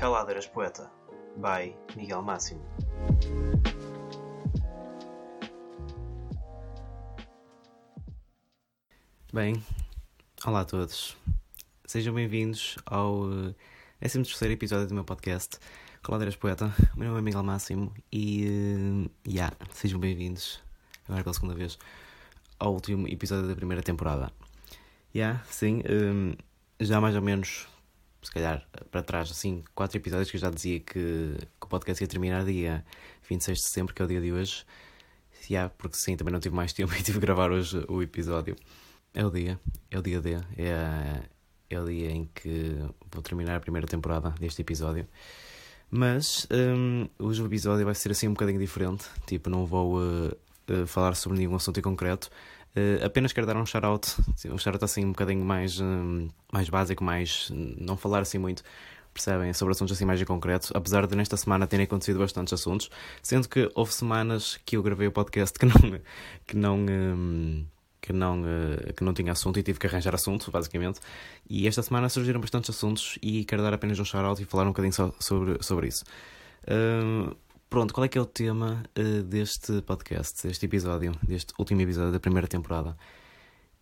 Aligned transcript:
Caladeiras 0.00 0.46
Poeta, 0.46 0.90
by 1.36 1.76
Miguel 1.94 2.22
Máximo. 2.22 2.62
Bem, 9.30 9.62
olá 10.46 10.62
a 10.62 10.64
todos. 10.64 11.14
Sejam 11.84 12.14
bem-vindos 12.14 12.78
ao 12.86 13.24
uh, 13.24 13.54
13 14.00 14.50
episódio 14.50 14.86
do 14.86 14.94
meu 14.94 15.04
podcast 15.04 15.58
Caladeiras 16.02 16.34
Poeta. 16.34 16.74
O 16.96 16.98
meu 16.98 17.08
nome 17.08 17.20
é 17.20 17.22
Miguel 17.22 17.42
Máximo 17.42 17.92
e, 18.10 18.46
uh, 19.06 19.10
yeah, 19.28 19.54
sejam 19.74 20.00
bem-vindos, 20.00 20.62
agora 21.06 21.22
pela 21.24 21.34
segunda 21.34 21.54
vez, 21.54 21.78
ao 22.58 22.72
último 22.72 23.06
episódio 23.06 23.46
da 23.46 23.54
primeira 23.54 23.82
temporada. 23.82 24.32
Yeah, 25.14 25.44
sim, 25.44 25.82
um, 25.90 26.34
já 26.80 27.02
mais 27.02 27.14
ou 27.14 27.20
menos, 27.20 27.68
se 28.22 28.30
calhar 28.30 28.66
para 28.90 29.02
trás, 29.02 29.30
assim, 29.30 29.64
quatro 29.74 29.96
episódios 29.96 30.30
que 30.30 30.36
eu 30.36 30.40
já 30.40 30.50
dizia 30.50 30.80
que, 30.80 31.36
que 31.38 31.66
o 31.66 31.66
podcast 31.66 32.02
ia 32.02 32.08
terminar 32.08 32.44
dia 32.44 32.84
26 33.28 33.58
de 33.58 33.64
setembro, 33.64 33.94
que 33.94 34.02
é 34.02 34.04
o 34.04 34.08
dia 34.08 34.20
de 34.20 34.32
hoje. 34.32 34.64
Yeah, 35.48 35.72
porque 35.76 35.96
sim, 35.96 36.16
também 36.16 36.32
não 36.32 36.40
tive 36.40 36.54
mais 36.54 36.72
tempo 36.74 36.92
e 36.92 37.02
tive 37.02 37.18
que 37.18 37.26
gravar 37.26 37.50
hoje 37.50 37.84
o 37.88 38.02
episódio. 38.02 38.56
É 39.14 39.24
o 39.24 39.30
dia, 39.30 39.58
é 39.90 39.98
o 39.98 40.02
dia 40.02 40.20
D, 40.20 40.34
é, 40.56 41.22
é 41.68 41.80
o 41.80 41.84
dia 41.86 42.10
em 42.10 42.30
que 42.32 42.76
vou 43.10 43.22
terminar 43.22 43.56
a 43.56 43.60
primeira 43.60 43.86
temporada 43.86 44.30
deste 44.38 44.62
episódio. 44.62 45.06
Mas 45.90 46.46
um, 46.52 47.08
hoje 47.18 47.42
o 47.42 47.46
episódio 47.46 47.84
vai 47.84 47.94
ser 47.94 48.12
assim 48.12 48.28
um 48.28 48.32
bocadinho 48.32 48.60
diferente, 48.60 49.06
tipo, 49.26 49.50
não 49.50 49.66
vou 49.66 49.98
uh, 49.98 50.28
uh, 50.70 50.86
falar 50.86 51.16
sobre 51.16 51.38
nenhum 51.38 51.56
assunto 51.56 51.80
em 51.80 51.82
concreto. 51.82 52.30
Uh, 52.76 53.04
apenas 53.04 53.32
quero 53.32 53.46
dar 53.46 53.56
um 53.56 53.66
shout-out, 53.66 54.14
um 54.46 54.58
shout-out 54.58 54.84
assim 54.84 55.04
um 55.04 55.08
bocadinho 55.08 55.44
mais, 55.44 55.80
um, 55.80 56.28
mais 56.52 56.68
básico, 56.68 57.02
mais 57.02 57.50
não 57.52 57.96
falar 57.96 58.20
assim 58.20 58.38
muito, 58.38 58.62
percebem, 59.12 59.52
sobre 59.52 59.72
assuntos 59.72 59.96
assim 59.96 60.04
mais 60.04 60.20
em 60.20 60.24
concreto, 60.24 60.70
apesar 60.74 61.06
de 61.06 61.16
nesta 61.16 61.36
semana 61.36 61.66
terem 61.66 61.84
acontecido 61.84 62.20
bastantes 62.20 62.52
assuntos, 62.52 62.88
sendo 63.22 63.48
que 63.48 63.70
houve 63.74 63.92
semanas 63.92 64.58
que 64.64 64.76
eu 64.76 64.82
gravei 64.82 65.08
o 65.08 65.12
podcast 65.12 65.58
que 65.58 65.66
não, 65.66 66.00
que 66.46 66.56
não, 66.56 66.76
um, 66.78 67.64
que 68.00 68.12
não, 68.12 68.42
uh, 68.42 68.92
que 68.94 69.02
não 69.02 69.12
tinha 69.12 69.32
assunto 69.32 69.58
e 69.58 69.62
tive 69.64 69.78
que 69.78 69.86
arranjar 69.88 70.14
assunto, 70.14 70.50
basicamente, 70.50 71.00
e 71.48 71.66
esta 71.66 71.82
semana 71.82 72.08
surgiram 72.08 72.40
bastantes 72.40 72.70
assuntos 72.70 73.18
e 73.20 73.44
quero 73.44 73.62
dar 73.62 73.74
apenas 73.74 73.98
um 73.98 74.04
shout-out 74.04 74.40
e 74.40 74.44
falar 74.44 74.64
um 74.64 74.68
bocadinho 74.68 74.92
so, 74.92 75.12
sobre, 75.18 75.60
sobre 75.60 75.88
isso. 75.88 76.04
Uh, 76.62 77.34
Pronto, 77.70 77.94
qual 77.94 78.04
é 78.04 78.08
que 78.08 78.18
é 78.18 78.20
o 78.20 78.26
tema 78.26 78.82
uh, 78.98 79.22
deste 79.22 79.80
podcast, 79.82 80.44
deste 80.44 80.66
episódio, 80.66 81.12
deste 81.22 81.54
último 81.56 81.80
episódio 81.80 82.10
da 82.10 82.18
primeira 82.18 82.48
temporada? 82.48 82.96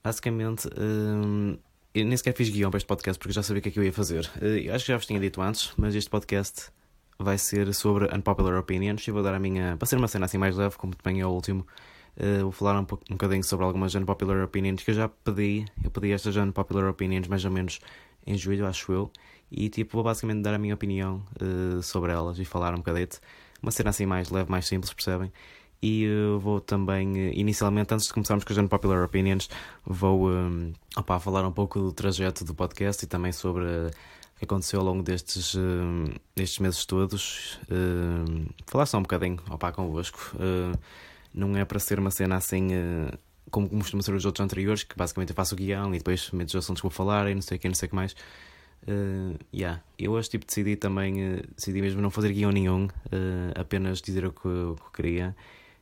Basicamente, 0.05 0.69
uh, 0.69 1.59
eu 1.95 2.05
nem 2.05 2.15
sequer 2.15 2.35
fiz 2.35 2.51
guião 2.51 2.71
para 2.71 2.77
este 2.77 2.87
podcast 2.87 3.19
porque 3.19 3.33
já 3.33 3.43
sabia 3.43 3.61
o 3.61 3.63
que 3.63 3.71
é 3.71 3.73
que 3.73 3.79
eu 3.79 3.83
ia 3.83 3.93
fazer. 3.93 4.31
Uh, 4.37 4.75
acho 4.75 4.85
que 4.85 4.93
já 4.93 4.99
vos 4.99 5.07
tinha 5.07 5.19
dito 5.19 5.41
antes, 5.41 5.73
mas 5.79 5.95
este 5.95 6.11
podcast 6.11 6.71
vai 7.19 7.39
ser 7.39 7.73
sobre 7.73 8.15
unpopular 8.15 8.59
opinions 8.59 9.09
e 9.09 9.11
vou 9.11 9.23
dar 9.23 9.33
a 9.33 9.39
minha. 9.39 9.75
para 9.79 9.87
ser 9.87 9.97
uma 9.97 10.07
cena 10.07 10.27
assim 10.27 10.37
mais 10.37 10.55
leve, 10.55 10.77
como 10.77 10.95
também 10.95 11.23
é 11.23 11.27
o 11.27 11.31
último. 11.31 11.67
Vou 12.43 12.53
falar 12.53 12.79
um, 12.79 12.85
pouco, 12.85 13.05
um 13.09 13.15
bocadinho 13.15 13.43
sobre 13.45 13.65
algumas 13.65 13.95
unpopular 13.95 14.45
opinions 14.45 14.83
que 14.83 14.91
eu 14.91 14.95
já 14.95 15.09
pedi. 15.09 15.65
Eu 15.83 15.91
pedi 15.91 16.13
estas 16.13 16.37
unpopular 16.37 16.91
opinions 16.91 17.27
mais 17.27 17.43
ou 17.43 17.51
menos 17.51 17.81
em 18.27 18.37
julho, 18.37 18.67
acho 18.67 18.93
eu. 18.93 19.11
E 19.51 19.71
tipo, 19.71 19.93
vou 19.93 20.05
basicamente 20.05 20.43
dar 20.43 20.53
a 20.53 20.59
minha 20.59 20.75
opinião 20.75 21.23
sobre 21.83 22.13
elas 22.13 22.39
e 22.39 22.45
falar 22.45 22.75
um 22.75 22.79
bocadito. 22.79 23.21
Uma 23.63 23.71
cena 23.71 23.91
assim 23.91 24.07
mais 24.07 24.31
leve, 24.31 24.51
mais 24.51 24.67
simples, 24.67 24.93
percebem? 24.93 25.33
E 25.83 26.09
uh, 26.09 26.39
vou 26.39 26.61
também, 26.61 27.13
uh, 27.13 27.33
inicialmente, 27.35 27.95
antes 27.95 28.07
de 28.07 28.13
começarmos 28.13 28.45
com 28.45 28.53
as 28.53 28.59
Unpopular 28.59 29.05
Opinions, 29.05 29.49
vou 29.85 30.29
um, 30.29 30.73
opa, 30.97 31.21
falar 31.21 31.47
um 31.47 31.53
pouco 31.53 31.81
do 31.81 31.93
trajeto 31.93 32.45
do 32.45 32.55
podcast 32.55 33.05
e 33.05 33.09
também 33.09 33.33
sobre 33.33 33.65
o 33.65 34.39
que 34.39 34.45
aconteceu 34.45 34.81
ao 34.81 34.87
longo 34.87 35.03
destes, 35.03 35.57
destes 36.35 36.59
meses 36.61 36.85
todos. 36.87 37.59
falar 38.67 38.87
só 38.87 38.99
um 38.99 39.03
bocadinho 39.03 39.39
opa, 39.51 39.73
convosco. 39.73 40.37
não 41.35 41.57
é 41.57 41.65
para 41.65 41.81
ser 41.81 41.99
uma 41.99 42.11
cena 42.11 42.37
assim 42.37 42.69
como 43.51 43.69
costuma 43.69 44.03
ser 44.03 44.15
os 44.15 44.25
outros 44.25 44.45
anteriores, 44.45 44.83
que 44.83 44.97
basicamente 44.97 45.31
eu 45.31 45.37
faço 45.37 45.55
o 45.55 45.59
guião 45.59 45.95
e 45.95 45.99
depois 45.99 46.31
meto 46.31 46.49
os 46.49 46.57
assuntos 46.57 46.81
que 46.81 46.85
vou 46.85 46.91
falar 46.91 47.31
e 47.31 47.35
não 47.35 47.43
sei 47.43 47.57
o 47.57 47.61
que, 47.61 47.69
não 47.69 47.75
sei 47.75 47.87
o 47.87 47.91
que 47.91 47.97
mais. 47.97 48.15
Uh, 48.87 49.39
yeah. 49.53 49.83
Eu 49.99 50.13
hoje 50.13 50.31
tipo, 50.31 50.47
decidi 50.47 50.77
também, 50.77 51.35
uh, 51.35 51.43
decidi 51.55 51.83
mesmo 51.83 52.01
não 52.01 52.11
fazer 52.11 52.33
guião 52.33 52.51
nenhum, 52.51 52.87
uh, 52.87 53.61
apenas 53.61 54.01
dizer 54.01 54.25
o 54.25 54.33
que, 54.33 54.49
o 54.49 54.77
que 54.77 54.93
queria 54.95 55.37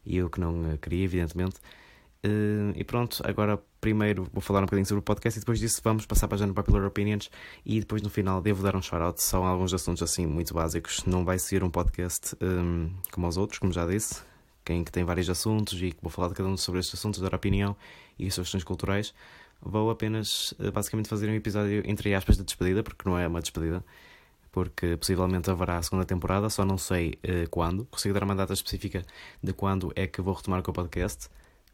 e 0.05 0.23
o 0.23 0.31
que 0.31 0.41
não 0.41 0.77
queria, 0.79 1.05
evidentemente. 1.05 1.57
e 2.75 2.83
pronto, 2.85 3.23
agora 3.25 3.61
primeiro 3.81 4.27
vou 4.33 4.41
falar 4.41 4.61
um 4.61 4.65
bocadinho 4.65 4.87
sobre 4.87 4.99
o 5.01 5.03
podcast 5.03 5.39
e 5.39 5.41
depois 5.41 5.61
disso 5.61 5.81
vamos 5.85 6.07
passar 6.07 6.27
para 6.27 6.45
a 6.45 6.49
Popular 6.55 6.85
Opinions 6.85 7.31
e 7.65 7.79
depois 7.79 8.03
no 8.03 8.11
final 8.11 8.41
devo 8.41 8.63
dar 8.63 8.75
um 8.75 8.83
shout-out, 8.83 9.23
são 9.23 9.45
alguns 9.45 9.73
assuntos 9.73 10.03
assim 10.03 10.27
muito 10.27 10.53
básicos. 10.55 11.05
Não 11.05 11.25
vai 11.25 11.39
ser 11.39 11.63
um 11.63 11.71
podcast 11.71 12.37
um, 12.43 12.91
como 13.13 13.29
os 13.29 13.37
outros, 13.37 13.61
como 13.61 13.73
já 13.73 13.87
disse, 13.87 14.23
quem 14.65 14.83
que 14.83 14.91
tem 14.91 15.05
vários 15.05 15.31
assuntos 15.31 15.81
e 15.81 15.93
que 15.93 15.99
vou 16.03 16.11
falar 16.11 16.29
de 16.29 16.35
cada 16.35 16.49
um 16.49 16.57
sobre 16.57 16.81
estes 16.81 16.99
assuntos, 16.99 17.21
dar 17.21 17.35
opinião 17.35 17.77
e 18.19 18.25
questões 18.25 18.65
culturais 18.65 19.15
vou 19.61 19.91
apenas 19.91 20.55
basicamente 20.73 21.09
fazer 21.09 21.29
um 21.29 21.35
episódio 21.35 21.83
entre 21.87 22.15
aspas 22.15 22.37
de 22.37 22.45
despedida, 22.45 22.83
porque 22.83 23.09
não 23.09 23.19
é 23.19 23.27
uma 23.27 23.41
despedida, 23.41 23.85
porque 24.53 24.97
possivelmente 24.97 25.51
haverá 25.51 25.77
a 25.77 25.83
segunda 25.83 26.07
temporada, 26.07 26.49
só 26.49 26.65
não 26.65 26.79
sei 26.79 27.19
uh, 27.25 27.49
quando. 27.51 27.85
Consigo 27.85 28.15
dar 28.15 28.25
uma 28.25 28.35
data 28.35 28.55
específica 28.55 29.05
de 29.43 29.53
quando 29.53 29.93
é 29.95 30.07
que 30.07 30.23
vou 30.23 30.33
retomar 30.33 30.63
com 30.63 30.71
o 30.71 30.75
podcast, 30.75 31.29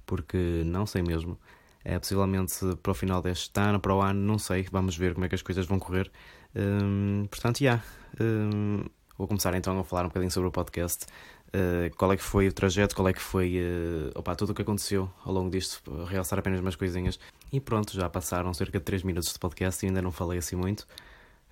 porque 0.05 0.63
não 0.67 0.85
sei 0.85 1.03
mesmo. 1.03 1.39
É 1.85 1.99
possivelmente 1.99 2.55
para 2.83 2.93
o 2.93 2.95
final 2.95 3.23
deste 3.23 3.59
ano, 3.61 3.79
para 3.79 3.95
o 3.95 4.01
ano, 4.01 4.21
não 4.21 4.39
sei. 4.39 4.67
Vamos 4.71 4.97
ver 4.97 5.15
como 5.15 5.27
é 5.27 5.29
que 5.29 5.35
as 5.35 5.43
coisas 5.43 5.67
vão 5.67 5.79
correr. 5.79 6.11
Um, 6.57 7.27
portanto, 7.31 7.59
já. 7.59 7.65
Yeah, 7.65 7.85
um, 8.21 8.85
vou 9.17 9.29
começar 9.29 9.55
então 9.55 9.79
a 9.79 9.85
falar 9.85 10.05
um 10.05 10.09
bocadinho 10.09 10.31
sobre 10.31 10.49
o 10.49 10.53
podcast. 10.53 11.07
Uh, 11.55 11.95
qual 11.97 12.11
é 12.11 12.17
que 12.17 12.23
foi 12.23 12.49
o 12.49 12.53
trajeto, 12.53 12.97
qual 12.97 13.07
é 13.09 13.13
que 13.13 13.21
foi 13.21 13.59
uh, 13.59 14.19
opa, 14.19 14.35
tudo 14.35 14.53
o 14.53 14.55
que 14.55 14.63
aconteceu 14.63 15.11
ao 15.23 15.35
longo 15.35 15.51
disto, 15.51 15.83
realçar 16.07 16.39
apenas 16.39 16.61
umas 16.61 16.77
coisinhas. 16.77 17.21
E 17.53 17.61
pronto, 17.61 17.93
já 17.93 18.09
passaram 18.09 18.55
cerca 18.55 18.79
de 18.79 18.85
3 18.85 19.03
minutos 19.03 19.31
de 19.31 19.39
podcast 19.39 19.85
e 19.85 19.89
ainda 19.89 20.01
não 20.01 20.11
falei 20.11 20.39
assim 20.39 20.57
muito. 20.57 20.87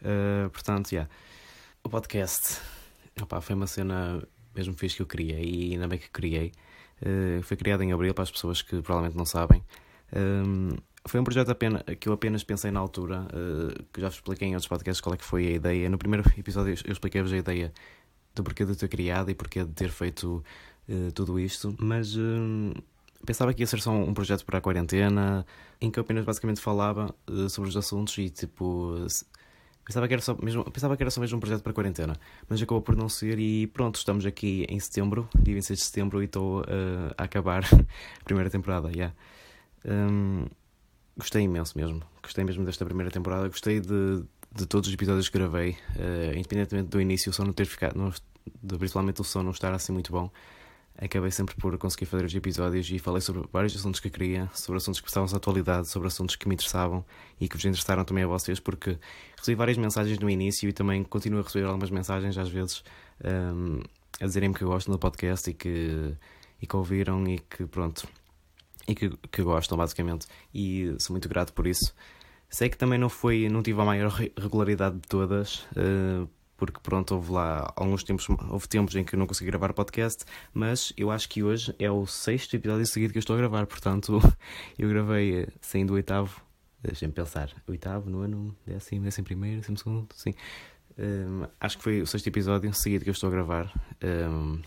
Uh, 0.00 0.48
portanto, 0.50 0.88
já. 0.90 0.96
Yeah. 0.96 1.14
O 1.84 1.90
podcast 1.90 2.60
opa, 3.20 3.42
foi 3.42 3.54
uma 3.54 3.66
cena 3.66 4.26
mesmo 4.54 4.72
fixe 4.74 4.96
que 4.96 5.02
eu 5.02 5.06
criei 5.06 5.44
e 5.44 5.72
ainda 5.74 5.86
bem 5.86 5.98
que 5.98 6.08
criei. 6.08 6.50
Uh, 7.02 7.42
foi 7.42 7.58
criado 7.58 7.82
em 7.82 7.92
abril 7.92 8.14
para 8.14 8.22
as 8.22 8.30
pessoas 8.30 8.62
que 8.62 8.80
provavelmente 8.80 9.18
não 9.18 9.26
sabem. 9.26 9.62
Um, 10.16 10.76
foi 11.06 11.20
um 11.20 11.24
projeto 11.24 11.50
apenas, 11.50 11.82
que 11.98 12.08
eu 12.08 12.14
apenas 12.14 12.42
pensei 12.42 12.70
na 12.70 12.80
altura, 12.80 13.26
que 13.90 14.00
já 14.02 14.08
vos 14.08 14.16
expliquei 14.16 14.48
em 14.48 14.52
outros 14.52 14.68
podcasts 14.68 15.00
qual 15.00 15.14
é 15.14 15.16
que 15.16 15.24
foi 15.24 15.46
a 15.46 15.50
ideia. 15.52 15.88
No 15.88 15.96
primeiro 15.96 16.24
episódio 16.36 16.74
eu 16.84 16.92
expliquei-vos 16.92 17.32
a 17.32 17.38
ideia 17.38 17.72
do 18.34 18.42
porquê 18.44 18.64
de 18.64 18.74
ter 18.76 18.88
criado 18.88 19.30
e 19.30 19.34
porquê 19.34 19.64
de 19.64 19.72
ter 19.72 19.90
feito 19.90 20.42
uh, 20.88 21.12
tudo 21.12 21.38
isto, 21.38 21.74
mas 21.78 22.16
uh, 22.16 22.74
pensava 23.24 23.52
que 23.52 23.62
ia 23.62 23.66
ser 23.66 23.80
só 23.80 23.92
um 23.92 24.14
projeto 24.14 24.44
para 24.44 24.58
a 24.58 24.60
quarentena, 24.60 25.46
em 25.80 25.90
que 25.90 25.98
eu 25.98 26.02
apenas 26.02 26.24
basicamente 26.24 26.60
falava 26.60 27.14
uh, 27.28 27.48
sobre 27.48 27.70
os 27.70 27.76
assuntos 27.76 28.16
e 28.18 28.30
tipo. 28.30 29.06
Pensava 29.82 30.06
que, 30.06 30.14
era 30.14 30.22
só 30.22 30.36
mesmo, 30.40 30.62
pensava 30.70 30.96
que 30.96 31.02
era 31.02 31.10
só 31.10 31.20
mesmo 31.20 31.38
um 31.38 31.40
projeto 31.40 31.62
para 31.62 31.72
a 31.72 31.74
quarentena, 31.74 32.16
mas 32.48 32.62
acabou 32.62 32.80
por 32.80 32.94
não 32.94 33.08
ser 33.08 33.40
e 33.40 33.66
pronto, 33.66 33.96
estamos 33.96 34.24
aqui 34.24 34.64
em 34.68 34.78
setembro, 34.78 35.28
dia 35.34 35.52
26 35.54 35.78
de 35.80 35.84
setembro, 35.84 36.22
e 36.22 36.26
estou 36.26 36.62
a 37.16 37.24
acabar 37.24 37.64
a 38.20 38.24
primeira 38.24 38.48
temporada. 38.48 38.88
Yeah. 38.90 39.12
Um, 39.84 40.46
gostei 41.16 41.42
imenso 41.42 41.76
mesmo, 41.76 42.02
gostei 42.22 42.44
mesmo 42.44 42.64
desta 42.64 42.84
primeira 42.84 43.10
temporada, 43.10 43.48
gostei 43.48 43.80
de, 43.80 44.22
de 44.52 44.66
todos 44.66 44.88
os 44.88 44.94
episódios 44.94 45.28
que 45.28 45.38
gravei, 45.38 45.76
uh, 45.96 46.36
independentemente 46.36 46.88
do 46.88 47.00
início, 47.00 47.30
o 47.30 47.32
som 47.32 47.44
não 47.44 47.52
ter 47.52 47.66
ficado, 47.66 47.96
não, 47.96 48.10
de, 48.10 48.78
principalmente 48.78 49.20
o 49.20 49.24
som 49.24 49.42
não 49.42 49.52
estar 49.52 49.72
assim 49.72 49.92
muito 49.92 50.10
bom, 50.10 50.30
acabei 50.98 51.30
sempre 51.30 51.54
por 51.56 51.76
conseguir 51.78 52.06
fazer 52.06 52.24
os 52.24 52.34
episódios 52.34 52.90
e 52.90 52.98
falei 52.98 53.20
sobre 53.20 53.48
vários 53.52 53.74
assuntos 53.74 54.00
que 54.00 54.10
queria, 54.10 54.50
sobre 54.52 54.76
assuntos 54.76 55.00
que 55.00 55.08
estavam 55.08 55.28
na 55.30 55.36
atualidade, 55.36 55.88
sobre 55.88 56.08
assuntos 56.08 56.36
que 56.36 56.46
me 56.46 56.54
interessavam 56.54 57.04
e 57.40 57.48
que 57.48 57.56
vos 57.56 57.64
interessaram 57.64 58.04
também 58.04 58.24
a 58.24 58.26
vocês, 58.26 58.60
porque 58.60 58.98
recebi 59.36 59.54
várias 59.54 59.78
mensagens 59.78 60.18
no 60.18 60.28
início 60.28 60.68
e 60.68 60.72
também 60.72 61.02
continuo 61.02 61.40
a 61.40 61.42
receber 61.42 61.66
algumas 61.66 61.90
mensagens 61.90 62.36
às 62.36 62.50
vezes 62.50 62.84
um, 63.24 63.78
ehm, 63.78 63.82
a 64.20 64.26
dizerem-me 64.26 64.54
que 64.54 64.64
gostam 64.64 64.92
do 64.92 64.98
podcast 64.98 65.48
e 65.48 65.54
que, 65.54 66.14
e 66.60 66.66
que 66.66 66.76
ouviram 66.76 67.26
e 67.26 67.38
que 67.38 67.64
pronto. 67.66 68.06
E 68.86 68.94
que, 68.94 69.10
que 69.30 69.42
gostam, 69.42 69.78
basicamente. 69.78 70.26
E 70.52 70.94
sou 70.98 71.14
muito 71.14 71.28
grato 71.28 71.52
por 71.52 71.66
isso. 71.66 71.94
Sei 72.50 72.68
que 72.68 72.76
também 72.76 72.98
não 72.98 73.08
foi, 73.08 73.48
não 73.48 73.62
tive 73.62 73.80
a 73.80 73.84
maior 73.84 74.10
regularidade 74.10 74.96
de 74.96 75.08
todas, 75.08 75.60
uh, 75.76 76.28
porque 76.56 76.80
pronto, 76.82 77.14
houve 77.14 77.30
lá 77.30 77.72
alguns 77.76 78.02
tempos, 78.02 78.28
houve 78.28 78.68
tempos 78.68 78.96
em 78.96 79.04
que 79.04 79.14
eu 79.14 79.18
não 79.18 79.26
consegui 79.26 79.50
gravar 79.50 79.72
podcast, 79.72 80.24
mas 80.52 80.92
eu 80.96 81.12
acho 81.12 81.28
que 81.28 81.44
hoje 81.44 81.74
é 81.78 81.90
o 81.90 82.04
sexto 82.06 82.54
episódio 82.56 82.84
seguido 82.86 83.12
que 83.12 83.18
eu 83.18 83.20
estou 83.20 83.34
a 83.34 83.38
gravar, 83.38 83.66
portanto 83.66 84.20
eu 84.76 84.88
gravei 84.88 85.46
saindo 85.60 85.92
o 85.92 85.94
oitavo, 85.94 86.42
deixem-me 86.82 87.14
pensar, 87.14 87.50
oitavo, 87.68 88.10
nono, 88.10 88.54
décimo, 88.66 89.04
décimo 89.04 89.24
primeiro, 89.24 89.60
décimo 89.60 89.78
segundo, 89.78 90.08
sim. 90.14 90.34
Um, 90.98 91.46
acho 91.60 91.78
que 91.78 91.84
foi 91.84 92.02
o 92.02 92.06
sexto 92.06 92.26
episódio 92.26 92.74
seguido 92.74 93.04
que 93.04 93.10
eu 93.10 93.14
estou 93.14 93.28
a 93.28 93.30
gravar. 93.30 93.72
Um, 94.02 94.60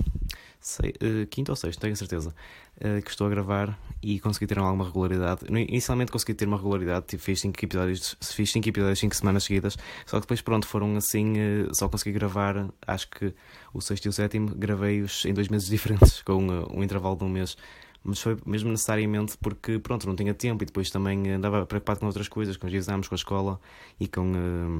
sei, 0.63 0.91
uh, 0.91 1.27
quinta 1.27 1.51
ou 1.51 1.55
sexta, 1.55 1.81
tenho 1.81 1.95
certeza, 1.95 2.33
uh, 2.77 3.01
que 3.01 3.09
estou 3.09 3.27
a 3.27 3.29
gravar 3.29 3.77
e 4.01 4.19
consegui 4.19 4.47
ter 4.47 4.57
alguma 4.57 4.85
regularidade. 4.85 5.41
Inicialmente 5.49 6.11
consegui 6.11 6.33
ter 6.33 6.47
uma 6.47 6.57
regularidade, 6.57 7.05
tipo, 7.07 7.21
fiz 7.21 7.41
5 7.41 7.63
episódios, 7.63 8.15
fiz 8.21 8.51
5 8.51 8.69
episódios 8.69 8.99
5 8.99 9.15
semanas 9.15 9.43
seguidas, 9.43 9.77
só 10.05 10.17
que 10.17 10.21
depois 10.21 10.41
pronto, 10.41 10.65
foram 10.65 10.95
assim, 10.95 11.33
uh, 11.33 11.75
só 11.75 11.89
consegui 11.89 12.13
gravar, 12.13 12.69
acho 12.87 13.09
que 13.09 13.33
o 13.73 13.81
sexto 13.81 14.05
e 14.05 14.09
o 14.09 14.13
sétimo 14.13 14.55
gravei-os 14.55 15.25
em 15.25 15.33
dois 15.33 15.49
meses 15.49 15.67
diferentes, 15.69 16.21
com 16.21 16.47
um 16.73 16.81
intervalo 16.81 17.17
de 17.17 17.25
um 17.25 17.29
mês. 17.29 17.57
Mas 18.05 18.19
foi 18.19 18.37
mesmo 18.45 18.69
necessariamente 18.69 19.37
porque, 19.37 19.79
pronto, 19.79 20.07
não 20.07 20.15
tinha 20.15 20.33
tempo 20.33 20.63
e 20.63 20.65
depois 20.65 20.89
também 20.89 21.31
andava 21.31 21.65
preocupado 21.65 22.01
com 22.01 22.05
outras 22.05 22.27
coisas, 22.27 22.57
com 22.57 22.67
os 22.67 22.73
exames, 22.73 23.07
com 23.07 23.15
a 23.15 23.17
escola 23.17 23.59
e 23.97 24.09
com 24.09 24.79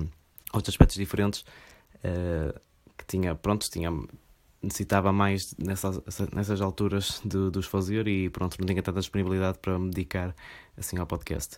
outros 0.54 0.74
aspectos 0.74 0.98
diferentes. 0.98 1.46
que 2.98 3.06
tinha, 3.08 3.34
pronto, 3.34 3.70
tinha 3.72 3.90
necessitava 4.64 5.12
mais 5.12 5.54
nessas, 5.58 6.02
nessas 6.34 6.62
alturas 6.62 7.22
de, 7.24 7.52
de 7.52 7.60
os 7.60 7.66
fazer 7.66 8.08
e 8.08 8.30
pronto, 8.30 8.58
não 8.60 8.66
tinha 8.66 8.82
tanta 8.82 9.00
disponibilidade 9.00 9.60
para 9.60 9.78
me 9.78 9.90
dedicar 9.90 10.34
assim 10.78 10.98
ao 10.98 11.06
podcast. 11.06 11.58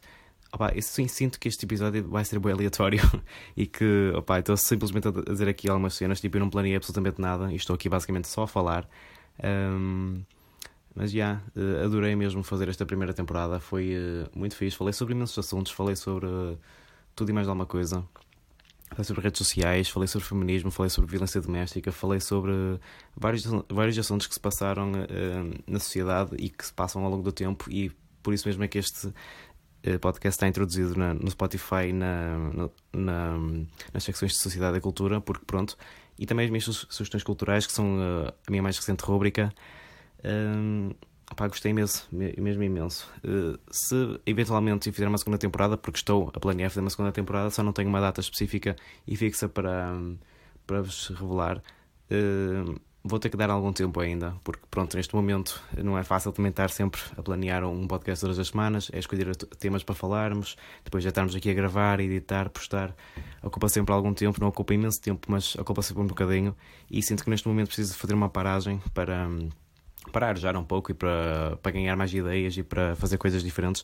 Opa, 0.52 0.72
eu 0.74 0.82
sim 0.82 1.08
sinto 1.08 1.40
que 1.40 1.48
este 1.48 1.66
episódio 1.66 2.08
vai 2.10 2.24
ser 2.26 2.40
bem 2.40 2.54
aleatório 2.54 3.02
e 3.56 3.68
que 3.68 4.12
opa, 4.16 4.40
estou 4.40 4.58
simplesmente 4.58 5.08
a 5.08 5.12
dizer 5.12 5.48
aqui 5.48 5.70
algumas 5.70 5.94
cenas, 5.94 6.20
tipo, 6.20 6.38
eu 6.38 6.40
não 6.40 6.50
planeei 6.50 6.76
absolutamente 6.76 7.22
nada 7.22 7.52
e 7.52 7.56
estou 7.56 7.76
aqui 7.76 7.88
basicamente 7.90 8.28
só 8.28 8.44
a 8.44 8.48
falar. 8.48 8.88
Um, 9.44 10.24
mas 10.96 11.12
já, 11.12 11.42
yeah, 11.56 11.86
adorei 11.86 12.16
mesmo 12.16 12.42
fazer 12.42 12.70
esta 12.70 12.86
primeira 12.86 13.14
temporada, 13.14 13.60
foi 13.60 13.96
uh, 13.98 14.30
muito 14.34 14.56
fixe. 14.56 14.78
Falei 14.78 14.94
sobre 14.94 15.14
imensos 15.14 15.38
assuntos, 15.38 15.74
falei 15.74 15.96
sobre 15.96 16.26
tudo 17.14 17.32
e 17.32 17.34
mais 17.34 17.48
alguma 17.50 17.66
coisa. 17.66 18.06
Falei 18.90 19.04
sobre 19.04 19.24
redes 19.24 19.40
sociais, 19.40 19.90
falei 19.90 20.08
sobre 20.08 20.28
feminismo, 20.28 20.72
falei 20.72 20.90
sobre 20.90 21.10
violência 21.10 21.42
doméstica, 21.42 21.92
falei 21.92 22.20
sobre 22.20 22.54
vários, 23.16 23.44
vários 23.70 23.98
assuntos 23.98 24.28
que 24.28 24.34
se 24.34 24.40
passaram 24.40 24.92
uh, 24.92 25.64
na 25.68 25.80
sociedade 25.80 26.36
e 26.38 26.50
que 26.50 26.66
se 26.66 26.72
passam 26.72 27.04
ao 27.04 27.10
longo 27.10 27.24
do 27.24 27.32
tempo, 27.32 27.70
e 27.70 27.92
por 28.22 28.34
isso 28.34 28.48
mesmo 28.48 28.64
é 28.64 28.68
que 28.68 28.78
este 28.78 29.08
uh, 29.08 30.00
podcast 30.00 30.38
está 30.38 30.48
introduzido 30.48 30.96
na, 30.96 31.14
no 31.14 31.30
Spotify 31.30 31.92
na, 31.92 32.70
na, 32.94 33.38
nas 33.92 34.04
secções 34.04 34.34
de 34.34 34.40
Sociedade 34.40 34.78
e 34.78 34.82
Cultura, 34.82 35.20
porque 35.20 35.44
pronto, 35.46 35.76
e 36.18 36.26
também 36.26 36.46
as 36.46 36.52
minhas 36.52 36.64
sugestões 36.90 37.24
culturais, 37.24 37.66
que 37.66 37.74
são 37.74 37.98
uh, 37.98 38.34
a 38.48 38.52
minha 38.52 38.64
mais 38.64 38.78
recente 38.78 39.04
rúbrica. 39.04 39.54
Pá, 41.36 41.48
gostei 41.48 41.72
imenso, 41.72 42.08
mesmo 42.12 42.64
imenso. 42.64 43.12
Uh, 43.24 43.60
se 43.70 44.20
eventualmente 44.26 44.90
fizer 44.92 45.08
uma 45.08 45.18
segunda 45.18 45.38
temporada, 45.38 45.76
porque 45.76 45.98
estou 45.98 46.32
a 46.34 46.40
planear 46.40 46.70
fazer 46.70 46.80
uma 46.80 46.90
segunda 46.90 47.12
temporada, 47.12 47.50
só 47.50 47.62
não 47.62 47.74
tenho 47.74 47.90
uma 47.90 48.00
data 48.00 48.22
específica 48.22 48.76
e 49.06 49.18
fixa 49.18 49.50
para, 49.50 49.94
para 50.66 50.82
vos 50.82 51.10
revelar. 51.10 51.62
Uh, 52.10 52.80
vou 53.04 53.20
ter 53.20 53.30
que 53.30 53.36
dar 53.36 53.50
algum 53.50 53.74
tempo 53.74 54.00
ainda, 54.00 54.34
porque 54.44 54.64
pronto, 54.72 54.96
neste 54.96 55.14
momento 55.14 55.62
não 55.84 55.98
é 55.98 56.04
fácil 56.04 56.32
também 56.32 56.50
estar 56.50 56.70
sempre 56.70 57.02
a 57.18 57.22
planear 57.22 57.66
um 57.66 57.86
podcast 57.86 58.22
todas 58.22 58.40
as 58.40 58.48
semanas, 58.48 58.90
é 58.94 59.00
escolher 59.00 59.36
temas 59.36 59.84
para 59.84 59.94
falarmos, 59.94 60.56
depois 60.86 61.04
já 61.04 61.10
estarmos 61.10 61.36
aqui 61.36 61.50
a 61.50 61.54
gravar, 61.54 62.00
editar, 62.00 62.50
postar. 62.50 62.96
Ocupa 63.44 63.68
sempre 63.68 63.94
algum 63.94 64.14
tempo, 64.14 64.40
não 64.40 64.48
ocupa 64.48 64.74
imenso 64.74 65.02
tempo, 65.02 65.28
mas 65.30 65.56
ocupa 65.56 65.82
sempre 65.82 66.02
um 66.02 66.08
bocadinho 66.08 66.56
e 66.90 67.04
sinto 67.04 67.24
que 67.24 67.30
neste 67.30 67.48
momento 67.48 67.68
preciso 67.68 67.96
fazer 67.98 68.14
uma 68.14 68.30
paragem 68.30 68.82
para 68.94 69.30
parar 70.12 70.38
já 70.38 70.58
um 70.58 70.64
pouco 70.64 70.92
e 70.92 70.94
para, 70.94 71.58
para 71.62 71.72
ganhar 71.72 71.96
mais 71.96 72.14
ideias 72.14 72.58
e 72.58 72.64
para 72.64 72.96
fazer 72.96 73.18
coisas 73.18 73.44
diferentes. 73.44 73.84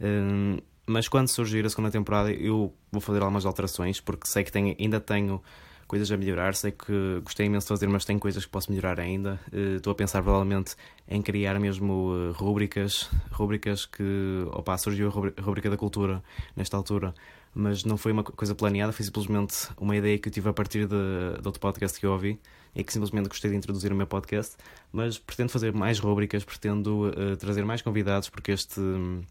Um, 0.00 0.58
mas 0.86 1.08
quando 1.08 1.28
surgir 1.28 1.64
a 1.64 1.70
segunda 1.70 1.90
temporada, 1.90 2.32
eu 2.32 2.74
vou 2.90 3.00
fazer 3.00 3.20
algumas 3.20 3.46
alterações, 3.46 4.00
porque 4.00 4.26
sei 4.26 4.42
que 4.42 4.50
tenho, 4.50 4.74
ainda 4.78 4.98
tenho 4.98 5.40
coisas 5.86 6.10
a 6.12 6.16
melhorar. 6.16 6.54
Sei 6.54 6.70
que 6.70 7.20
gostei 7.22 7.46
imenso 7.46 7.66
de 7.66 7.68
fazer, 7.68 7.88
mas 7.88 8.04
tenho 8.04 8.18
coisas 8.18 8.44
que 8.44 8.50
posso 8.50 8.70
melhorar 8.70 8.98
ainda. 9.00 9.40
Uh, 9.52 9.76
estou 9.76 9.92
a 9.92 9.94
pensar 9.94 10.22
provavelmente 10.22 10.76
em 11.08 11.20
criar 11.20 11.58
mesmo 11.58 12.12
uh, 12.12 12.32
rúbricas, 12.32 13.10
rúbricas 13.30 13.86
que, 13.86 14.44
opa, 14.52 14.76
surgiu 14.78 15.08
a 15.08 15.42
rúbrica 15.42 15.68
da 15.68 15.76
cultura 15.76 16.22
nesta 16.56 16.76
altura, 16.76 17.14
mas 17.54 17.84
não 17.84 17.96
foi 17.96 18.12
uma 18.12 18.22
coisa 18.22 18.54
planeada, 18.54 18.92
foi 18.92 19.04
simplesmente 19.04 19.68
uma 19.76 19.96
ideia 19.96 20.18
que 20.18 20.28
eu 20.28 20.32
tive 20.32 20.48
a 20.48 20.52
partir 20.52 20.86
de, 20.86 21.40
de 21.40 21.46
outro 21.46 21.60
podcast 21.60 21.98
que 21.98 22.06
eu 22.06 22.12
ouvi 22.12 22.40
e 22.74 22.84
que 22.84 22.92
simplesmente 22.92 23.28
gostei 23.28 23.50
de 23.50 23.56
introduzir 23.56 23.90
no 23.90 23.96
meu 23.96 24.06
podcast, 24.06 24.56
mas 24.92 25.18
pretendo 25.18 25.50
fazer 25.50 25.72
mais 25.72 25.98
rubricas, 25.98 26.44
pretendo 26.44 27.08
uh, 27.08 27.36
trazer 27.36 27.64
mais 27.64 27.82
convidados, 27.82 28.28
porque 28.28 28.52
este. 28.52 28.80
Um, 28.80 29.22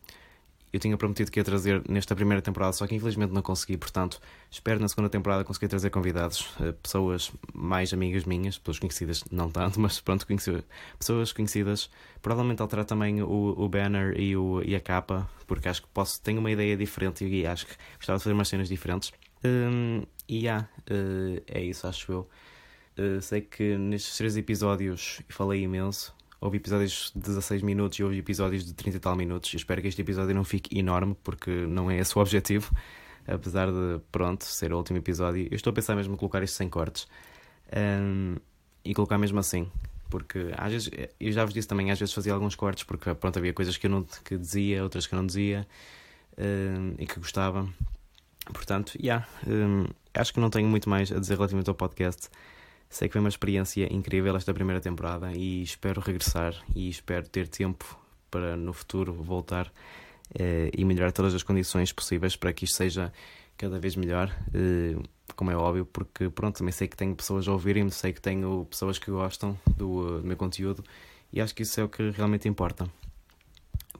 eu 0.72 0.80
tinha 0.80 0.96
prometido 0.96 1.32
que 1.32 1.40
ia 1.40 1.44
trazer 1.44 1.82
nesta 1.90 2.16
primeira 2.16 2.42
temporada, 2.42 2.74
só 2.74 2.86
que 2.86 2.94
infelizmente 2.94 3.34
não 3.34 3.42
consegui, 3.42 3.76
portanto, 3.76 4.22
espero 4.52 4.80
na 4.80 4.88
segunda 4.88 5.10
temporada 5.10 5.44
conseguir 5.44 5.68
trazer 5.68 5.90
convidados, 5.90 6.42
uh, 6.60 6.74
pessoas 6.74 7.32
mais 7.54 7.92
amigas 7.92 8.24
minhas, 8.24 8.58
pessoas 8.58 8.78
conhecidas, 8.78 9.24
não 9.32 9.50
tanto, 9.50 9.80
mas 9.82 10.00
pronto, 10.00 10.28
conheci, 10.28 10.64
pessoas 10.98 11.34
conhecidas. 11.34 11.90
Provavelmente 12.22 12.62
alterar 12.62 12.86
também 12.86 13.22
o, 13.22 13.56
o 13.58 13.68
banner 13.68 14.20
e, 14.20 14.36
o, 14.38 14.62
e 14.64 14.76
a 14.76 14.80
capa, 14.80 15.28
porque 15.48 15.68
acho 15.68 15.82
que 15.82 15.88
posso, 15.88 16.22
tenho 16.22 16.40
uma 16.40 16.52
ideia 16.52 16.78
diferente 16.78 17.26
e 17.26 17.48
acho 17.48 17.66
que 17.66 17.74
gostava 17.96 18.18
de 18.18 18.24
fazer 18.24 18.34
umas 18.34 18.48
cenas 18.48 18.70
diferentes. 18.70 19.12
Um, 19.44 20.04
e 20.28 20.42
yeah, 20.42 20.70
uh, 20.92 21.42
é 21.48 21.62
isso, 21.62 21.88
acho 21.88 22.12
eu. 22.12 22.30
Uh, 23.00 23.22
sei 23.22 23.40
que 23.40 23.78
nestes 23.78 24.18
três 24.18 24.36
episódios 24.36 25.22
falei 25.30 25.64
imenso. 25.64 26.14
Houve 26.42 26.58
episódios 26.58 27.14
de 27.16 27.22
16 27.22 27.62
minutos 27.62 27.98
e 27.98 28.04
houve 28.04 28.18
episódios 28.18 28.66
de 28.66 28.74
30 28.74 28.98
e 28.98 29.00
tal 29.00 29.16
minutos. 29.16 29.54
Eu 29.54 29.58
espero 29.58 29.82
que 29.82 29.88
este 29.88 30.02
episódio 30.02 30.36
não 30.36 30.44
fique 30.44 30.78
enorme, 30.78 31.16
porque 31.24 31.50
não 31.50 31.90
é 31.90 31.98
esse 31.98 32.18
o 32.18 32.22
objetivo. 32.22 32.76
Apesar 33.26 33.68
de, 33.72 34.02
pronto, 34.12 34.44
ser 34.44 34.74
o 34.74 34.78
último 34.78 34.98
episódio. 34.98 35.48
Eu 35.50 35.56
estou 35.56 35.72
a 35.72 35.74
pensar 35.74 35.96
mesmo 35.96 36.14
em 36.14 36.18
colocar 36.18 36.44
isto 36.44 36.56
sem 36.56 36.68
cortes. 36.68 37.08
Um, 37.74 38.36
e 38.84 38.94
colocar 38.94 39.18
mesmo 39.18 39.40
assim. 39.40 39.72
Porque 40.10 40.52
às 40.58 40.72
vezes, 40.72 40.90
eu 41.20 41.32
já 41.32 41.46
vos 41.46 41.54
disse 41.54 41.68
também, 41.68 41.92
às 41.92 42.00
vezes 42.00 42.14
fazia 42.14 42.34
alguns 42.34 42.56
cortes, 42.56 42.84
porque 42.84 43.14
pronto, 43.14 43.38
havia 43.38 43.54
coisas 43.54 43.78
que 43.78 43.88
eu 43.88 43.92
não 43.92 44.04
que 44.26 44.38
dizia, 44.38 44.84
outras 44.84 45.08
que 45.08 45.14
eu 45.14 45.18
não 45.18 45.26
dizia. 45.26 45.66
Um, 46.38 46.96
e 46.98 47.06
que 47.06 47.18
gostava. 47.18 47.70
Portanto, 48.46 48.98
yeah, 49.02 49.26
um, 49.48 49.86
acho 50.14 50.34
que 50.34 50.40
não 50.40 50.50
tenho 50.50 50.68
muito 50.68 50.90
mais 50.90 51.12
a 51.12 51.20
dizer 51.20 51.36
relativamente 51.36 51.70
ao 51.70 51.76
podcast. 51.76 52.30
Sei 52.90 53.08
que 53.08 53.14
foi 53.14 53.22
uma 53.22 53.30
experiência 53.30 53.92
incrível 53.94 54.36
esta 54.36 54.52
primeira 54.52 54.82
temporada 54.82 55.32
e 55.32 55.62
espero 55.62 56.02
regressar 56.02 56.56
e 56.76 56.90
espero 56.90 57.30
ter 57.30 57.48
tempo 57.48 57.86
para 58.32 58.58
no 58.58 58.74
futuro 58.74 59.14
voltar 59.14 59.72
eh, 60.34 60.72
e 60.76 60.84
melhorar 60.84 61.12
todas 61.12 61.36
as 61.36 61.44
condições 61.44 61.94
possíveis 61.94 62.36
para 62.36 62.52
que 62.52 62.66
isto 62.66 62.76
seja 62.76 63.14
cada 63.56 63.78
vez 63.80 63.96
melhor, 63.96 64.36
eh, 64.54 64.96
como 65.36 65.52
é 65.52 65.56
óbvio, 65.56 65.86
porque 65.86 66.30
pronto, 66.30 66.58
também 66.58 66.72
sei 66.72 66.88
que 66.88 66.98
tenho 66.98 67.16
pessoas 67.16 67.48
a 67.48 67.52
ouvirem-me, 67.52 67.92
sei 67.92 68.12
que 68.12 68.22
tenho 68.22 68.66
pessoas 68.66 68.98
que 68.98 69.12
gostam 69.12 69.58
do, 69.78 70.22
do, 70.22 70.28
meu 70.28 70.36
conteúdo 70.36 70.84
e 71.32 71.40
acho 71.40 71.54
que 71.54 71.62
isso 71.62 71.80
é 71.80 71.84
o 71.84 71.90
que 71.90 72.10
realmente 72.10 72.48
importa. 72.48 72.90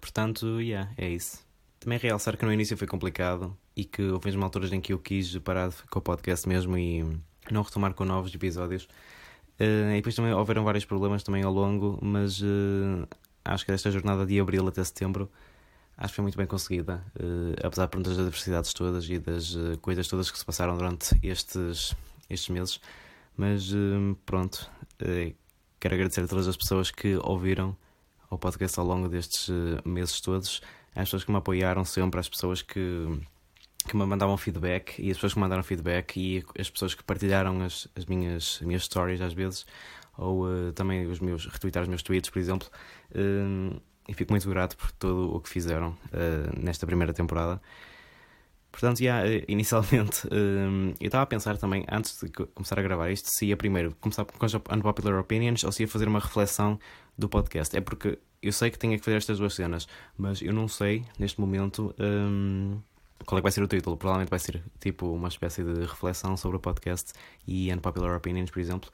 Portanto, 0.02 0.60
yeah, 0.60 0.92
é 0.98 1.10
isso. 1.10 1.46
Também 1.80 2.00
realçar 2.00 2.36
que 2.38 2.46
no 2.46 2.52
início 2.52 2.76
foi 2.76 2.88
complicado 2.88 3.56
e 3.76 3.86
que 3.86 4.02
houve 4.02 4.26
mesmo 4.26 4.44
alturas 4.44 4.74
em 4.74 4.82
que 4.82 4.94
eu 4.94 5.00
quis 5.00 5.38
parar 5.38 5.72
com 5.90 6.00
o 6.00 6.02
podcast 6.02 6.48
mesmo 6.48 6.78
e 6.78 7.04
não 7.54 7.62
retomar 7.62 7.94
com 7.94 8.06
novos 8.06 8.34
episódios. 8.34 8.88
Uh, 9.60 9.92
e 9.92 9.96
depois 9.96 10.16
também 10.16 10.34
houveram 10.34 10.64
vários 10.64 10.86
problemas 10.86 11.22
também 11.22 11.44
ao 11.44 11.52
longo, 11.52 12.00
mas 12.02 12.42
uh, 12.42 13.08
acho 13.44 13.66
que 13.66 13.72
esta 13.74 13.92
jornada 13.92 14.26
de 14.26 14.40
abril 14.40 14.66
até 14.68 14.82
setembro 14.84 15.30
acho 15.98 16.14
que 16.14 16.16
foi 16.16 16.22
muito 16.22 16.38
bem 16.38 16.48
conseguida, 16.48 17.04
uh, 17.20 17.68
apesar 17.68 17.88
de 17.88 18.00
das 18.00 18.18
adversidades 18.18 18.74
todas 18.74 19.10
e 19.10 19.20
das 19.20 19.58
coisas 19.82 20.08
todas 20.08 20.32
que 20.32 20.40
se 20.40 20.46
passaram 20.46 20.78
durante 20.78 21.14
estes, 21.22 21.94
estes 22.30 22.50
meses. 22.50 22.80
Mas 23.36 23.72
pronto, 24.26 24.70
quero 25.80 25.96
agradecer 25.96 26.22
a 26.22 26.28
todas 26.28 26.46
as 26.46 26.58
pessoas 26.58 26.92
que 26.92 27.16
ouviram 27.24 27.76
o 28.30 28.38
podcast 28.38 28.78
ao 28.78 28.86
longo 28.86 29.08
destes 29.08 29.50
meses 29.86 30.20
todos, 30.20 30.62
às 30.94 31.06
pessoas 31.06 31.24
que 31.24 31.32
me 31.32 31.38
apoiaram 31.38 31.86
sempre, 31.86 32.20
às 32.20 32.28
pessoas 32.28 32.62
que 32.62 33.08
que 33.90 33.98
me 33.98 34.06
mandavam 34.06 34.38
feedback 34.38 35.00
e 35.00 35.10
as 35.10 35.18
pessoas 35.18 35.34
que 35.34 35.40
mandaram 35.40 35.64
feedback 35.64 36.16
e 36.18 36.46
as 36.60 36.70
pessoas 36.70 36.94
que 36.94 37.04
partilharam 37.04 37.62
as, 37.62 37.88
as, 37.96 38.06
minhas, 38.06 38.60
as 38.62 38.68
minhas 38.68 38.84
stories 38.84 39.20
às 39.20 39.34
vezes 39.34 39.66
ou 40.16 40.46
uh, 40.46 40.72
também 40.74 41.08
os 41.08 41.20
meus 41.20 41.48
retweetar 41.48 41.82
os 41.82 41.90
meus 41.90 42.04
tweets, 42.04 42.30
por 42.30 42.40
exemplo. 42.40 42.68
Uh, 43.12 43.82
e 44.08 44.14
fico 44.14 44.32
muito 44.32 44.48
grato 44.50 44.76
por 44.76 44.92
todo 44.92 45.36
o 45.36 45.40
que 45.40 45.50
fizeram 45.50 45.90
uh, 45.90 46.60
nesta 46.60 46.86
primeira 46.86 47.14
temporada. 47.14 47.62
Portanto, 48.72 49.00
yeah, 49.00 49.28
inicialmente 49.48 50.28
eu 50.30 51.08
estava 51.08 51.24
a 51.24 51.26
pensar 51.26 51.58
também, 51.58 51.86
antes 51.92 52.22
de 52.22 52.30
começar 52.30 52.78
a 52.78 52.84
gravar 52.84 53.10
isto, 53.10 53.28
se 53.32 53.48
ia 53.48 53.58
primeiro 53.58 53.96
começar 54.00 54.26
com 54.26 54.46
as 54.46 54.54
unpopular 54.54 55.20
opinions 55.20 55.64
ou 55.64 55.72
se 55.72 55.84
ia 55.84 55.88
fazer 55.88 56.08
uma 56.08 56.20
reflexão 56.20 56.80
do 57.18 57.28
podcast. 57.28 57.76
É 57.76 57.82
porque 57.82 58.20
eu 58.42 58.54
sei 58.54 58.70
que 58.70 58.78
tenho 58.78 58.98
que 58.98 59.04
fazer 59.04 59.18
estas 59.18 59.40
duas 59.40 59.56
cenas, 59.56 59.88
mas 60.16 60.42
eu 60.42 60.54
não 60.54 60.68
sei 60.68 61.04
neste 61.18 61.42
momento. 61.42 61.96
Qual 63.26 63.38
é 63.38 63.42
que 63.42 63.44
vai 63.44 63.52
ser 63.52 63.64
o 63.64 63.68
título? 63.68 63.98
Provavelmente 63.98 64.30
vai 64.30 64.40
ser 64.40 64.64
tipo 64.80 65.08
uma 65.08 65.28
espécie 65.28 65.64
de 65.64 65.82
reflexão 65.82 66.36
sobre 66.38 66.58
o 66.58 66.60
podcast 66.60 67.14
e 67.48 67.72
unpopular 67.74 68.16
opinions, 68.16 68.52
por 68.52 68.60
exemplo. 68.60 68.90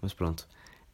Mas 0.00 0.12
pronto. 0.12 0.46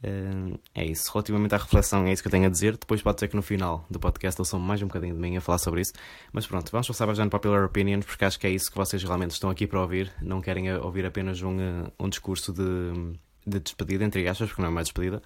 Uh, 0.02 0.58
é 0.74 0.84
isso. 0.84 1.10
Relativamente 1.12 1.54
à 1.54 1.58
reflexão, 1.58 2.06
é 2.06 2.12
isso 2.12 2.22
que 2.22 2.28
eu 2.28 2.32
tenho 2.32 2.46
a 2.46 2.48
dizer. 2.48 2.76
Depois 2.76 3.02
pode 3.02 3.18
ser 3.18 3.28
que 3.28 3.36
no 3.36 3.42
final 3.42 3.84
do 3.90 3.98
podcast 3.98 4.40
ouçam 4.40 4.60
mais 4.60 4.80
um 4.82 4.86
bocadinho 4.86 5.14
de 5.14 5.20
mim 5.20 5.36
a 5.36 5.40
falar 5.40 5.58
sobre 5.58 5.80
isso. 5.80 5.92
Mas 6.32 6.46
pronto, 6.46 6.70
vamos 6.70 6.86
passar 6.86 7.04
para 7.04 7.12
as 7.12 7.18
unpopular 7.18 7.64
opinions, 7.64 8.04
porque 8.04 8.24
acho 8.24 8.38
que 8.38 8.46
é 8.46 8.50
isso 8.50 8.70
que 8.70 8.76
vocês 8.76 9.02
realmente 9.02 9.32
estão 9.32 9.50
aqui 9.50 9.66
para 9.66 9.80
ouvir. 9.80 10.12
Não 10.22 10.40
querem 10.40 10.72
ouvir 10.76 11.04
apenas 11.04 11.42
um, 11.42 11.56
um 11.98 12.08
discurso 12.08 12.52
de, 12.52 13.16
de 13.46 13.58
despedida, 13.58 14.04
entre 14.04 14.26
aspas, 14.28 14.48
porque 14.48 14.62
não 14.62 14.68
é 14.68 14.70
uma 14.70 14.82
despedida. 14.82 15.22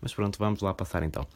Mas 0.00 0.14
pronto, 0.14 0.38
vamos 0.38 0.60
lá 0.60 0.72
passar 0.72 1.02
então. 1.02 1.26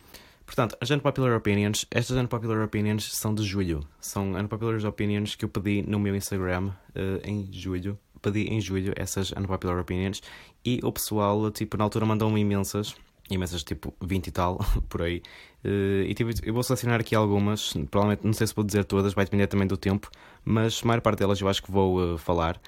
Portanto, 0.49 0.79
as 0.81 0.91
Unpopular 0.91 1.37
Opinions, 1.37 1.85
estas 1.91 2.17
Unpopular 2.17 2.65
Opinions 2.65 3.15
são 3.15 3.35
de 3.35 3.43
julho. 3.43 3.87
São 4.01 4.33
Unpopular 4.33 4.83
Opinions 4.87 5.35
que 5.35 5.45
eu 5.45 5.49
pedi 5.51 5.83
no 5.83 6.01
meu 6.01 6.17
Instagram 6.17 6.69
uh, 6.69 7.21
em 7.23 7.47
julho. 7.53 7.99
Pedi 8.23 8.45
em 8.45 8.59
julho 8.59 8.95
essas 8.97 9.31
Unpopular 9.33 9.79
Opinions 9.79 10.23
e 10.65 10.81
o 10.83 10.91
pessoal, 10.91 11.51
tipo, 11.51 11.77
na 11.77 11.85
altura 11.85 12.07
mandou-me 12.07 12.41
imensas, 12.41 12.97
imensas, 13.31 13.63
tipo, 13.63 13.95
20 14.01 14.27
e 14.27 14.31
tal, 14.31 14.59
por 14.89 15.03
aí. 15.03 15.23
Uh, 15.63 16.05
e 16.09 16.15
tipo, 16.15 16.31
eu 16.43 16.55
vou 16.55 16.63
selecionar 16.63 16.99
aqui 16.99 17.15
algumas, 17.15 17.75
provavelmente 17.91 18.25
não 18.25 18.33
sei 18.33 18.47
se 18.47 18.55
vou 18.55 18.65
dizer 18.65 18.87
todas, 18.87 19.13
vai 19.13 19.27
depender 19.27 19.49
também 19.49 19.69
do 19.69 19.77
tempo, 19.77 20.11
mas 20.47 20.81
a 20.83 20.87
maior 20.87 21.03
parte 21.03 21.19
delas 21.19 21.39
eu 21.43 21.49
acho 21.49 21.63
que 21.63 21.71
vou 21.71 22.15
uh, 22.15 22.17
falar. 22.17 22.59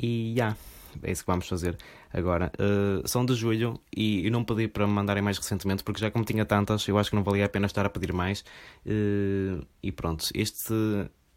e 0.00 0.34
já, 0.36 0.44
yeah, 0.44 0.56
é 1.02 1.10
isso 1.12 1.22
que 1.22 1.30
vamos 1.30 1.48
fazer 1.48 1.76
agora. 2.12 2.50
Uh, 2.58 3.06
são 3.06 3.24
de 3.24 3.34
julho 3.34 3.80
e 3.94 4.26
eu 4.26 4.32
não 4.32 4.44
pedi 4.44 4.68
para 4.68 4.86
me 4.86 4.92
mandarem 4.92 5.22
mais 5.22 5.38
recentemente, 5.38 5.82
porque 5.82 6.00
já 6.00 6.10
como 6.10 6.24
tinha 6.24 6.44
tantas, 6.44 6.86
eu 6.88 6.98
acho 6.98 7.10
que 7.10 7.16
não 7.16 7.22
valia 7.22 7.44
a 7.44 7.48
pena 7.48 7.66
estar 7.66 7.84
a 7.84 7.90
pedir 7.90 8.12
mais. 8.12 8.44
Uh, 8.86 9.64
e 9.82 9.92
pronto, 9.92 10.28
este, 10.34 10.74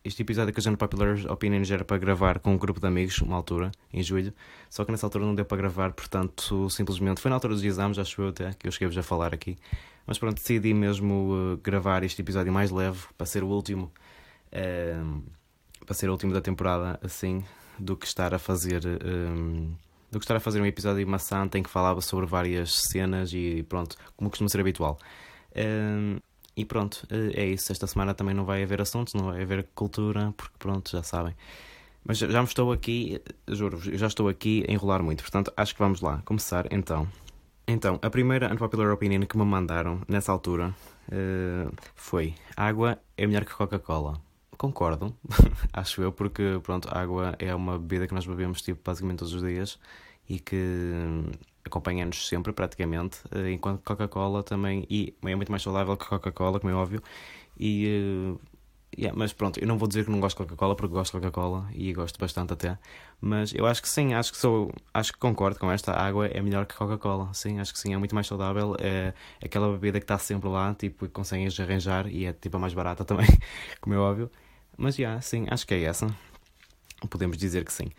este 0.04 0.22
episódio 0.22 0.54
que 0.54 0.60
a 0.60 0.64
gente 0.64 0.78
Popular 0.78 1.18
Opinions 1.30 1.70
era 1.70 1.86
para 1.86 1.98
gravar 1.98 2.40
com 2.40 2.54
um 2.54 2.58
grupo 2.58 2.80
de 2.80 2.88
amigos, 2.88 3.20
uma 3.22 3.36
altura, 3.36 3.72
em 3.94 4.02
julho, 4.02 4.34
só 4.70 4.84
que 4.84 4.92
nessa 4.92 5.06
altura 5.06 5.26
não 5.26 5.36
deu 5.36 5.46
para 5.46 5.58
gravar, 5.58 5.94
portanto, 5.94 6.70
simplesmente 6.70 7.22
foi 7.22 7.30
na 7.30 7.36
altura 7.36 7.54
dos 7.54 7.64
exames, 7.64 8.00
acho 8.00 8.22
eu 8.22 8.30
até, 8.30 8.54
que 8.54 8.68
eu 8.68 8.72
cheguei-vos 8.72 8.98
a 8.98 9.04
falar 9.04 9.34
aqui. 9.34 9.58
Mas 10.06 10.18
pronto, 10.18 10.36
decidi 10.36 10.74
mesmo 10.74 11.54
uh, 11.54 11.58
gravar 11.58 12.04
este 12.04 12.22
episódio 12.22 12.52
mais 12.52 12.72
leve, 12.72 13.00
para 13.18 13.26
ser 13.26 13.44
o 13.44 13.48
último. 13.48 13.92
para 15.86 15.94
ser 15.94 16.10
o 16.10 16.12
último 16.12 16.34
da 16.34 16.42
temporada, 16.42 17.00
assim, 17.04 17.44
do 17.82 17.98
que 17.98 18.06
estar 18.06 18.34
a 18.34 18.40
fazer 18.40 18.84
um, 18.86 19.74
do 20.12 20.20
que 20.20 20.26
estar 20.26 20.36
a 20.36 20.40
fazer 20.40 20.62
um 20.62 20.66
episódio 20.66 21.08
maçante 21.08 21.58
em 21.58 21.64
que 21.64 21.70
falava 21.70 22.02
sobre 22.02 22.26
várias 22.26 22.74
cenas 22.74 23.34
e 23.34 23.64
pronto, 23.68 23.96
como 24.16 24.30
costuma 24.30 24.50
ser 24.50 24.60
habitual. 24.60 25.00
Um, 25.56 26.18
e 26.56 26.66
pronto, 26.66 27.08
eh, 27.10 27.44
é 27.44 27.46
isso. 27.46 27.72
Esta 27.72 27.88
semana 27.88 28.14
também 28.14 28.36
não 28.36 28.44
vai 28.44 28.62
haver 28.62 28.82
assuntos, 28.82 29.14
não 29.14 29.28
vai 29.28 29.42
haver 29.42 29.68
cultura, 29.74 30.34
porque 30.36 30.54
pronto, 30.60 30.92
já 30.92 31.02
sabem. 31.02 31.34
Mas 32.04 32.18
já 32.18 32.42
me 32.42 32.48
estou 32.48 32.72
aqui, 32.72 33.22
juro-vos, 33.48 33.86
já 33.86 34.08
estou 34.08 34.28
aqui 34.28 34.66
a 34.68 34.72
enrolar 34.72 35.04
muito, 35.04 35.22
portanto 35.22 35.54
acho 35.56 35.74
que 35.74 35.80
vamos 35.80 36.02
lá 36.02 36.22
começar 36.26 36.68
então. 36.72 37.08
Então, 37.68 38.00
a 38.02 38.10
primeira 38.10 38.52
unpopular 38.52 38.92
opinion 38.92 39.22
que 39.22 39.38
me 39.38 39.46
mandaram 39.46 40.02
nessa 40.08 40.32
altura 40.32 40.76
uh, 41.10 41.72
foi: 41.96 42.34
água 42.58 43.00
é 43.16 43.26
melhor 43.28 43.46
que 43.46 43.54
Coca-Cola 43.54 44.20
concordo, 44.62 45.16
acho 45.74 46.04
eu, 46.04 46.12
porque 46.12 46.60
pronto, 46.62 46.88
água 46.96 47.36
é 47.40 47.54
uma 47.56 47.80
bebida 47.80 48.08
que 48.08 48.14
nós 48.14 48.28
bebemos 48.28 48.62
tipo, 48.62 48.80
basicamente 48.86 49.20
todos 49.20 49.34
os 49.34 49.42
dias 49.42 49.80
e 50.30 50.40
que 50.40 50.56
hum, 50.56 51.32
acompanha-nos 51.66 52.28
sempre 52.28 52.54
praticamente, 52.54 53.22
eh, 53.32 53.52
enquanto 53.52 53.82
Coca-Cola 53.84 54.44
também 54.44 54.86
e 54.88 55.16
é 55.24 55.36
muito 55.36 55.52
mais 55.52 55.64
saudável 55.64 55.98
que 55.98 56.06
Coca-Cola, 56.06 56.60
como 56.60 56.72
é 56.72 56.76
óbvio. 56.76 57.02
E 57.60 58.38
uh, 58.38 58.40
Yeah, 58.98 59.18
mas 59.18 59.32
pronto, 59.32 59.58
eu 59.58 59.66
não 59.68 59.78
vou 59.78 59.88
dizer 59.88 60.04
que 60.04 60.12
não 60.12 60.20
gosto 60.20 60.38
de 60.38 60.44
Coca-Cola 60.44 60.76
porque 60.76 60.94
gosto 60.94 61.14
de 61.18 61.22
Coca-Cola 61.22 61.70
e 61.74 61.94
gosto 61.94 62.20
bastante 62.20 62.52
até. 62.54 62.78
Mas 63.22 63.54
eu 63.54 63.66
acho 63.66 63.82
que 63.82 63.88
sim, 63.88 64.14
acho 64.14 64.34
que 64.34 64.38
sou, 64.38 64.70
acho 64.94 65.14
que 65.14 65.20
concordo 65.20 65.58
com 65.58 65.72
esta. 65.72 65.94
A 65.94 66.06
água 66.06 66.28
é 66.28 66.42
melhor 66.42 66.66
que 66.66 66.76
Coca-Cola. 66.76 67.34
Sim, 67.34 67.60
acho 67.62 67.72
que 67.72 67.80
sim, 67.80 67.94
é 67.94 67.98
muito 67.98 68.14
mais 68.14 68.28
saudável. 68.28 68.76
É 68.80 69.14
aquela 69.44 69.72
bebida 69.72 69.98
que 70.00 70.04
está 70.04 70.18
sempre 70.18 70.50
lá, 70.50 70.74
tipo, 70.76 71.06
e 71.06 71.10
consegues 71.10 71.58
arranjar 71.60 72.06
e 72.08 72.26
é 72.26 72.34
tipo 72.34 72.58
a 72.58 72.60
mais 72.60 72.74
barata 72.74 73.06
também, 73.06 73.28
como 73.80 73.96
é 73.96 73.98
óbvio. 73.98 74.30
Mas 74.82 74.96
já, 74.96 75.04
yeah, 75.04 75.22
sim, 75.22 75.46
acho 75.48 75.68
que 75.68 75.76
é 75.76 75.84
essa. 75.84 76.08
Podemos 77.08 77.38
dizer 77.38 77.64
que 77.64 77.72
sim. 77.72 77.92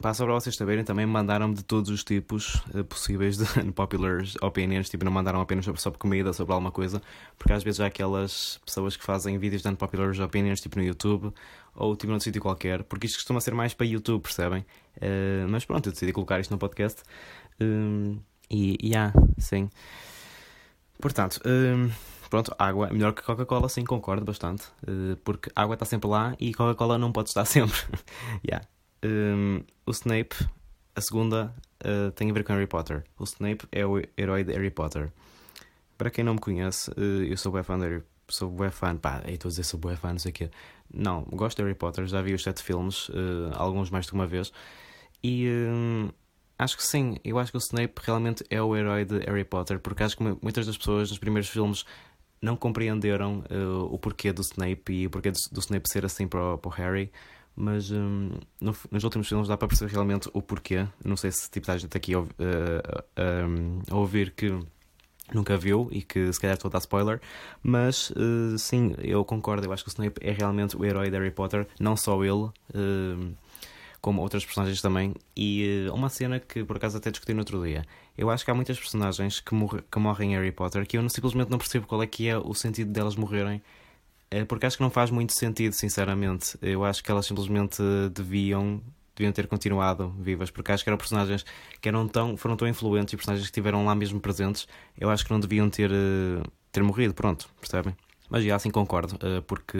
Pá, 0.00 0.14
só 0.14 0.24
para 0.24 0.32
vocês 0.32 0.56
saberem, 0.56 0.82
também 0.82 1.04
mandaram-me 1.04 1.54
de 1.54 1.62
todos 1.62 1.90
os 1.90 2.02
tipos 2.02 2.54
uh, 2.74 2.82
possíveis 2.82 3.36
de 3.36 3.44
popular 3.72 4.22
opinions, 4.40 4.88
tipo, 4.88 5.04
não 5.04 5.12
mandaram 5.12 5.42
apenas 5.42 5.66
sobre, 5.66 5.78
sobre 5.78 5.98
comida, 5.98 6.32
sobre 6.32 6.54
alguma 6.54 6.70
coisa, 6.70 7.02
porque 7.38 7.52
às 7.52 7.62
vezes 7.62 7.80
há 7.80 7.86
aquelas 7.86 8.58
pessoas 8.64 8.96
que 8.96 9.04
fazem 9.04 9.36
vídeos 9.36 9.60
de 9.60 9.68
unpopular 9.68 10.18
opinions, 10.22 10.62
tipo 10.62 10.78
no 10.78 10.82
YouTube, 10.82 11.34
ou 11.74 11.94
tipo 11.94 12.10
num 12.10 12.18
sítio 12.18 12.40
qualquer, 12.40 12.82
porque 12.84 13.06
isto 13.06 13.16
costuma 13.16 13.38
ser 13.38 13.52
mais 13.52 13.74
para 13.74 13.84
YouTube, 13.84 14.22
percebem? 14.22 14.64
Uh, 14.96 15.46
mas 15.50 15.66
pronto, 15.66 15.86
eu 15.90 15.92
decidi 15.92 16.14
colocar 16.14 16.40
isto 16.40 16.50
no 16.50 16.56
podcast. 16.56 17.02
Um, 17.60 18.20
e, 18.50 18.78
e 18.80 18.88
yeah, 18.88 19.12
sim. 19.36 19.68
Portanto, 20.98 21.42
um, 21.44 21.90
pronto, 22.30 22.54
água 22.58 22.88
é 22.88 22.92
melhor 22.92 23.12
que 23.12 23.22
Coca-Cola, 23.22 23.68
sim, 23.68 23.84
concordo 23.84 24.24
bastante, 24.24 24.64
uh, 24.88 25.16
porque 25.24 25.50
água 25.54 25.74
está 25.74 25.84
sempre 25.84 26.08
lá 26.08 26.34
e 26.38 26.54
Coca-Cola 26.54 26.96
não 26.96 27.12
pode 27.12 27.28
estar 27.28 27.44
sempre. 27.46 27.78
yeah. 28.46 28.64
Um, 29.04 29.62
o 29.84 29.90
Snape, 29.90 30.36
a 30.94 31.00
segunda, 31.00 31.54
uh, 31.84 32.10
tem 32.12 32.30
a 32.30 32.32
ver 32.32 32.44
com 32.44 32.52
Harry 32.52 32.66
Potter. 32.66 33.04
O 33.18 33.24
Snape 33.24 33.66
é 33.72 33.84
o 33.84 34.00
herói 34.16 34.44
de 34.44 34.52
Harry 34.52 34.70
Potter. 34.70 35.12
Para 35.98 36.10
quem 36.10 36.24
não 36.24 36.34
me 36.34 36.40
conhece, 36.40 36.90
uh, 36.92 37.24
eu 37.24 37.36
sou 37.36 37.52
bué 37.52 37.62
fã 37.62 37.78
de 37.78 37.84
Harry 37.84 38.02
Sou 38.28 38.48
bué 38.48 38.70
fã, 38.70 38.96
pá, 38.96 39.22
estou 39.26 39.48
a 39.48 39.50
dizer 39.50 39.64
sou 39.64 39.80
bué 39.80 39.96
fã, 39.96 40.12
não 40.12 40.20
sei 40.20 40.30
o 40.30 40.34
quê. 40.34 40.50
Não, 40.94 41.24
gosto 41.32 41.56
de 41.56 41.64
Harry 41.64 41.74
Potter, 41.74 42.06
já 42.06 42.22
vi 42.22 42.32
os 42.32 42.44
sete 42.44 42.62
filmes, 42.62 43.08
uh, 43.08 43.50
alguns 43.54 43.90
mais 43.90 44.06
de 44.06 44.12
uma 44.12 44.24
vez. 44.24 44.52
E 45.22 45.48
acho 46.56 46.76
que 46.76 46.86
sim, 46.86 47.16
eu 47.24 47.38
acho 47.38 47.50
que 47.50 47.56
o 47.56 47.58
Snape 47.58 47.94
realmente 48.02 48.44
é 48.48 48.62
o 48.62 48.76
herói 48.76 49.04
de 49.04 49.18
Harry 49.20 49.44
Potter, 49.44 49.80
porque 49.80 50.02
acho 50.02 50.16
que 50.16 50.22
muitas 50.22 50.66
das 50.66 50.78
pessoas 50.78 51.10
nos 51.10 51.18
primeiros 51.18 51.48
filmes 51.48 51.84
não 52.42 52.56
compreenderam 52.56 53.44
uh, 53.50 53.84
o 53.92 53.98
porquê 53.98 54.32
do 54.32 54.40
Snape 54.42 54.92
e 54.92 55.06
o 55.06 55.10
porquê 55.10 55.30
do, 55.30 55.38
do 55.52 55.60
Snape 55.60 55.88
ser 55.90 56.04
assim 56.04 56.26
para 56.26 56.56
para 56.58 56.68
o 56.68 56.72
Harry 56.72 57.10
mas 57.60 57.90
um, 57.90 58.30
no, 58.60 58.74
nos 58.90 59.04
últimos 59.04 59.28
filmes 59.28 59.48
dá 59.48 59.56
para 59.56 59.68
perceber 59.68 59.92
realmente 59.92 60.30
o 60.32 60.40
porquê. 60.40 60.86
Não 61.04 61.16
sei 61.16 61.30
se 61.30 61.50
tipo, 61.50 61.64
está 61.64 61.76
gente 61.76 61.94
aqui 61.96 62.16
uh, 62.16 62.22
uh, 62.22 63.82
a 63.90 63.96
ouvir 63.96 64.30
que 64.30 64.58
nunca 65.32 65.56
viu 65.56 65.88
e 65.92 66.02
que 66.02 66.32
se 66.32 66.40
calhar 66.40 66.56
estou 66.56 66.68
a 66.68 66.72
dar 66.72 66.78
spoiler, 66.78 67.20
mas 67.62 68.10
uh, 68.10 68.58
sim, 68.58 68.94
eu 68.98 69.24
concordo. 69.24 69.66
Eu 69.66 69.72
acho 69.72 69.84
que 69.84 69.90
o 69.90 69.92
Snape 69.92 70.20
é 70.20 70.32
realmente 70.32 70.76
o 70.76 70.84
herói 70.84 71.10
de 71.10 71.16
Harry 71.18 71.30
Potter, 71.30 71.66
não 71.78 71.96
só 71.96 72.24
ele. 72.24 72.50
Como 74.00 74.22
outras 74.22 74.44
personagens 74.44 74.80
também, 74.80 75.14
e 75.36 75.86
uh, 75.88 75.94
uma 75.94 76.08
cena 76.08 76.40
que 76.40 76.64
por 76.64 76.76
acaso 76.76 76.96
até 76.96 77.10
discuti 77.10 77.34
no 77.34 77.40
outro 77.40 77.62
dia. 77.62 77.84
Eu 78.16 78.30
acho 78.30 78.44
que 78.44 78.50
há 78.50 78.54
muitas 78.54 78.78
personagens 78.78 79.40
que, 79.40 79.54
morre, 79.54 79.82
que 79.90 79.98
morrem 79.98 80.32
em 80.32 80.36
Harry 80.36 80.52
Potter 80.52 80.86
que 80.86 80.96
eu 80.96 81.08
simplesmente 81.10 81.50
não 81.50 81.58
percebo 81.58 81.86
qual 81.86 82.02
é 82.02 82.06
que 82.06 82.26
é 82.28 82.38
o 82.38 82.54
sentido 82.54 82.90
delas 82.90 83.14
morrerem 83.16 83.62
é 84.30 84.44
porque 84.44 84.64
acho 84.64 84.76
que 84.76 84.82
não 84.82 84.90
faz 84.90 85.10
muito 85.10 85.32
sentido, 85.32 85.72
sinceramente. 85.72 86.56
Eu 86.62 86.84
acho 86.84 87.02
que 87.02 87.10
elas 87.10 87.26
simplesmente 87.26 87.82
deviam 88.14 88.80
deviam 89.16 89.32
ter 89.32 89.46
continuado 89.46 90.08
vivas, 90.18 90.50
porque 90.50 90.72
acho 90.72 90.82
que 90.82 90.88
eram 90.88 90.96
personagens 90.96 91.44
que 91.80 91.88
eram 91.88 92.08
tão, 92.08 92.36
foram 92.38 92.56
tão 92.56 92.66
influentes 92.66 93.12
e 93.12 93.16
personagens 93.16 93.46
que 93.46 93.50
estiveram 93.50 93.84
lá 93.84 93.94
mesmo 93.94 94.18
presentes, 94.18 94.66
eu 94.98 95.10
acho 95.10 95.26
que 95.26 95.30
não 95.30 95.38
deviam 95.38 95.68
ter, 95.68 95.90
eh, 95.90 96.42
ter 96.72 96.82
morrido, 96.82 97.12
pronto, 97.12 97.50
percebem? 97.60 97.94
Mas 98.30 98.44
já 98.44 98.56
assim 98.56 98.70
concordo, 98.70 99.18
eh, 99.22 99.42
porque 99.46 99.76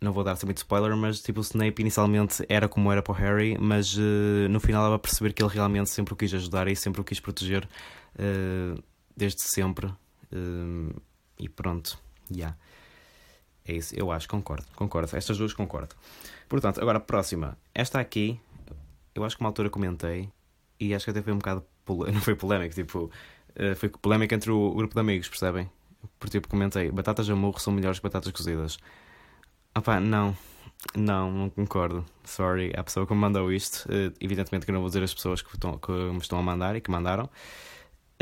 não 0.00 0.12
vou 0.12 0.24
dar 0.24 0.36
muito 0.44 0.58
spoiler, 0.58 0.96
mas 0.96 1.20
tipo 1.20 1.40
o 1.40 1.42
Snape 1.42 1.82
inicialmente 1.82 2.44
era 2.48 2.68
como 2.68 2.90
era 2.90 3.02
para 3.02 3.12
o 3.12 3.14
Harry, 3.14 3.56
mas 3.60 3.96
eh, 3.98 4.48
no 4.48 4.58
final 4.58 4.86
ela 4.86 4.98
perceber 4.98 5.32
que 5.32 5.42
ele 5.42 5.52
realmente 5.52 5.90
sempre 5.90 6.14
o 6.14 6.16
quis 6.16 6.32
ajudar 6.32 6.68
e 6.68 6.74
sempre 6.74 7.00
o 7.00 7.04
quis 7.04 7.20
proteger 7.20 7.68
desde 9.16 9.42
sempre. 9.42 9.92
e 11.38 11.48
pronto, 11.48 11.98
já. 12.30 12.36
Yeah. 12.36 12.56
É 13.64 13.74
isso, 13.74 13.94
eu 13.94 14.10
acho, 14.10 14.26
concordo, 14.28 14.66
concordo. 14.74 15.14
Estas 15.16 15.36
duas 15.36 15.52
concordo. 15.52 15.94
Portanto, 16.48 16.80
agora 16.80 16.98
a 16.98 17.00
próxima. 17.00 17.56
Esta 17.74 18.00
aqui, 18.00 18.40
eu 19.14 19.22
acho 19.22 19.36
que 19.36 19.42
uma 19.42 19.48
altura 19.50 19.70
comentei 19.70 20.30
e 20.78 20.94
acho 20.94 21.04
que 21.04 21.10
até 21.10 21.22
foi 21.22 21.32
um 21.32 21.38
bocado. 21.38 21.64
Não 21.86 22.20
foi 22.20 22.34
polémico, 22.34 22.74
tipo. 22.74 23.10
Foi 23.76 23.88
polémica 23.88 24.34
entre 24.34 24.50
o 24.50 24.74
grupo 24.74 24.94
de 24.94 25.00
amigos, 25.00 25.28
percebem? 25.28 25.68
Por 26.18 26.30
tipo, 26.30 26.48
comentei: 26.48 26.90
batatas 26.90 27.28
a 27.28 27.36
murro 27.36 27.58
são 27.58 27.72
melhores 27.72 27.98
que 27.98 28.02
batatas 28.02 28.32
cozidas. 28.32 28.78
Ah 29.74 29.80
pá, 29.80 30.00
não. 30.00 30.36
Não, 30.96 31.30
não 31.30 31.50
concordo. 31.50 32.04
Sorry, 32.24 32.72
a 32.76 32.82
pessoa 32.82 33.06
que 33.06 33.12
me 33.14 33.20
mandou 33.20 33.52
isto. 33.52 33.86
Eh, 33.90 34.12
evidentemente 34.20 34.64
que 34.64 34.70
eu 34.70 34.74
não 34.74 34.80
vou 34.80 34.88
dizer 34.88 35.02
as 35.02 35.14
pessoas 35.14 35.42
que, 35.42 35.54
estão, 35.54 35.78
que 35.78 35.92
me 35.92 36.18
estão 36.18 36.38
a 36.38 36.42
mandar 36.42 36.74
e 36.76 36.80
que 36.80 36.90
mandaram. 36.90 37.28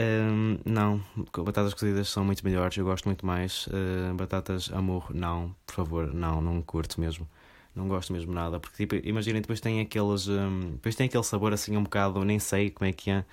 Um, 0.01 0.59
não, 0.65 1.03
batatas 1.45 1.75
cozidas 1.75 2.09
são 2.09 2.25
muito 2.25 2.45
melhores, 2.45 2.77
eu 2.77 2.85
gosto 2.85 3.07
muito 3.07 3.27
mais. 3.27 3.67
Uh, 3.67 4.15
batatas 4.15 4.71
amor, 4.73 5.13
não, 5.13 5.55
por 5.67 5.75
favor, 5.75 6.15
não, 6.15 6.41
não 6.41 6.63
curto 6.63 7.01
mesmo. 7.01 7.29
Não 7.75 7.89
gosto 7.89 8.13
mesmo 8.13 8.33
nada, 8.33 8.61
porque 8.61 8.77
tipo, 8.87 8.95
imaginem, 9.09 9.41
depois 9.41 9.61
tem 9.61 9.81
aqueles. 9.81 10.29
Um, 10.29 10.73
depois 10.73 10.95
tem 10.95 11.07
aquele 11.07 11.25
sabor 11.25 11.53
assim 11.53 11.77
um 11.77 11.83
bocado, 11.83 12.25
nem 12.25 12.39
sei 12.39 12.71
como 12.71 12.89
é 12.89 12.93
que 12.93 13.11
é. 13.11 13.25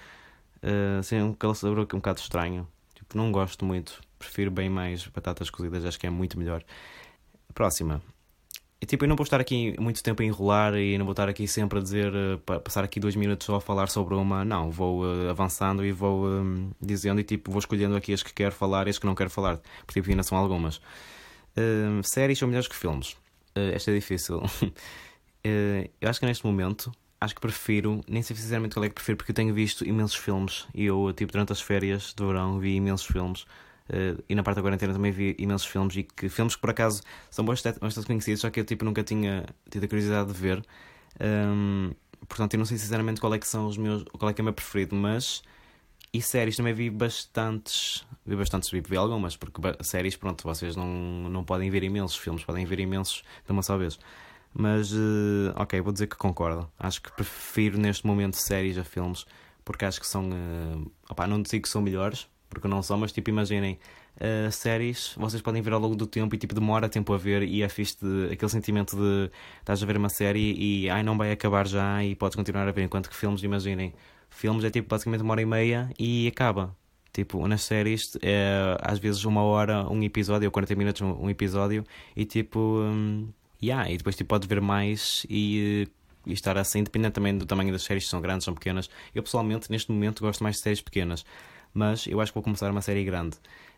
Uh, 0.64 1.00
assim, 1.00 1.32
aquele 1.32 1.56
sabor 1.56 1.80
um 1.80 1.86
bocado 1.86 2.20
estranho. 2.20 2.68
Tipo, 2.96 3.18
não 3.18 3.32
gosto 3.32 3.66
muito. 3.66 4.02
Prefiro 4.18 4.50
bem 4.52 4.70
mais 4.70 5.06
batatas 5.08 5.50
cozidas, 5.50 5.86
acho 5.86 6.00
que 6.00 6.08
é 6.08 6.10
muito 6.10 6.40
melhor. 6.40 6.64
Próxima. 7.56 8.02
E, 8.82 8.86
tipo, 8.86 9.06
eu 9.06 9.10
não 9.10 9.16
vou 9.16 9.24
estar 9.24 9.40
aqui 9.40 9.74
muito 9.80 10.04
tempo 10.04 10.22
a 10.22 10.26
enrolar 10.26 10.76
e 10.76 10.98
não 10.98 11.06
vou 11.06 11.14
estar 11.14 11.30
aqui 11.30 11.48
sempre 11.48 11.80
a 11.80 11.82
dizer, 11.82 12.14
uh, 12.14 12.38
passar 12.60 12.84
aqui 12.84 13.00
dois 13.00 13.16
minutos 13.16 13.46
só 13.46 13.56
a 13.56 13.62
falar 13.62 13.88
sobre 13.88 14.14
uma. 14.14 14.44
Não, 14.44 14.70
vou 14.70 15.04
uh, 15.04 15.30
avançando 15.30 15.84
e 15.84 15.92
vou 15.92 16.28
um, 16.28 16.70
dizendo 16.82 17.22
e 17.22 17.24
tipo, 17.24 17.50
vou 17.50 17.60
escolhendo 17.60 17.96
aqui 17.96 18.14
as 18.14 18.22
que 18.22 18.34
quero 18.34 18.54
falar 18.54 18.86
e 18.86 18.90
as 18.90 19.00
que 19.00 19.06
não 19.06 19.16
quero 19.16 19.30
falar, 19.30 19.60
porque 19.88 20.02
tipo, 20.02 20.12
ainda 20.12 20.22
são 20.22 20.38
algumas. 20.38 20.78
Uh, 21.58 22.04
séries 22.04 22.38
são 22.38 22.48
melhores 22.48 22.68
que 22.68 22.76
filmes. 22.76 23.16
esta 23.56 23.90
é 23.90 23.96
difícil. 23.96 24.44
eu 25.44 26.10
acho 26.10 26.20
que 26.20 26.26
neste 26.26 26.46
momento, 26.46 26.92
acho 27.22 27.34
que 27.34 27.42
prefiro, 27.42 28.02
nem 28.08 28.22
sei 28.22 28.36
sinceramente 28.36 28.76
qual 28.76 28.84
é 28.84 28.90
que 28.90 28.96
prefiro, 28.96 29.18
porque 29.18 29.32
eu 29.32 29.36
tenho 29.36 29.54
visto 29.54 29.86
imensos 29.86 30.18
filmes 30.18 30.68
e 30.76 30.86
eu, 30.86 31.14
tipo, 31.14 31.32
durante 31.32 31.54
as 31.54 31.62
férias 31.62 32.14
do 32.14 32.28
verão 32.28 32.60
vi 32.60 32.76
imensos 32.76 33.08
filmes. 33.08 33.46
Uh, 33.89 34.24
e 34.27 34.34
na 34.34 34.42
parte 34.42 34.56
da 34.56 34.62
quarentena 34.62 34.94
também 34.94 35.12
vi 35.12 35.36
imensos 35.38 35.68
filmes 35.68 35.96
e 35.96 36.04
que 36.04 36.27
filmes 36.27 36.56
que 36.56 36.62
por 36.62 36.72
acaso 36.72 37.01
são 37.30 37.46
bastante, 37.46 37.80
bastante 37.80 38.08
conhecidos, 38.08 38.42
só 38.42 38.50
que 38.50 38.60
eu 38.60 38.65
tipo 38.65 38.84
nunca 38.84 39.04
tinha 39.04 39.46
tido 39.70 39.84
a 39.84 39.88
curiosidade 39.88 40.32
de 40.32 40.39
ver. 40.39 40.65
Um, 41.22 41.92
portanto, 42.27 42.56
eu 42.56 42.58
não 42.58 42.65
sei 42.65 42.77
sinceramente 42.77 43.22
qual 43.22 43.34
é 43.34 43.39
que 43.39 43.48
são 43.48 43.68
os 43.68 43.77
meus, 43.77 44.04
qual 44.18 44.30
é 44.30 44.34
que 44.34 44.42
é 44.42 44.44
o 44.44 44.46
meu 44.46 44.54
preferido, 44.54 44.96
mas 44.96 45.44
e 46.15 46.22
séries 46.22 46.56
também 46.56 46.74
vi 46.74 46.89
bastantes, 46.89 48.06
vi 48.25 48.38
bastantes, 48.38 48.70
vi 48.72 48.96
algumas, 48.96 49.36
porque 49.36 49.62
séries, 49.84 50.15
pronto, 50.15 50.44
vocês 50.44 50.74
não, 50.75 50.88
não 50.88 51.44
podem 51.44 51.70
ver 51.70 51.84
imensos 51.84 52.15
filmes, 52.15 52.44
podem 52.44 52.65
ver 52.65 52.80
imensos 52.80 53.22
de 53.46 53.51
uma 53.51 53.62
só 53.62 53.77
vez. 53.77 54.00
Mas, 54.54 54.94
uh, 54.94 55.51
ok, 55.58 55.82
vou 55.82 55.92
dizer 55.92 56.08
que 56.08 56.15
concordo. 56.15 56.72
Acho 56.80 57.01
que 57.01 57.12
prefiro 57.12 57.77
neste 57.77 58.08
momento 58.08 58.38
séries 58.38 58.77
a 58.77 58.86
filmes, 58.86 59.25
porque 59.65 59.84
acho 59.84 60.00
que 60.00 60.08
são. 60.08 60.30
Uh, 60.30 60.89
opá, 61.10 61.27
não 61.27 61.42
digo 61.42 61.63
que 61.63 61.70
são 61.70 61.82
melhores, 61.82 62.30
porque 62.56 62.68
não 62.68 62.82
são, 62.82 62.98
mas 62.98 63.12
tipo, 63.12 63.30
imaginem. 63.30 63.78
Uh, 64.16 64.50
séries, 64.50 65.14
vocês 65.18 65.42
podem 65.42 65.62
ver 65.62 65.74
ao 65.74 65.80
longo 65.80 65.94
do 65.94 66.08
tempo 66.08 66.34
e 66.34 66.38
tipo 66.38 66.56
demora 66.56 66.88
tempo 66.88 67.14
a 67.14 67.18
ver 67.18 67.44
e 67.44 67.62
é 67.62 67.68
fixe 67.68 67.98
de, 68.02 68.32
aquele 68.32 68.50
sentimento 68.50 68.96
de 68.96 69.30
estás 69.60 69.84
a 69.84 69.86
ver 69.86 69.98
uma 69.98 70.08
série 70.08 70.54
e 70.58 70.90
ai 70.90 71.04
não 71.04 71.18
vai 71.18 71.34
acabar 71.34 71.68
já 71.68 72.02
e 72.02 72.16
podes 72.16 72.34
continuar 72.34 72.66
a 72.66 72.72
ver, 72.72 72.84
enquanto 72.84 73.10
que 73.10 73.16
filmes, 73.16 73.44
imaginem, 73.44 73.94
filmes 74.30 74.64
é 74.64 74.70
tipo 74.70 74.88
basicamente 74.88 75.22
uma 75.22 75.34
hora 75.34 75.42
e 75.42 75.46
meia 75.46 75.90
e 76.00 76.28
acaba. 76.30 76.74
Tipo, 77.12 77.46
nas 77.48 77.64
séries 77.64 78.18
é 78.22 78.78
às 78.82 79.00
vezes 79.00 79.26
uma 79.26 79.44
hora 79.44 79.86
um 79.92 80.02
episódio 80.02 80.48
ou 80.48 80.52
40 80.52 80.76
minutos 80.76 81.02
um, 81.02 81.26
um 81.26 81.30
episódio 81.30 81.84
e 82.16 82.24
tipo, 82.26 82.60
um, 82.60 83.28
yeah, 83.62 83.90
e 83.92 83.98
depois 83.98 84.16
tipo, 84.16 84.30
podes 84.30 84.48
ver 84.48 84.62
mais 84.62 85.26
e 85.30 85.88
e 86.26 86.34
estar 86.34 86.58
assim, 86.58 86.84
dependendo 86.84 87.14
também 87.14 87.38
do 87.38 87.46
tamanho 87.46 87.72
das 87.72 87.84
séries, 87.84 88.06
se 88.06 88.10
são 88.10 88.20
grandes, 88.20 88.46
são 88.46 88.54
pequenas. 88.54 88.90
Eu 89.14 89.22
pessoalmente, 89.22 89.70
neste 89.70 89.92
momento, 89.92 90.22
gosto 90.22 90.42
mais 90.42 90.56
de 90.56 90.64
séries 90.64 90.82
pequenas 90.82 91.24
mas 91.75 92.08
eu 92.08 92.20
acho 92.22 92.32
que 92.32 92.36
vou 92.36 92.44
começar 92.44 92.72
uma 92.72 92.82
série 92.82 93.03
grande. 93.03 93.38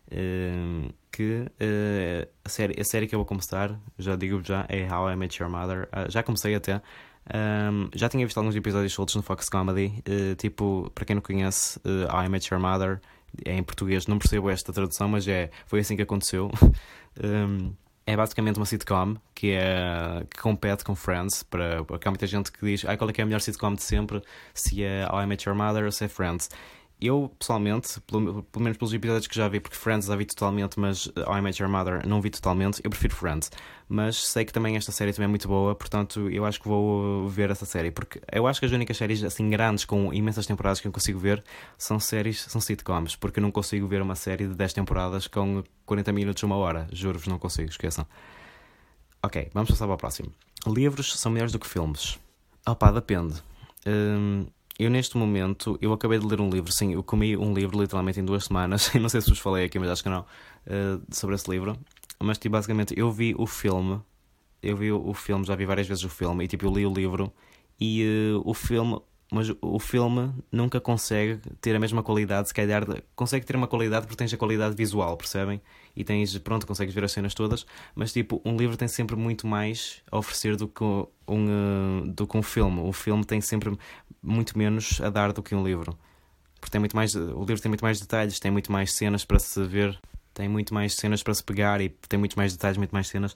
Uh, 0.09 0.93
que 1.11 1.41
uh, 1.41 2.29
a, 2.45 2.49
série, 2.49 2.79
a 2.79 2.83
série 2.85 3.07
que 3.07 3.15
eu 3.15 3.19
vou 3.19 3.25
começar, 3.25 3.77
já 3.97 4.15
digo 4.15 4.41
já, 4.41 4.65
é 4.69 4.87
How 4.89 5.11
I 5.11 5.15
Met 5.17 5.41
Your 5.41 5.51
Mother. 5.51 5.89
Uh, 5.91 6.09
já 6.09 6.23
comecei 6.23 6.55
até. 6.55 6.81
Um, 7.33 7.89
já 7.93 8.07
tinha 8.07 8.25
visto 8.25 8.37
alguns 8.37 8.55
episódios 8.55 8.93
soltos 8.93 9.15
no 9.15 9.21
Fox 9.21 9.49
Comedy. 9.49 10.01
tipo, 10.37 10.89
para 10.95 11.03
quem 11.03 11.15
não 11.15 11.21
conhece, 11.21 11.77
How 11.83 12.23
I 12.23 12.29
Met 12.29 12.53
Your 12.53 12.61
Mother 12.61 13.01
é 13.43 13.55
em 13.55 13.63
português, 13.63 14.07
não 14.07 14.17
percebo 14.17 14.49
esta 14.49 14.71
tradução, 14.71 15.09
mas 15.09 15.27
é, 15.27 15.49
foi 15.65 15.79
assim 15.79 15.95
que 15.95 16.03
aconteceu. 16.03 16.49
um, 17.21 17.73
é 18.07 18.15
basicamente 18.15 18.55
uma 18.55 18.65
sitcom 18.65 19.15
que, 19.35 19.51
é, 19.51 20.25
que 20.29 20.41
compete 20.41 20.85
com 20.85 20.95
Friends. 20.95 21.43
Para, 21.43 21.83
porque 21.83 22.07
há 22.07 22.11
muita 22.11 22.25
gente 22.25 22.51
que 22.51 22.65
diz 22.65 22.85
ah, 22.85 22.95
qual 22.95 23.09
é, 23.09 23.13
que 23.13 23.19
é 23.19 23.23
a 23.23 23.25
melhor 23.25 23.41
sitcom 23.41 23.73
de 23.73 23.83
sempre, 23.83 24.21
se 24.53 24.81
é 24.83 25.05
How 25.11 25.23
I 25.23 25.25
Met 25.25 25.47
Your 25.47 25.57
Mother 25.57 25.83
ou 25.83 25.91
se 25.91 26.05
é 26.05 26.07
Friends. 26.07 26.49
Eu, 26.99 27.31
pessoalmente, 27.37 28.01
pelo, 28.01 28.41
pelo, 28.43 28.63
menos 28.63 28.77
pelos 28.77 28.91
episódios 28.91 29.27
que 29.27 29.35
já 29.35 29.47
vi, 29.47 29.59
porque 29.59 29.77
Friends 29.77 30.07
já 30.07 30.15
vi 30.15 30.25
totalmente, 30.25 30.79
mas 30.79 31.05
uh, 31.05 31.37
I 31.37 31.41
Met 31.41 31.61
Your 31.61 31.71
Mother 31.71 32.07
não 32.07 32.19
vi 32.19 32.31
totalmente, 32.31 32.81
eu 32.83 32.89
prefiro 32.89 33.15
Friends. 33.15 33.51
Mas 33.87 34.17
sei 34.27 34.43
que 34.43 34.51
também 34.51 34.75
esta 34.75 34.91
série 34.91 35.13
também 35.13 35.25
é 35.25 35.27
muito 35.27 35.47
boa, 35.47 35.75
portanto 35.75 36.27
eu 36.29 36.43
acho 36.43 36.59
que 36.59 36.67
vou 36.67 37.27
ver 37.27 37.51
essa 37.51 37.65
série. 37.65 37.91
Porque 37.91 38.19
eu 38.31 38.47
acho 38.47 38.59
que 38.59 38.65
as 38.65 38.71
únicas 38.71 38.97
séries 38.97 39.23
assim 39.23 39.47
grandes, 39.47 39.85
com 39.85 40.11
imensas 40.11 40.47
temporadas 40.47 40.79
que 40.79 40.87
eu 40.87 40.91
consigo 40.91 41.19
ver, 41.19 41.43
são 41.77 41.99
séries, 41.99 42.41
são 42.41 42.59
sitcoms. 42.59 43.15
Porque 43.15 43.39
eu 43.39 43.43
não 43.43 43.51
consigo 43.51 43.87
ver 43.87 44.01
uma 44.01 44.15
série 44.15 44.47
de 44.47 44.55
10 44.55 44.73
temporadas 44.73 45.27
com 45.27 45.63
40 45.85 46.11
minutos, 46.11 46.41
uma 46.41 46.55
hora. 46.55 46.87
Juro-vos, 46.91 47.27
não 47.27 47.37
consigo, 47.37 47.69
esqueçam. 47.69 48.07
Ok, 49.21 49.49
vamos 49.53 49.69
passar 49.69 49.85
para 49.85 49.95
o 49.95 49.97
próximo. 49.97 50.31
Livros 50.65 51.19
são 51.19 51.31
melhores 51.31 51.51
do 51.51 51.59
que 51.59 51.67
filmes? 51.67 52.19
Opá, 52.67 52.91
depende. 52.91 53.35
Hum, 53.85 54.47
eu 54.79 54.89
neste 54.89 55.17
momento, 55.17 55.77
eu 55.81 55.91
acabei 55.91 56.19
de 56.19 56.25
ler 56.25 56.39
um 56.39 56.49
livro, 56.49 56.71
sim, 56.71 56.93
eu 56.93 57.03
comi 57.03 57.35
um 57.35 57.53
livro 57.53 57.79
literalmente 57.81 58.19
em 58.19 58.25
duas 58.25 58.45
semanas, 58.45 58.93
não 58.99 59.09
sei 59.09 59.21
se 59.21 59.29
vos 59.29 59.39
falei 59.39 59.65
aqui, 59.65 59.79
mas 59.79 59.89
acho 59.89 60.03
que 60.03 60.09
não, 60.09 60.21
uh, 60.21 61.01
sobre 61.11 61.35
esse 61.35 61.49
livro. 61.49 61.77
Mas 62.19 62.37
tipo, 62.37 62.53
basicamente, 62.53 62.93
eu 62.97 63.11
vi 63.11 63.33
o 63.37 63.47
filme, 63.47 63.99
eu 64.61 64.77
vi 64.77 64.91
o 64.91 65.13
filme, 65.13 65.45
já 65.45 65.55
vi 65.55 65.65
várias 65.65 65.87
vezes 65.87 66.03
o 66.03 66.09
filme, 66.09 66.45
e 66.45 66.47
tipo, 66.47 66.65
eu 66.65 66.73
li 66.73 66.85
o 66.85 66.93
livro, 66.93 67.31
e 67.79 68.33
uh, 68.35 68.41
o 68.45 68.53
filme, 68.53 68.99
mas 69.31 69.51
o 69.61 69.79
filme 69.79 70.31
nunca 70.51 70.79
consegue 70.79 71.39
ter 71.59 71.75
a 71.75 71.79
mesma 71.79 72.01
qualidade, 72.01 72.47
se 72.47 72.53
calhar 72.53 72.85
consegue 73.15 73.45
ter 73.45 73.55
uma 73.55 73.67
qualidade 73.67 74.05
porque 74.05 74.17
tens 74.17 74.33
a 74.33 74.37
qualidade 74.37 74.75
visual, 74.75 75.17
percebem? 75.17 75.61
E 75.95 76.03
tens, 76.03 76.37
pronto, 76.37 76.65
consegues 76.65 76.93
ver 76.93 77.03
as 77.03 77.11
cenas 77.11 77.33
todas, 77.33 77.65
mas 77.93 78.13
tipo, 78.13 78.41
um 78.45 78.55
livro 78.55 78.77
tem 78.77 78.87
sempre 78.87 79.15
muito 79.15 79.45
mais 79.45 80.01
a 80.09 80.17
oferecer 80.17 80.55
do 80.55 80.67
que 80.67 80.83
um, 80.83 81.07
uh, 81.27 82.07
do 82.07 82.25
que 82.25 82.37
um 82.37 82.43
filme. 82.43 82.79
O 82.81 82.93
filme 82.93 83.25
tem 83.25 83.41
sempre 83.41 83.77
muito 84.21 84.57
menos 84.57 85.01
a 85.01 85.09
dar 85.09 85.33
do 85.33 85.43
que 85.43 85.53
um 85.53 85.63
livro. 85.63 85.97
Porque 86.59 86.71
tem 86.71 86.79
muito 86.79 86.95
mais, 86.95 87.13
o 87.15 87.43
livro 87.43 87.61
tem 87.61 87.69
muito 87.69 87.83
mais 87.83 87.99
detalhes, 87.99 88.39
tem 88.39 88.49
muito 88.49 88.71
mais 88.71 88.93
cenas 88.93 89.25
para 89.25 89.39
se 89.39 89.63
ver, 89.65 89.99
tem 90.33 90.47
muito 90.47 90.73
mais 90.73 90.95
cenas 90.95 91.21
para 91.21 91.33
se 91.33 91.43
pegar 91.43 91.81
e 91.81 91.89
tem 91.89 92.17
muito 92.17 92.37
mais 92.37 92.53
detalhes, 92.53 92.77
muito 92.77 92.91
mais 92.91 93.07
cenas. 93.07 93.35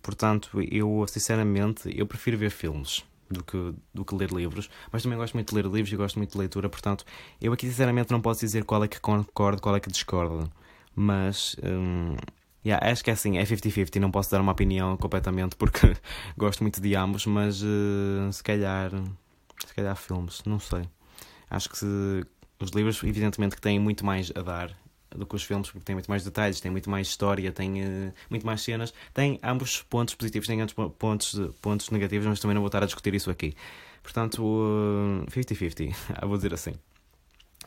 Portanto, 0.00 0.50
eu 0.70 1.04
sinceramente, 1.06 1.92
eu 1.94 2.06
prefiro 2.06 2.38
ver 2.38 2.50
filmes 2.50 3.04
do 3.30 3.44
que, 3.44 3.74
do 3.92 4.04
que 4.04 4.14
ler 4.14 4.30
livros, 4.30 4.70
mas 4.90 5.02
também 5.02 5.18
gosto 5.18 5.34
muito 5.34 5.50
de 5.50 5.54
ler 5.54 5.64
livros 5.66 5.92
e 5.92 5.96
gosto 5.96 6.16
muito 6.18 6.32
de 6.32 6.38
leitura, 6.38 6.68
portanto, 6.68 7.04
eu 7.40 7.52
aqui 7.52 7.66
sinceramente 7.66 8.10
não 8.10 8.20
posso 8.20 8.40
dizer 8.40 8.64
qual 8.64 8.84
é 8.84 8.88
que 8.88 9.00
concordo, 9.00 9.60
qual 9.60 9.76
é 9.76 9.80
que 9.80 9.90
discordo, 9.90 10.50
mas 10.94 11.56
hum, 11.62 12.16
yeah, 12.64 12.90
acho 12.90 13.04
que 13.04 13.10
é 13.10 13.12
assim, 13.12 13.38
é 13.38 13.44
50-50, 13.44 13.96
não 14.00 14.10
posso 14.10 14.30
dar 14.30 14.40
uma 14.40 14.52
opinião 14.52 14.96
completamente 14.96 15.56
porque 15.56 15.96
gosto 16.36 16.62
muito 16.62 16.80
de 16.80 16.94
ambos, 16.94 17.26
mas 17.26 17.62
uh, 17.62 18.32
se 18.32 18.42
calhar 18.42 18.90
se 19.66 19.74
calhar 19.74 19.96
filmes, 19.96 20.42
não 20.46 20.58
sei. 20.60 20.82
Acho 21.50 21.68
que 21.68 21.78
se, 21.78 21.86
os 22.60 22.70
livros, 22.70 23.02
evidentemente, 23.02 23.56
que 23.56 23.60
têm 23.60 23.78
muito 23.78 24.04
mais 24.04 24.30
a 24.34 24.42
dar 24.42 24.76
do 25.14 25.26
que 25.26 25.34
os 25.34 25.42
filmes, 25.42 25.70
porque 25.70 25.84
têm 25.84 25.94
muito 25.94 26.08
mais 26.08 26.24
detalhes, 26.24 26.60
têm 26.60 26.70
muito 26.70 26.90
mais 26.90 27.08
história, 27.08 27.50
têm 27.52 27.82
uh, 27.82 28.14
muito 28.28 28.46
mais 28.46 28.62
cenas. 28.62 28.92
Tem 29.14 29.38
ambos 29.42 29.82
pontos 29.82 30.14
positivos, 30.14 30.46
têm 30.46 30.60
ambos 30.60 30.74
pontos, 30.98 31.38
pontos 31.60 31.90
negativos, 31.90 32.26
mas 32.26 32.40
também 32.40 32.54
não 32.54 32.62
vou 32.62 32.68
estar 32.68 32.82
a 32.82 32.86
discutir 32.86 33.14
isso 33.14 33.30
aqui. 33.30 33.54
Portanto, 34.02 34.42
50-50, 35.30 35.94
uh, 36.22 36.26
vou 36.28 36.36
dizer 36.36 36.54
assim. 36.54 36.74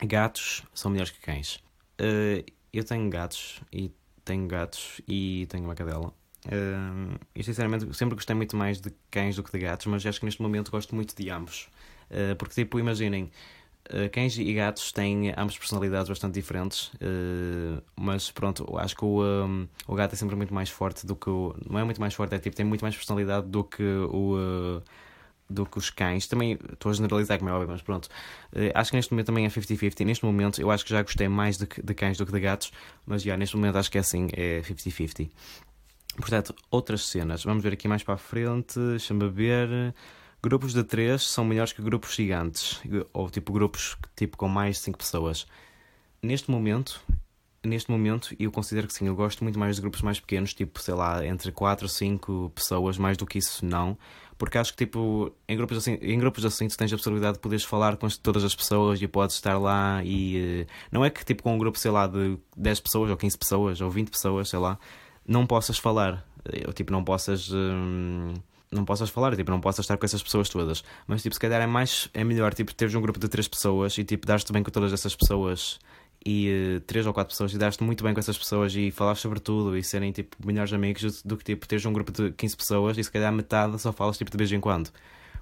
Gatos 0.02 0.62
são 0.74 0.90
melhores 0.90 1.12
que 1.12 1.20
cães. 1.20 1.56
Uh, 2.00 2.44
eu 2.72 2.84
tenho 2.84 3.08
gatos 3.10 3.60
e 3.72 3.92
tenho 4.24 4.46
gatos 4.46 5.00
e 5.06 5.46
tenho 5.48 5.64
uma 5.64 5.74
cadela. 5.74 6.12
Uh, 6.46 7.42
sinceramente 7.42 7.86
sempre 7.94 8.16
gostei 8.16 8.34
muito 8.34 8.56
mais 8.56 8.80
de 8.80 8.92
cães 9.10 9.36
do 9.36 9.42
que 9.44 9.52
de 9.52 9.58
gatos, 9.58 9.86
mas 9.86 10.04
acho 10.04 10.18
que 10.18 10.24
neste 10.24 10.42
momento 10.42 10.70
gosto 10.70 10.94
muito 10.94 11.14
de 11.14 11.30
ambos. 11.30 11.68
Uh, 12.10 12.34
porque, 12.36 12.54
tipo, 12.54 12.78
imaginem, 12.78 13.30
cães 14.12 14.38
e 14.38 14.52
gatos 14.54 14.92
têm 14.92 15.30
ambas 15.36 15.58
personalidades 15.58 16.08
bastante 16.08 16.34
diferentes, 16.34 16.90
mas 17.96 18.30
pronto, 18.30 18.66
acho 18.78 18.96
que 18.96 19.04
o, 19.04 19.22
um, 19.22 19.66
o 19.86 19.94
gato 19.94 20.14
é 20.14 20.16
sempre 20.16 20.36
muito 20.36 20.54
mais 20.54 20.70
forte 20.70 21.06
do 21.06 21.14
que 21.14 21.28
o. 21.28 21.54
Não 21.68 21.78
é 21.78 21.84
muito 21.84 22.00
mais 22.00 22.14
forte, 22.14 22.34
é 22.34 22.38
tipo, 22.38 22.56
tem 22.56 22.64
muito 22.64 22.82
mais 22.82 22.96
personalidade 22.96 23.46
do 23.48 23.64
que 23.64 23.82
o 23.82 24.82
do 25.52 25.66
que 25.66 25.78
os 25.78 25.90
cães. 25.90 26.26
Também 26.26 26.58
estou 26.72 26.90
a 26.90 26.94
generalizar, 26.94 27.38
como 27.38 27.50
é 27.50 27.52
óbvio, 27.52 27.68
mas 27.68 27.82
pronto. 27.82 28.08
Acho 28.74 28.90
que 28.90 28.96
neste 28.96 29.12
momento 29.12 29.26
também 29.26 29.44
é 29.44 29.48
50-50. 29.48 30.04
Neste 30.04 30.24
momento 30.24 30.60
eu 30.60 30.70
acho 30.70 30.84
que 30.84 30.90
já 30.90 31.02
gostei 31.02 31.28
mais 31.28 31.58
de, 31.58 31.66
de 31.82 31.94
cães 31.94 32.16
do 32.16 32.26
que 32.26 32.32
de 32.32 32.40
gatos, 32.40 32.72
mas 33.06 33.22
já 33.22 33.36
neste 33.36 33.56
momento 33.56 33.76
acho 33.76 33.90
que 33.90 33.98
é 33.98 34.00
assim, 34.00 34.28
é 34.32 34.60
50-50. 34.62 35.30
Portanto, 36.16 36.54
outras 36.70 37.06
cenas. 37.06 37.44
Vamos 37.44 37.62
ver 37.62 37.72
aqui 37.72 37.88
mais 37.88 38.02
para 38.02 38.14
a 38.14 38.18
frente. 38.18 38.78
Deixa-me 38.78 39.28
ver. 39.28 39.94
Grupos 40.42 40.72
de 40.72 40.82
3 40.82 41.22
são 41.22 41.44
melhores 41.44 41.72
que 41.72 41.80
grupos 41.80 42.14
gigantes. 42.14 42.80
Ou 43.12 43.30
tipo 43.30 43.52
grupos 43.52 43.96
tipo, 44.16 44.36
com 44.36 44.48
mais 44.48 44.76
de 44.76 44.82
5 44.82 44.98
pessoas. 44.98 45.46
Neste 46.20 46.50
momento, 46.50 47.00
neste 47.64 47.90
momento, 47.90 48.34
eu 48.38 48.50
considero 48.50 48.86
que 48.86 48.94
sim. 48.94 49.06
Eu 49.06 49.14
gosto 49.14 49.44
muito 49.44 49.58
mais 49.58 49.76
de 49.76 49.82
grupos 49.82 50.02
mais 50.02 50.18
pequenos, 50.18 50.52
tipo, 50.52 50.80
sei 50.80 50.94
lá, 50.94 51.24
entre 51.24 51.52
4 51.52 51.84
ou 51.84 51.88
5 51.88 52.52
pessoas. 52.54 52.98
Mais 52.98 53.16
do 53.16 53.26
que 53.26 53.38
isso, 53.38 53.64
não. 53.64 53.96
Porque 54.36 54.58
acho 54.58 54.72
que, 54.72 54.84
tipo, 54.84 55.32
em 55.48 55.56
grupos 55.56 55.78
assim, 55.78 55.98
em 56.02 56.18
grupos 56.18 56.44
assim 56.44 56.66
tu 56.66 56.76
tens 56.76 56.92
a 56.92 56.96
possibilidade 56.96 57.34
de 57.34 57.40
poderes 57.40 57.64
falar 57.64 57.96
com 57.96 58.08
todas 58.08 58.42
as 58.42 58.54
pessoas 58.54 59.00
e 59.00 59.06
podes 59.06 59.36
estar 59.36 59.56
lá 59.58 60.02
e... 60.04 60.66
Uh, 60.66 60.72
não 60.90 61.04
é 61.04 61.10
que, 61.10 61.24
tipo, 61.24 61.44
com 61.44 61.54
um 61.54 61.58
grupo, 61.58 61.78
sei 61.78 61.92
lá, 61.92 62.08
de 62.08 62.36
10 62.56 62.80
pessoas 62.80 63.10
ou 63.10 63.16
15 63.16 63.38
pessoas 63.38 63.80
ou 63.80 63.90
20 63.90 64.10
pessoas, 64.10 64.48
sei 64.48 64.58
lá 64.58 64.78
não 65.26 65.46
possas 65.46 65.78
falar. 65.78 66.24
Eu, 66.52 66.72
tipo, 66.72 66.92
não 66.92 67.04
possas. 67.04 67.50
Hum, 67.52 68.34
não 68.72 68.84
possas 68.84 69.10
falar, 69.10 69.36
tipo, 69.36 69.50
não 69.50 69.60
possas 69.60 69.84
estar 69.84 69.96
com 69.96 70.04
essas 70.04 70.22
pessoas 70.22 70.48
todas. 70.48 70.82
Mas, 71.06 71.22
tipo, 71.22 71.34
se 71.34 71.40
calhar 71.40 71.60
é 71.60 71.66
mais. 71.66 72.08
É 72.14 72.24
melhor, 72.24 72.54
tipo, 72.54 72.74
teres 72.74 72.94
um 72.94 73.00
grupo 73.00 73.18
de 73.18 73.28
três 73.28 73.46
pessoas 73.46 73.96
e, 73.98 74.04
tipo, 74.04 74.26
dar-te 74.26 74.52
bem 74.52 74.62
com 74.62 74.70
todas 74.70 74.92
essas 74.92 75.14
pessoas 75.14 75.78
e 76.24 76.76
uh, 76.76 76.80
três 76.80 77.06
ou 77.06 77.12
quatro 77.12 77.32
pessoas 77.32 77.52
e 77.52 77.58
dar-te 77.58 77.82
muito 77.82 78.02
bem 78.04 78.14
com 78.14 78.20
essas 78.20 78.38
pessoas 78.38 78.74
e 78.74 78.90
falar 78.90 79.16
sobre 79.16 79.40
tudo 79.40 79.76
e 79.76 79.82
serem, 79.82 80.12
tipo, 80.12 80.36
melhores 80.44 80.72
amigos 80.72 81.22
do 81.22 81.36
que, 81.36 81.44
tipo, 81.44 81.66
teres 81.66 81.84
um 81.84 81.92
grupo 81.92 82.12
de 82.12 82.32
15 82.32 82.56
pessoas 82.56 82.98
e 82.98 83.04
se 83.04 83.10
calhar 83.10 83.32
metade 83.32 83.80
só 83.80 83.92
falas, 83.92 84.16
tipo, 84.16 84.30
de 84.30 84.36
vez 84.36 84.50
em 84.52 84.60
quando. 84.60 84.90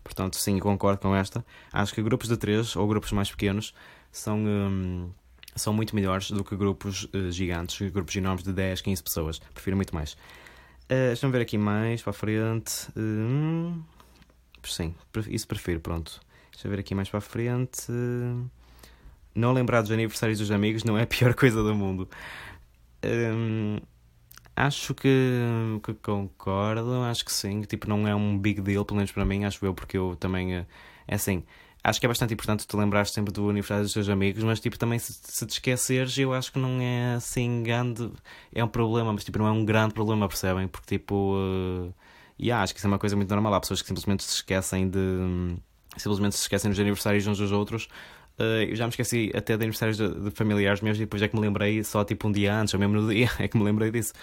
Portanto, 0.03 0.37
sim, 0.37 0.59
concordo 0.59 1.01
com 1.01 1.15
esta. 1.15 1.45
Acho 1.73 1.95
que 1.95 2.03
grupos 2.03 2.29
de 2.29 2.37
três 2.37 2.75
ou 2.75 2.89
grupos 2.89 3.13
mais 3.13 3.31
pequenos 3.31 3.75
são. 4.11 4.39
Hum, 4.39 5.11
são 5.57 5.73
muito 5.73 5.97
melhores 5.97 6.31
do 6.31 6.45
que 6.45 6.57
grupos 6.57 7.05
uh, 7.13 7.31
gigantes, 7.31 7.91
grupos 7.91 8.15
enormes 8.15 8.45
de 8.45 8.53
10, 8.53 8.81
15 8.81 9.03
pessoas. 9.03 9.39
Prefiro 9.53 9.77
muito 9.77 9.95
mais. 9.95 10.17
Uh, 10.91 11.07
Deixa-me 11.09 11.33
ver 11.33 11.43
aqui 11.43 11.57
mais 11.57 12.03
para 12.03 12.11
a 12.11 12.13
frente. 12.13 12.89
Uh, 12.97 13.81
sim, 14.65 14.93
isso 15.29 15.47
prefiro, 15.47 15.79
pronto. 15.79 16.21
Deixa 16.51 16.67
eu 16.67 16.71
ver 16.71 16.81
aqui 16.81 16.97
mais 16.97 17.09
para 17.09 17.19
a 17.19 17.23
frente. 17.23 17.87
Não 19.33 19.53
lembrar 19.53 19.83
dos 19.83 19.93
aniversários 19.93 20.41
dos 20.41 20.51
amigos 20.51 20.83
não 20.83 20.99
é 20.99 21.03
a 21.03 21.07
pior 21.07 21.33
coisa 21.37 21.63
do 21.63 21.75
mundo. 21.77 22.09
Hum, 23.05 23.79
acho 24.57 24.93
que, 24.95 25.79
que, 25.85 25.95
concordo, 25.95 27.03
acho 27.05 27.25
que 27.25 27.33
sim. 27.33 27.63
Tipo, 27.63 27.89
não 27.89 28.09
é 28.09 28.15
um 28.15 28.37
big 28.37 28.61
deal, 28.61 28.85
pelo 28.85 28.97
menos 28.97 29.13
para 29.13 29.25
mim, 29.25 29.45
acho 29.45 29.65
eu, 29.65 29.73
porque 29.73 29.97
eu 29.97 30.17
também. 30.17 30.57
É 31.07 31.15
assim, 31.15 31.45
acho 31.83 32.01
que 32.01 32.07
é 32.07 32.09
bastante 32.09 32.35
importante 32.35 32.67
te 32.67 32.77
lembrar 32.77 33.07
sempre 33.07 33.33
do 33.33 33.49
aniversário 33.49 33.85
dos 33.85 33.93
teus 33.93 34.09
amigos, 34.09 34.43
mas 34.45 34.61
tipo, 34.61 34.79
também 34.79 34.99
se, 34.99 35.13
se 35.13 35.47
te 35.47 35.53
esqueceres, 35.53 36.17
eu 36.19 36.33
acho 36.33 36.53
que 36.53 36.59
não 36.59 36.81
é 36.81 37.15
assim 37.15 37.63
grande. 37.63 38.11
É 38.55 38.63
um 38.63 38.69
problema, 38.69 39.13
mas 39.13 39.25
tipo, 39.25 39.39
não 39.39 39.47
é 39.47 39.51
um 39.51 39.65
grande 39.65 39.95
problema, 39.95 40.29
percebem? 40.29 40.69
Porque 40.69 40.99
tipo. 40.99 41.35
Uh, 41.37 41.93
yeah, 42.39 42.63
acho 42.63 42.75
que 42.75 42.81
isso 42.81 42.87
é 42.87 42.91
uma 42.91 42.99
coisa 42.99 43.17
muito 43.17 43.31
normal. 43.31 43.55
Há 43.55 43.61
pessoas 43.61 43.83
que 43.83 43.89
simplesmente 43.89 44.23
se 44.23 44.35
esquecem 44.35 44.89
de. 44.89 45.57
Simplesmente 45.97 46.37
se 46.37 46.43
esquecem 46.43 46.71
dos 46.71 46.79
aniversários 46.79 47.27
uns 47.27 47.39
dos 47.39 47.53
outros. 47.53 47.89
Uh, 48.39 48.65
eu 48.69 48.77
já 48.77 48.85
me 48.85 48.91
esqueci 48.91 49.31
até 49.35 49.57
de 49.57 49.65
aniversários 49.65 49.99
de, 49.99 50.09
de, 50.09 50.31
familiares 50.31 50.81
meus 50.81 50.97
e 50.97 51.01
depois 51.01 51.21
é 51.21 51.29
que 51.29 51.37
me 51.37 51.43
lembrei 51.43 51.85
só 51.85 52.03
tipo 52.05 52.27
um 52.27 52.33
dia 52.33 52.55
antes, 52.55 52.73
ou 52.73 52.81
mesmo 52.81 52.95
no 52.99 53.09
dia, 53.13 53.29
é 53.39 53.49
que 53.49 53.57
me 53.59 53.65
lembrei 53.65 53.91
disso. 53.91 54.15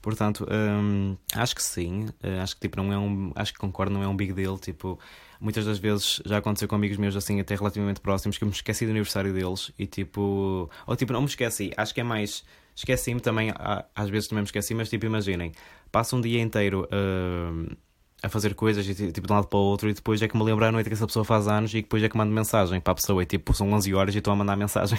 Portanto, 0.00 0.46
um, 0.50 1.16
acho 1.34 1.54
que 1.54 1.62
sim. 1.62 2.06
Uh, 2.22 2.40
acho 2.42 2.54
que 2.54 2.60
tipo, 2.60 2.76
não 2.76 2.92
é 2.92 2.98
um. 2.98 3.32
Acho 3.34 3.52
que 3.52 3.58
concordo, 3.58 3.92
não 3.92 4.02
é 4.02 4.08
um 4.08 4.16
big 4.16 4.32
deal. 4.32 4.58
Tipo, 4.58 4.98
muitas 5.40 5.64
das 5.64 5.78
vezes 5.78 6.20
já 6.24 6.38
aconteceu 6.38 6.68
com 6.68 6.74
amigos 6.74 6.96
meus 6.96 7.16
assim, 7.16 7.40
até 7.40 7.54
relativamente 7.54 8.00
próximos, 8.00 8.38
que 8.38 8.44
eu 8.44 8.48
me 8.48 8.54
esqueci 8.54 8.84
do 8.84 8.90
aniversário 8.90 9.32
deles 9.32 9.72
e 9.78 9.86
tipo. 9.86 10.70
Ou 10.86 10.96
tipo, 10.96 11.12
não 11.12 11.20
me 11.20 11.26
esqueci. 11.26 11.72
Acho 11.76 11.94
que 11.94 12.00
é 12.00 12.04
mais. 12.04 12.44
Esqueci-me 12.74 13.20
também, 13.20 13.52
às 13.94 14.10
vezes 14.10 14.28
também 14.28 14.42
me 14.42 14.46
esqueci, 14.46 14.74
mas 14.74 14.90
tipo, 14.90 15.06
imaginem, 15.06 15.52
passo 15.90 16.14
um 16.14 16.20
dia 16.20 16.42
inteiro 16.42 16.86
uh, 16.92 17.74
a 18.22 18.28
fazer 18.28 18.54
coisas 18.54 18.84
tipo 18.84 19.26
de 19.26 19.32
um 19.32 19.34
lado 19.34 19.46
para 19.46 19.58
o 19.58 19.62
outro 19.62 19.88
e 19.88 19.94
depois 19.94 20.20
é 20.20 20.28
que 20.28 20.36
me 20.36 20.42
lembro 20.42 20.62
à 20.64 20.70
noite 20.70 20.86
que 20.86 20.92
essa 20.92 21.06
pessoa 21.06 21.24
faz 21.24 21.48
anos 21.48 21.72
e 21.72 21.80
depois 21.80 22.02
é 22.02 22.08
que 22.08 22.16
mando 22.18 22.32
mensagem 22.32 22.78
para 22.78 22.92
a 22.92 22.94
pessoa 22.94 23.22
e 23.22 23.26
tipo, 23.26 23.54
são 23.54 23.72
11 23.72 23.94
horas 23.94 24.14
e 24.14 24.18
estou 24.18 24.30
a 24.30 24.36
mandar 24.36 24.56
mensagem. 24.58 24.98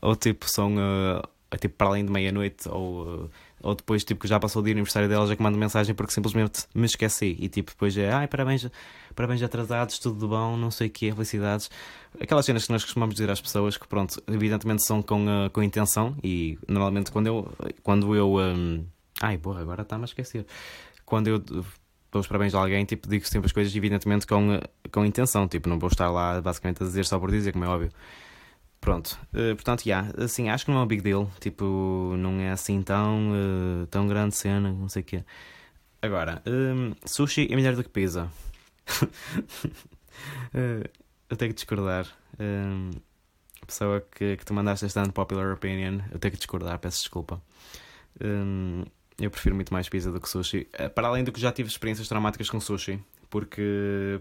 ou 0.00 0.14
tipo, 0.14 0.48
são. 0.48 0.74
Uh, 0.76 1.58
tipo 1.58 1.76
para 1.76 1.88
além 1.88 2.04
de 2.04 2.12
meia-noite 2.12 2.68
ou. 2.68 3.24
Uh, 3.24 3.30
ou 3.60 3.74
depois 3.74 4.04
tipo 4.04 4.20
que 4.20 4.28
já 4.28 4.38
passou 4.38 4.62
o 4.62 4.64
dia 4.64 4.72
aniversário 4.72 5.08
dela 5.08 5.26
já 5.26 5.36
que 5.36 5.42
mando 5.42 5.58
mensagem 5.58 5.94
porque 5.94 6.12
simplesmente 6.12 6.64
me 6.74 6.86
esqueci. 6.86 7.36
E 7.38 7.48
tipo 7.48 7.70
depois 7.70 7.96
é 7.96 8.12
ai 8.12 8.28
parabéns 8.28 8.68
parabéns 9.14 9.42
atrasados 9.42 9.98
tudo 9.98 10.20
de 10.20 10.26
bom 10.26 10.56
não 10.56 10.70
sei 10.70 10.88
o 10.88 10.90
que 10.90 11.12
felicidades. 11.12 11.70
Aquelas 12.20 12.44
cenas 12.44 12.66
que 12.66 12.72
nós 12.72 12.84
costumamos 12.84 13.14
dizer 13.14 13.30
às 13.30 13.40
pessoas 13.40 13.76
que 13.76 13.86
pronto 13.86 14.22
evidentemente 14.28 14.84
são 14.84 15.02
com 15.02 15.26
uh, 15.26 15.50
com 15.50 15.62
intenção 15.62 16.16
e 16.22 16.58
normalmente 16.68 17.10
quando 17.10 17.26
eu 17.26 17.52
quando 17.82 18.14
eu 18.14 18.36
um... 18.36 18.84
ai 19.20 19.38
porra 19.38 19.60
agora 19.60 19.82
está-me 19.82 20.04
a 20.04 20.06
esquecer. 20.06 20.46
Quando 21.04 21.28
eu 21.28 21.38
dou 21.38 21.64
os 22.14 22.26
parabéns 22.26 22.54
a 22.54 22.60
alguém 22.60 22.84
tipo 22.84 23.08
digo 23.08 23.26
sempre 23.26 23.46
as 23.46 23.52
coisas 23.52 23.74
evidentemente 23.74 24.26
com 24.26 24.56
uh, 24.56 24.60
com 24.92 25.04
intenção. 25.04 25.48
Tipo 25.48 25.68
não 25.68 25.78
vou 25.78 25.88
estar 25.88 26.10
lá 26.10 26.40
basicamente 26.40 26.82
a 26.82 26.86
dizer 26.86 27.04
só 27.04 27.18
por 27.18 27.30
dizer 27.30 27.52
como 27.52 27.64
é 27.64 27.68
óbvio 27.68 27.90
Pronto, 28.80 29.18
uh, 29.34 29.54
portanto, 29.56 29.80
já, 29.84 30.00
yeah, 30.02 30.24
assim, 30.24 30.48
acho 30.48 30.64
que 30.64 30.70
não 30.70 30.78
é 30.78 30.82
um 30.82 30.86
big 30.86 31.02
deal, 31.02 31.30
tipo, 31.40 32.14
não 32.16 32.40
é 32.40 32.50
assim 32.50 32.80
tão, 32.82 33.32
uh, 33.32 33.86
tão 33.88 34.06
grande 34.06 34.36
cena, 34.36 34.72
não 34.72 34.88
sei 34.88 35.02
o 35.02 35.04
quê. 35.04 35.24
Agora, 36.00 36.40
um, 36.46 36.94
sushi 37.04 37.48
é 37.50 37.56
melhor 37.56 37.74
do 37.74 37.82
que 37.82 37.90
pizza. 37.90 38.30
uh, 39.02 39.08
eu 41.28 41.36
tenho 41.36 41.50
que 41.50 41.56
discordar. 41.56 42.06
Um, 42.38 42.90
a 43.60 43.66
pessoa 43.66 44.00
que, 44.00 44.36
que 44.36 44.44
tu 44.44 44.54
mandaste 44.54 44.86
esta 44.86 45.02
unpopular 45.02 45.52
opinion, 45.52 46.00
eu 46.12 46.18
tenho 46.18 46.32
que 46.32 46.38
discordar, 46.38 46.78
peço 46.78 47.00
desculpa. 47.00 47.42
Um, 48.22 48.84
eu 49.18 49.30
prefiro 49.30 49.56
muito 49.56 49.72
mais 49.72 49.88
pizza 49.88 50.12
do 50.12 50.20
que 50.20 50.28
sushi. 50.28 50.68
Para 50.94 51.08
além 51.08 51.24
do 51.24 51.32
que 51.32 51.40
já 51.40 51.50
tive 51.50 51.68
experiências 51.68 52.06
traumáticas 52.06 52.48
com 52.48 52.60
sushi, 52.60 53.02
porque 53.28 54.20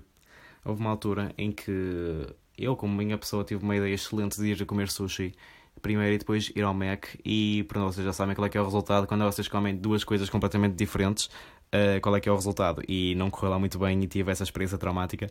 houve 0.65 0.82
uma 0.82 0.89
altura 0.89 1.32
em 1.38 1.52
que 1.52 2.28
eu, 2.58 2.76
como 2.76 2.96
minha 2.96 3.17
pessoa, 3.17 3.43
tive 3.43 3.63
uma 3.63 3.76
ideia 3.76 3.93
excelente 3.93 4.39
de 4.41 4.48
ir 4.48 4.65
comer 4.65 4.89
sushi 4.89 5.34
primeiro 5.82 6.15
e 6.15 6.17
depois 6.17 6.52
ir 6.56 6.63
ao 6.63 6.74
Mac. 6.74 7.06
E 7.24 7.63
pronto, 7.67 7.93
vocês 7.93 8.06
já 8.06 8.13
sabem 8.13 8.36
qual 8.36 8.46
é 8.48 8.50
que 8.50 8.58
é 8.58 8.62
o 8.62 8.63
resultado. 8.63 9.08
Quando 9.08 9.24
vocês 9.26 9.48
comem 9.48 9.76
duas 9.76 10.04
coisas 10.04 10.30
completamente 10.30 10.76
diferentes, 10.76 11.26
uh, 11.26 12.02
qual 12.02 12.15
é 12.15 12.20
que 12.20 12.28
é 12.28 12.32
o 12.32 12.36
resultado? 12.36 12.82
E 12.88 13.15
não 13.15 13.30
correu 13.30 13.52
lá 13.52 13.60
muito 13.60 13.78
bem 13.80 14.02
e 14.04 14.08
tive 14.08 14.32
essa 14.32 14.43
experiência 14.43 14.78
traumática. 14.78 15.28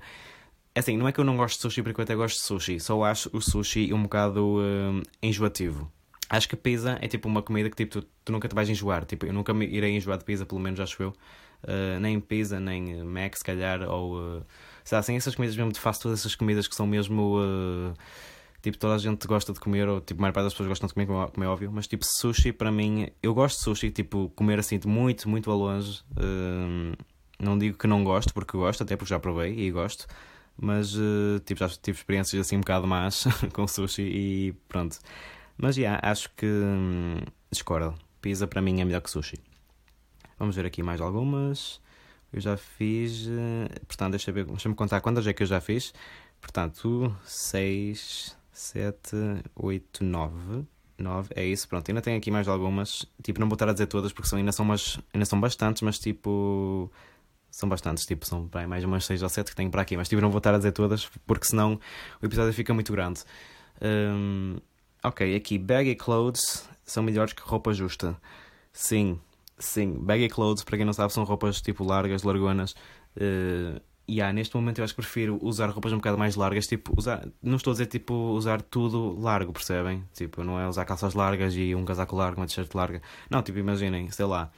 É 0.75 0.81
assim, 0.81 0.97
não 0.97 1.09
é 1.09 1.13
que 1.13 1.19
eu 1.19 1.25
não 1.25 1.37
gosto 1.37 1.57
de 1.57 1.63
sushi 1.63 1.83
porque 1.83 2.01
eu 2.01 2.05
até 2.05 2.15
gosto 2.15 2.37
de 2.37 2.43
sushi, 2.43 2.79
só 2.79 3.03
acho 3.03 3.31
o 3.33 3.41
sushi 3.41 3.95
um 3.95 4.03
bocado 4.03 4.59
uh, 4.59 5.03
enjoativo. 5.23 5.91
Acho 6.29 6.49
que 6.49 6.57
pizza 6.57 6.99
é 7.01 7.09
tipo 7.09 7.29
uma 7.29 7.41
comida 7.41 7.71
que 7.71 7.77
tipo, 7.77 8.01
tu, 8.01 8.09
tu, 8.25 8.33
nunca 8.33 8.49
te 8.49 8.55
vais 8.55 8.69
enjoar. 8.69 9.05
Tipo, 9.05 9.27
eu 9.27 9.33
nunca 9.33 9.55
me 9.55 9.67
irei 9.67 9.97
enjoar 9.97 10.19
de 10.19 10.25
pizza, 10.25 10.45
pelo 10.45 10.61
menos 10.61 10.81
acho 10.81 11.03
eu. 11.03 11.11
Uh, 11.63 11.99
nem 12.01 12.21
pizza, 12.21 12.61
nem 12.61 13.03
Mac, 13.05 13.37
se 13.37 13.45
calhar, 13.45 13.83
ou 13.89 14.45
sei 14.87 14.95
lá, 14.95 15.01
assim, 15.01 15.17
essas 15.17 15.35
comidas 15.35 15.57
mesmo 15.57 15.73
de 15.73 15.81
todas 15.81 16.21
essas 16.21 16.37
comidas 16.37 16.69
que 16.69 16.75
são 16.75 16.87
mesmo. 16.87 17.39
Uh, 17.41 17.93
tipo, 18.63 18.79
toda 18.79 18.95
a 18.95 18.99
gente 18.99 19.27
gosta 19.27 19.53
de 19.53 19.59
comer, 19.59 19.89
ou 19.89 20.01
tipo, 20.01 20.21
a 20.21 20.23
maior 20.23 20.33
parte 20.33 20.45
das 20.45 20.53
pessoas 20.53 20.69
gostam 20.69 20.87
de 20.87 20.95
comer, 20.95 21.07
como 21.07 21.45
é 21.45 21.49
óbvio, 21.49 21.71
mas 21.73 21.89
tipo, 21.89 22.05
sushi 22.05 22.53
para 22.53 22.71
mim, 22.71 23.09
eu 23.21 23.35
gosto 23.35 23.59
de 23.59 23.65
sushi, 23.65 23.91
tipo, 23.91 24.31
comer 24.37 24.61
assim 24.61 24.79
de 24.79 24.87
muito, 24.87 25.29
muito 25.29 25.51
a 25.51 25.55
longe. 25.55 26.03
Uh, 26.13 26.97
não 27.39 27.59
digo 27.59 27.77
que 27.77 27.87
não 27.89 28.05
gosto, 28.05 28.33
porque 28.33 28.57
gosto, 28.57 28.83
até 28.85 28.97
porque 28.97 29.11
já 29.11 29.19
provei 29.19 29.59
e 29.59 29.71
gosto, 29.73 30.07
mas 30.57 30.95
uh, 30.95 31.41
tipo, 31.45 31.59
já 31.59 31.69
tive 31.69 31.99
experiências 31.99 32.47
assim 32.47 32.57
um 32.57 32.61
bocado 32.61 32.87
más 32.87 33.25
com 33.53 33.67
sushi 33.67 34.03
e 34.03 34.53
pronto. 34.69 35.01
Mas 35.59 35.75
já, 35.75 35.83
yeah, 35.83 36.11
acho 36.11 36.31
que 36.37 36.47
hum, 36.47 37.17
discordo. 37.51 37.95
Pizza 38.21 38.47
para 38.47 38.63
mim 38.63 38.81
é 38.81 38.85
melhor 38.85 39.01
que 39.01 39.11
sushi. 39.11 39.39
Vamos 40.39 40.55
ver 40.55 40.67
aqui 40.67 40.81
mais 40.83 41.01
algumas. 41.01 41.81
Eu 42.33 42.41
já 42.41 42.57
fiz. 42.57 43.27
Eh, 43.29 43.81
portanto, 43.87 44.13
deixa 44.13 44.33
deixa-me 44.33 44.75
contar 44.75 45.01
quantas 45.01 45.27
é 45.27 45.33
que 45.33 45.43
eu 45.43 45.47
já 45.47 45.61
fiz. 45.61 45.93
Portanto, 46.41 47.15
6, 47.25 48.37
7, 48.53 49.17
8, 49.55 50.05
9. 50.05 50.67
9, 50.99 51.29
é 51.35 51.45
isso, 51.45 51.69
pronto. 51.69 51.89
Ainda 51.89 52.01
tenho 52.01 52.17
aqui 52.17 52.31
mais 52.31 52.49
algumas. 52.49 53.07
Tipo, 53.23 53.41
não 53.41 53.49
vou 53.49 53.55
estar 53.55 53.69
a 53.69 53.73
dizer 53.73 53.87
todas 53.87 54.13
porque 54.13 54.29
são, 54.29 54.39
ainda, 54.39 54.53
são 54.53 54.65
umas, 54.65 54.99
ainda 55.13 55.27
são 55.27 55.41
bastantes, 55.41 55.83
mas 55.83 55.99
tipo. 55.99 56.91
São 57.51 57.69
bastantes, 57.69 58.05
tipo, 58.05 58.27
são 58.27 58.45
bem, 58.47 58.67
mais 58.67 58.85
umas 58.85 59.07
6 59.07 59.23
ou 59.23 59.29
7 59.31 59.51
que 59.51 59.57
tenho 59.57 59.71
para 59.71 59.81
aqui, 59.81 59.97
mas 59.97 60.09
tipo, 60.09 60.21
não 60.21 60.31
vou 60.31 60.39
estar 60.39 60.53
a 60.53 60.59
dizer 60.59 60.73
todas 60.73 61.09
porque 61.27 61.47
senão 61.47 61.81
o 62.21 62.27
episódio 62.27 62.53
fica 62.53 62.75
muito 62.75 62.93
grande. 62.93 63.23
Um, 63.81 64.59
ok, 65.03 65.35
aqui, 65.35 65.57
baggy 65.59 65.95
clothes 65.95 66.69
são 66.85 67.03
melhores 67.03 67.33
que 67.33 67.41
roupa 67.43 67.73
justa. 67.73 68.17
Sim, 68.75 69.19
Sim, 69.59 69.95
baggy 70.01 70.29
clothes, 70.29 70.65
para 70.65 70.77
quem 70.77 70.85
não 70.85 70.93
sabe, 70.93 71.13
são 71.13 71.25
roupas 71.25 71.61
tipo 71.63 71.85
largas, 71.85 72.23
largonas. 72.23 72.73
Uh, 73.17 73.81
e 74.09 74.17
yeah, 74.17 74.33
neste 74.33 74.55
momento 74.55 74.79
eu 74.79 74.85
acho 74.85 74.95
que 74.95 75.01
prefiro 75.01 75.39
usar 75.43 75.69
roupas 75.71 75.93
um 75.93 75.97
bocado 75.97 76.17
mais 76.17 76.37
largas, 76.37 76.67
tipo, 76.67 76.93
usar, 76.97 77.27
não 77.43 77.57
estou 77.57 77.73
a 77.73 77.75
dizer 77.75 77.87
tipo 77.87 78.15
usar 78.15 78.63
tudo 78.63 79.19
largo, 79.19 79.53
percebem? 79.53 80.05
Tipo, 80.15 80.45
não 80.45 80.61
é 80.61 80.69
usar 80.69 80.85
calças 80.85 81.15
largas 81.15 81.55
e 81.57 81.75
um 81.75 81.85
casaco 81.85 82.15
largo, 82.15 82.41
uma 82.41 82.47
t-shirt 82.47 82.73
larga. 82.75 83.03
Não, 83.29 83.43
tipo, 83.43 83.59
imaginem, 83.59 84.09
sei 84.11 84.27
lá, 84.27 84.51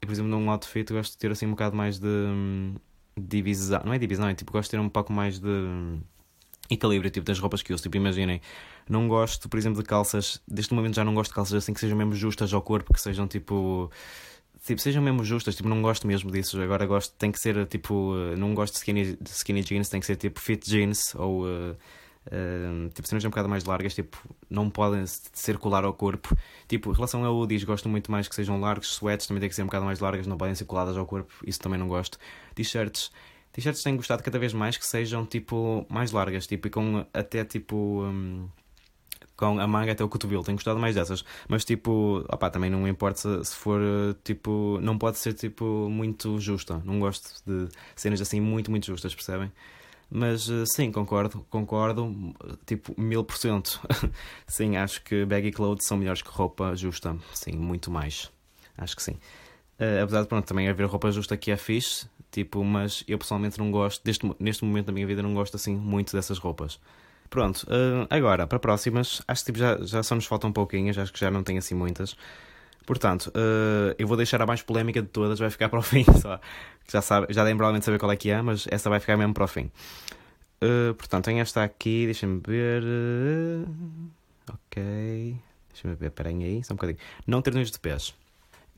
eu, 0.00 0.06
por 0.08 0.12
exemplo, 0.12 0.30
num 0.30 0.50
outfit 0.50 0.92
gosto 0.92 1.12
de 1.12 1.18
ter 1.18 1.30
assim 1.30 1.46
um 1.46 1.50
bocado 1.50 1.76
mais 1.76 1.98
de 2.00 2.06
hum, 2.08 2.74
divisão, 3.16 3.82
não 3.84 3.92
é 3.92 3.98
divisão, 3.98 4.28
é 4.28 4.34
tipo, 4.34 4.52
gosto 4.52 4.70
de 4.70 4.76
ter 4.76 4.80
um 4.80 4.88
pouco 4.88 5.12
mais 5.12 5.38
de 5.38 5.48
hum, 5.48 6.00
equilíbrio, 6.68 7.10
tipo, 7.10 7.24
das 7.26 7.38
roupas 7.38 7.62
que 7.62 7.72
uso, 7.72 7.82
tipo, 7.84 7.96
imaginem, 7.96 8.40
não 8.88 9.06
gosto, 9.06 9.48
por 9.48 9.56
exemplo, 9.58 9.80
de 9.82 9.88
calças, 9.88 10.42
deste 10.48 10.74
momento 10.74 10.96
já 10.96 11.04
não 11.04 11.14
gosto 11.14 11.30
de 11.30 11.36
calças 11.36 11.54
assim 11.54 11.72
que 11.72 11.80
sejam 11.80 11.96
mesmo 11.96 12.14
justas 12.14 12.52
ao 12.52 12.62
corpo, 12.62 12.92
que 12.92 13.00
sejam 13.00 13.28
tipo 13.28 13.90
tipo, 14.64 14.80
sejam 14.80 15.02
mesmo 15.02 15.24
justas, 15.24 15.54
tipo, 15.56 15.68
não 15.68 15.82
gosto 15.82 16.06
mesmo 16.06 16.30
disso. 16.30 16.60
Agora 16.60 16.86
gosto, 16.86 17.14
tem 17.16 17.30
que 17.30 17.38
ser 17.38 17.66
tipo, 17.66 18.14
não 18.36 18.54
gosto 18.54 18.74
de 18.74 18.78
skinny, 18.78 19.16
de 19.16 19.30
skinny 19.30 19.62
jeans, 19.62 19.88
tem 19.88 20.00
que 20.00 20.06
ser 20.06 20.16
tipo 20.16 20.40
fit 20.40 20.68
jeans 20.68 21.14
ou 21.14 21.44
uh, 21.44 21.76
uh, 22.26 22.88
tipo 22.90 23.06
cenas 23.08 23.24
um 23.24 23.30
bocado 23.30 23.48
mais 23.48 23.64
largas, 23.64 23.94
tipo, 23.94 24.16
não 24.48 24.70
podem 24.70 25.04
circular 25.06 25.84
ao 25.84 25.92
corpo. 25.94 26.36
Tipo, 26.68 26.90
em 26.90 26.94
relação 26.94 27.24
a 27.24 27.30
hoodies, 27.30 27.64
gosto 27.64 27.88
muito 27.88 28.10
mais 28.10 28.28
que 28.28 28.34
sejam 28.34 28.60
largos, 28.60 28.94
sweats 28.94 29.26
também 29.26 29.40
tem 29.40 29.48
que 29.48 29.54
ser 29.54 29.62
um 29.62 29.66
bocado 29.66 29.84
mais 29.84 30.00
largas, 30.00 30.26
não 30.26 30.36
podem 30.36 30.54
ser 30.54 30.64
coladas 30.64 30.96
ao 30.96 31.06
corpo, 31.06 31.32
isso 31.46 31.60
também 31.60 31.78
não 31.78 31.88
gosto. 31.88 32.18
T-shirts. 32.54 33.10
T-shirts 33.52 33.82
tenho 33.82 33.96
gostado 33.96 34.22
cada 34.22 34.38
vez 34.38 34.52
mais 34.52 34.76
que 34.76 34.86
sejam 34.86 35.24
tipo 35.24 35.86
mais 35.88 36.12
largas, 36.12 36.46
tipo, 36.46 36.66
e 36.68 36.70
com 36.70 37.06
até 37.12 37.44
tipo. 37.44 38.02
Um, 38.04 38.48
com 39.36 39.60
a 39.60 39.66
manga 39.66 39.92
até 39.92 40.02
o 40.02 40.08
cotovelo. 40.08 40.42
Tenho 40.42 40.56
gostado 40.56 40.78
mais 40.78 40.94
dessas. 40.94 41.24
Mas 41.48 41.64
tipo, 41.64 42.24
opá, 42.28 42.50
também 42.50 42.70
não 42.70 42.86
importa 42.88 43.20
se, 43.44 43.50
se, 43.50 43.56
for 43.56 43.80
tipo. 44.24 44.78
Não 44.82 44.96
pode 44.98 45.18
ser 45.18 45.34
tipo 45.34 45.88
muito 45.90 46.38
justa. 46.40 46.80
Não 46.84 46.98
gosto 46.98 47.42
de 47.46 47.68
cenas 47.94 48.20
assim 48.20 48.40
muito, 48.40 48.70
muito 48.70 48.86
justas, 48.86 49.14
percebem? 49.14 49.52
Mas 50.10 50.48
eh, 50.48 50.64
sim, 50.66 50.92
concordo, 50.92 51.44
concordo, 51.50 52.14
tipo 52.64 52.94
mil 53.00 53.24
por 53.24 53.36
cento. 53.36 53.80
Sim, 54.46 54.76
acho 54.76 55.02
que 55.02 55.24
baggy 55.24 55.50
clothes 55.50 55.86
são 55.86 55.96
melhores 55.96 56.22
que 56.22 56.30
roupa 56.30 56.76
justa. 56.76 57.16
Sim, 57.34 57.56
muito 57.56 57.90
mais. 57.90 58.30
Acho 58.78 58.94
que 58.94 59.02
sim. 59.02 59.18
Uh, 59.78 60.02
apesar 60.02 60.22
de 60.22 60.28
pronto, 60.28 60.46
também 60.46 60.68
haver 60.68 60.86
roupa 60.86 61.10
justa 61.10 61.36
que 61.36 61.50
é 61.50 61.56
fixe, 61.56 62.06
tipo, 62.30 62.62
mas 62.64 63.04
eu 63.08 63.18
pessoalmente 63.18 63.58
não 63.58 63.70
gosto, 63.70 64.02
deste, 64.04 64.30
neste 64.38 64.64
momento 64.64 64.86
da 64.86 64.92
minha 64.92 65.06
vida, 65.06 65.22
não 65.22 65.34
gosto 65.34 65.56
assim 65.56 65.74
muito 65.76 66.14
dessas 66.14 66.38
roupas. 66.38 66.80
Pronto, 67.28 67.64
uh, 67.64 68.06
agora 68.08 68.46
para 68.46 68.58
próximas, 68.58 69.22
acho 69.26 69.42
que 69.42 69.46
tipo, 69.46 69.58
já, 69.58 69.78
já 69.84 70.02
só 70.02 70.14
nos 70.14 70.26
faltam 70.26 70.52
pouquinhas, 70.52 70.96
acho 70.96 71.12
que 71.12 71.20
já 71.20 71.30
não 71.30 71.42
tem 71.42 71.58
assim 71.58 71.74
muitas. 71.74 72.16
Portanto, 72.86 73.32
uh, 73.34 73.94
eu 73.98 74.06
vou 74.06 74.16
deixar 74.16 74.40
a 74.40 74.46
mais 74.46 74.62
polémica 74.62 75.02
de 75.02 75.08
todas, 75.08 75.38
vai 75.38 75.50
ficar 75.50 75.68
para 75.70 75.78
o 75.78 75.82
fim 75.82 76.04
só. 76.20 76.40
Já, 76.88 77.02
sabe, 77.02 77.26
já 77.30 77.42
devem 77.42 77.56
provavelmente 77.56 77.84
saber 77.84 77.98
qual 77.98 78.12
é 78.12 78.16
que 78.16 78.30
é, 78.30 78.40
mas 78.40 78.66
essa 78.70 78.88
vai 78.88 79.00
ficar 79.00 79.16
mesmo 79.16 79.34
para 79.34 79.44
o 79.44 79.48
fim. 79.48 79.70
uh, 80.62 80.94
portanto, 80.94 81.24
tem 81.24 81.40
esta 81.40 81.64
aqui, 81.64 82.04
deixa-me 82.04 82.40
ver. 82.46 82.82
Ok. 84.48 85.36
Deixa-me 85.72 85.94
ver, 85.94 86.10
peraí 86.10 86.42
aí, 86.44 86.64
só 86.64 86.74
um 86.74 86.76
bocadinho. 86.76 86.98
Não 87.26 87.42
ter 87.42 87.52
nojo 87.52 87.70
de 87.70 87.78
pés. 87.78 88.14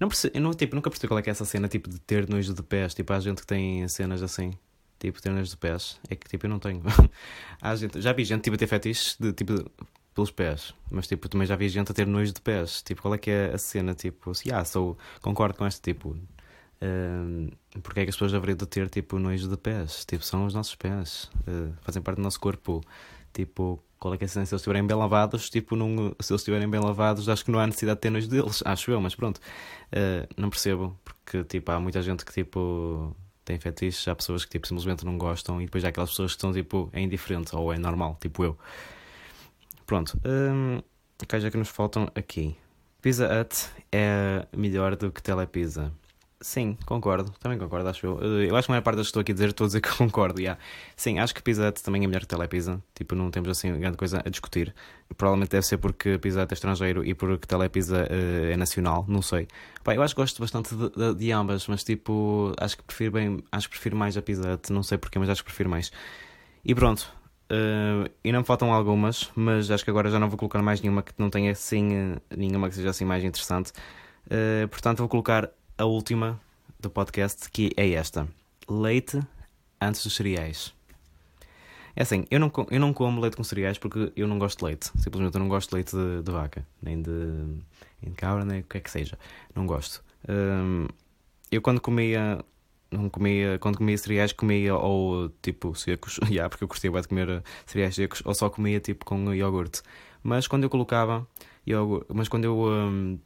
Não 0.01 0.09
eu 0.33 0.41
não, 0.41 0.55
tipo, 0.55 0.75
nunca 0.75 0.91
percebi 0.91 1.09
qual 1.09 1.19
é 1.19 1.23
que 1.23 1.31
é 1.31 1.33
essa 1.33 1.45
cena, 1.45 1.69
tipo, 1.69 1.89
de 1.89 1.99
ter 2.01 2.29
nojo 2.29 2.55
de 2.55 2.63
pés. 2.63 2.95
Tipo, 2.95 3.13
há 3.13 3.21
gente 3.21 3.41
que 3.43 3.47
tem 3.47 3.87
cenas 3.89 4.23
assim, 4.23 4.53
tipo, 4.99 5.31
nojo 5.31 5.51
de 5.51 5.57
pés. 5.57 6.01
É 6.11 6.17
que, 6.17 6.29
tipo, 6.29 6.47
eu 6.47 6.51
não 6.51 6.59
tenho. 6.59 6.83
há 7.61 7.77
gente, 7.77 8.01
já 8.01 8.13
vi 8.13 8.25
gente, 8.25 8.43
tipo, 8.43 8.57
a 8.57 8.59
ter 8.59 8.67
fetiches 8.67 9.17
de, 9.19 9.33
tipo, 9.33 9.71
pelos 10.15 10.31
pés. 10.31 10.75
Mas, 10.91 11.07
tipo, 11.07 11.29
também 11.29 11.47
já 11.47 11.57
vi 11.57 11.69
gente 11.69 11.91
a 11.91 11.95
ter 11.95 12.07
nojo 12.07 12.33
de 12.33 12.41
pés. 12.41 12.83
Tipo, 12.83 13.03
qual 13.03 13.15
é 13.15 13.19
que 13.19 13.31
é 13.31 13.55
a 13.55 13.59
cena? 13.59 13.95
Tipo, 13.95 14.35
se, 14.35 14.53
ah, 14.53 14.65
sou, 14.65 14.99
concordo 15.21 15.57
com 15.57 15.67
este 15.67 15.81
tipo. 15.81 16.17
Uh, 16.81 17.51
porque 17.83 18.01
é 18.01 18.05
que 18.05 18.11
as 18.11 18.17
pessoas 18.17 18.33
deveriam 18.33 18.57
de 18.57 18.67
ter, 18.67 18.89
tipo, 18.91 19.19
nojo 19.19 19.49
de 19.49 19.57
pés? 19.57 20.05
Tipo, 20.05 20.25
são 20.25 20.45
os 20.47 20.55
nossos 20.55 20.75
pés. 20.75 21.31
Uh, 21.47 21.73
fazem 21.83 22.03
parte 22.03 22.17
do 22.17 22.23
nosso 22.23 22.41
corpo. 22.41 22.83
Tipo, 23.33 23.83
qual 23.99 24.15
é 24.15 24.19
que 24.19 24.25
é 24.25 24.27
a 24.27 24.29
cena? 24.29 24.47
Se 24.47 24.55
eles 24.55 24.63
estiverem 24.63 24.87
bem 24.87 24.97
lavados, 24.97 25.49
tipo, 25.51 25.77
não, 25.77 26.15
se 26.21 26.33
eles 26.33 26.41
estiverem 26.41 26.69
bem 26.69 26.81
lavados, 26.81 27.29
acho 27.29 27.45
que 27.45 27.51
não 27.51 27.61
há 27.61 27.67
necessidade 27.67 27.99
de 27.99 28.03
ter 28.03 28.11
nojo 28.11 28.29
deles. 28.29 28.63
Acho 28.67 28.91
eu, 28.91 29.01
mas 29.01 29.15
pronto. 29.15 29.39
Uh, 29.93 30.27
não 30.37 30.51
percebo. 30.51 30.99
Porque, 31.05 31.45
tipo, 31.45 31.71
há 31.71 31.79
muita 31.79 32.03
gente 32.03 32.25
que, 32.25 32.33
tipo 32.33 33.15
tem 33.49 33.59
fetiches, 33.59 34.07
há 34.07 34.15
pessoas 34.15 34.45
que 34.45 34.51
tipo, 34.51 34.69
simplesmente 34.69 35.07
não 35.07 35.17
gostam 35.17 35.59
e 35.59 35.65
depois 35.65 35.83
há 35.83 35.89
aquelas 35.89 36.11
pessoas 36.11 36.33
que 36.33 36.37
estão 36.37 36.53
tipo, 36.53 36.91
é 36.93 37.01
indiferente 37.01 37.57
ou 37.57 37.73
é 37.73 37.79
normal, 37.79 38.19
tipo 38.21 38.45
eu. 38.45 38.59
Pronto, 39.87 40.21
um, 40.23 40.83
que 41.27 41.41
já 41.41 41.51
que 41.51 41.57
nos 41.57 41.71
faltam 41.71 42.11
aqui. 42.15 42.55
Pizza 43.01 43.27
Hut 43.27 43.71
é 43.91 44.47
melhor 44.55 44.97
do 44.97 45.11
que 45.11 45.23
Telepizza. 45.23 45.91
Sim, 46.41 46.79
concordo. 46.87 47.33
Também 47.41 47.59
concordo, 47.59 47.89
acho 47.89 48.07
eu. 48.07 48.23
Eu 48.45 48.55
acho 48.55 48.67
que 48.67 48.71
a 48.71 48.75
maior 48.75 48.83
parte 48.83 48.97
das 48.99 49.07
que 49.07 49.11
estou 49.11 49.21
aqui 49.21 49.33
a 49.33 49.35
dizer, 49.35 49.49
estou 49.49 49.65
a 49.65 49.69
dizer 49.69 49.81
que 49.81 49.91
concordo. 49.99 50.41
Yeah. 50.41 50.61
Sim, 50.97 51.19
acho 51.19 51.35
que 51.35 51.43
Pizza 51.43 51.69
Hut 51.69 51.83
também 51.83 52.05
é 52.05 52.07
melhor 52.07 52.21
que 52.21 52.29
Telepizza. 52.29 52.81
Tipo, 52.95 53.17
não 53.17 53.29
temos 53.31 53.49
assim 53.49 53.77
grande 53.79 53.97
coisa 53.97 54.23
a 54.25 54.31
discutir. 54.31 54.73
Provavelmente 55.17 55.51
deve 55.51 55.67
ser 55.67 55.79
porque 55.79 56.17
Pizza 56.19 56.43
Hut 56.43 56.53
é 56.53 56.55
estrangeiro 56.55 57.05
e 57.05 57.13
porque 57.13 57.45
Telepizza 57.47 58.07
uh, 58.09 58.53
é 58.53 58.57
nacional, 58.57 59.05
não 59.09 59.21
sei. 59.21 59.49
Pá, 59.83 59.95
eu 59.95 60.03
acho 60.03 60.15
que 60.15 60.21
gosto 60.21 60.41
bastante 60.41 60.75
de, 60.77 60.91
de, 60.91 61.15
de, 61.15 61.33
ambas, 61.33 61.67
mas 61.67 61.83
tipo, 61.83 62.53
acho 62.57 62.77
que 62.77 62.85
prefiro 62.85 63.13
bem, 63.13 63.43
acho 63.51 63.69
que 63.69 63.75
prefiro 63.75 63.97
mais 63.97 64.17
a 64.17 64.23
Pizza 64.23 64.55
Hut. 64.55 64.73
Não 64.73 64.85
sei 64.85 64.97
porquê, 64.97 65.19
mas 65.19 65.29
acho 65.29 65.43
que 65.43 65.47
prefiro 65.47 65.69
mais. 65.69 65.91
E 66.65 66.73
pronto, 66.73 67.13
Uh, 67.51 68.05
e 68.23 68.31
não 68.31 68.45
faltam 68.45 68.71
algumas, 68.71 69.31
mas 69.35 69.71
acho 69.71 69.83
que 69.83 69.89
agora 69.89 70.11
já 70.11 70.19
não 70.19 70.29
vou 70.29 70.37
colocar 70.37 70.61
mais 70.61 70.83
nenhuma 70.83 71.03
que 71.03 71.15
não 71.17 71.31
tenha 71.31 71.51
assim, 71.51 72.13
uh, 72.13 72.21
nenhuma 72.37 72.69
que 72.69 72.75
seja 72.75 72.91
assim 72.91 73.07
mais 73.07 73.25
interessante. 73.25 73.73
Uh, 74.27 74.69
portanto, 74.69 74.99
vou 74.99 75.09
colocar 75.09 75.51
a 75.79 75.85
última 75.85 76.41
do 76.81 76.91
podcast, 76.91 77.49
que 77.51 77.71
é 77.77 77.93
esta: 77.93 78.29
leite 78.69 79.21
antes 79.81 80.03
dos 80.03 80.15
cereais. 80.15 80.75
É 81.95 82.03
assim, 82.03 82.25
eu 82.31 82.39
não, 82.39 82.53
eu 82.71 82.81
não 82.81 82.93
como 82.93 83.21
leite 83.21 83.37
com 83.37 83.45
cereais 83.45 83.79
porque 83.79 84.13
eu 84.15 84.29
não 84.29 84.39
gosto 84.39 84.59
de 84.59 84.65
leite. 84.67 84.91
Simplesmente 84.97 85.35
eu 85.35 85.41
não 85.41 85.49
gosto 85.49 85.71
de 85.71 85.75
leite 85.77 85.97
de, 85.97 86.23
de 86.23 86.31
vaca, 86.31 86.67
nem 86.83 87.01
de, 87.01 87.11
nem 87.11 88.11
de 88.11 88.17
cabra, 88.17 88.45
nem 88.45 88.61
o 88.61 88.65
que 88.65 88.77
é 88.77 88.81
que 88.81 88.91
seja. 88.91 89.19
Não 89.55 89.67
gosto. 89.67 90.03
eu 91.51 91.63
quando 91.63 91.81
comia 91.81 92.45
não 92.91 93.09
comia, 93.11 93.59
quando 93.59 93.79
comia 93.79 93.99
cereais, 93.99 94.33
comia 94.33 94.75
ou 94.75 95.29
tipo 95.43 95.75
secos, 95.75 96.19
yeah, 96.29 96.49
porque 96.49 96.65
eu 96.65 96.69
gostei 96.69 96.91
de 96.91 97.09
comer 97.09 97.43
cereais 97.67 97.95
secos, 97.95 98.23
ou 98.25 98.35
só 98.35 98.49
comia 98.49 98.81
tipo 98.81 99.05
com 99.05 99.33
iogurte. 99.35 99.83
Mas 100.23 100.47
quando 100.47 100.65
eu 100.65 100.71
colocava 100.71 101.27
iogurte, 101.67 102.07
mas 102.15 102.29
quando 102.29 102.45
eu 102.45 102.59
um, 102.59 103.19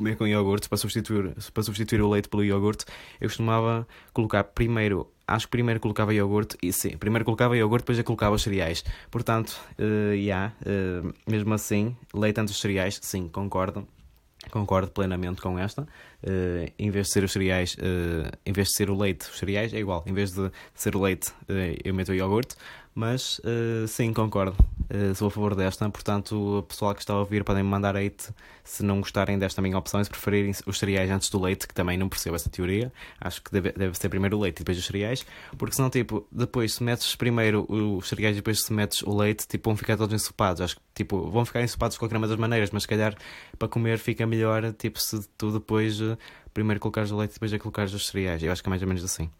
comia 0.00 0.16
com 0.16 0.26
iogurte 0.26 0.66
para 0.66 0.78
substituir, 0.78 1.34
para 1.52 1.62
substituir 1.62 2.00
o 2.00 2.08
leite 2.08 2.26
pelo 2.26 2.42
iogurte, 2.42 2.86
eu 3.20 3.28
costumava 3.28 3.86
colocar 4.14 4.42
primeiro, 4.44 5.06
acho 5.26 5.46
que 5.46 5.50
primeiro 5.50 5.78
colocava 5.78 6.14
iogurte, 6.14 6.56
e 6.62 6.72
sim, 6.72 6.96
primeiro 6.96 7.22
colocava 7.24 7.54
iogurte, 7.54 7.82
depois 7.82 7.98
eu 7.98 8.04
colocava 8.04 8.34
os 8.34 8.42
cereais. 8.42 8.82
Portanto, 9.10 9.60
uh, 9.78 10.14
yeah, 10.14 10.54
uh, 10.62 11.12
mesmo 11.30 11.52
assim, 11.52 11.94
leite 12.14 12.40
antes 12.40 12.54
dos 12.54 12.60
cereais, 12.60 12.98
sim, 13.02 13.28
concordo 13.28 13.86
Concordo 14.50 14.90
plenamente 14.90 15.42
com 15.42 15.58
esta. 15.58 15.82
Uh, 15.82 16.72
em 16.78 16.90
vez 16.90 17.08
de 17.08 17.12
ser 17.12 17.24
os 17.24 17.30
cereais, 17.30 17.74
uh, 17.74 18.34
em 18.44 18.52
vez 18.52 18.68
de 18.68 18.74
ser 18.74 18.88
o 18.88 18.96
leite, 18.96 19.28
os 19.30 19.38
cereais 19.38 19.74
é 19.74 19.78
igual. 19.78 20.02
Em 20.06 20.14
vez 20.14 20.32
de 20.32 20.50
ser 20.74 20.96
o 20.96 21.02
leite, 21.02 21.30
eu 21.84 21.92
meto 21.92 22.10
o 22.10 22.14
iogurte. 22.14 22.56
Mas 22.94 23.38
sim, 23.86 24.14
concordo. 24.14 24.56
Sou 25.14 25.28
a 25.28 25.30
favor 25.30 25.54
desta. 25.54 25.88
Portanto, 25.88 26.58
o 26.58 26.62
pessoal 26.62 26.94
que 26.94 27.00
está 27.00 27.12
a 27.12 27.18
ouvir 27.18 27.44
podem 27.44 27.62
me 27.62 27.68
mandar 27.68 27.96
hate 27.96 28.32
se 28.64 28.82
não 28.82 29.00
gostarem 29.00 29.38
desta 29.38 29.60
minha 29.62 29.76
opção 29.76 30.00
e 30.00 30.04
se 30.04 30.10
preferirem 30.10 30.52
os 30.66 30.78
cereais 30.78 31.10
antes 31.10 31.30
do 31.30 31.40
leite, 31.40 31.66
que 31.66 31.74
também 31.74 31.96
não 31.96 32.08
percebo 32.08 32.36
essa 32.36 32.48
teoria. 32.48 32.92
Acho 33.20 33.42
que 33.42 33.50
deve, 33.50 33.72
deve 33.72 33.96
ser 33.96 34.08
primeiro 34.08 34.36
o 34.36 34.40
leite 34.40 34.58
e 34.58 34.60
depois 34.60 34.78
os 34.78 34.84
cereais. 34.84 35.24
Porque 35.56 35.74
senão, 35.74 35.90
tipo, 35.90 36.26
depois 36.30 36.74
se 36.74 36.82
metes 36.82 37.14
primeiro 37.16 37.66
os 37.68 38.08
cereais 38.08 38.36
e 38.36 38.40
depois 38.40 38.62
se 38.62 38.72
metes 38.72 39.02
o 39.02 39.16
leite, 39.16 39.46
tipo, 39.46 39.68
vão 39.70 39.76
ficar 39.76 39.96
todos 39.96 40.14
ensopados. 40.14 40.60
Acho 40.60 40.76
que, 40.76 40.82
tipo, 40.94 41.30
vão 41.30 41.44
ficar 41.44 41.62
ensopados 41.62 41.94
de 41.94 41.98
qualquer 41.98 42.16
uma 42.16 42.28
das 42.28 42.38
maneiras, 42.38 42.70
mas 42.70 42.82
se 42.82 42.88
calhar 42.88 43.14
para 43.58 43.68
comer 43.68 43.98
fica 43.98 44.26
melhor, 44.26 44.72
tipo, 44.74 45.00
se 45.00 45.28
tu 45.36 45.52
depois 45.52 46.00
uh, 46.00 46.16
primeiro 46.52 46.80
colocares 46.80 47.10
o 47.10 47.16
leite 47.16 47.32
e 47.32 47.34
depois 47.34 47.52
é 47.52 47.58
colocares 47.58 47.92
os 47.94 48.06
cereais. 48.06 48.42
Eu 48.42 48.52
acho 48.52 48.62
que 48.62 48.68
é 48.68 48.70
mais 48.70 48.82
ou 48.82 48.88
menos 48.88 49.04
assim. 49.04 49.30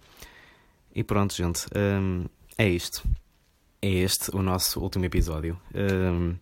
E 0.95 1.05
pronto, 1.05 1.35
gente. 1.35 1.67
Um, 1.77 2.27
é 2.59 2.69
isto. 2.69 3.03
É 3.83 3.89
este 3.89 4.37
o 4.37 4.43
nosso 4.43 4.79
último 4.79 5.07
episódio. 5.07 5.59
Um, 5.75 6.37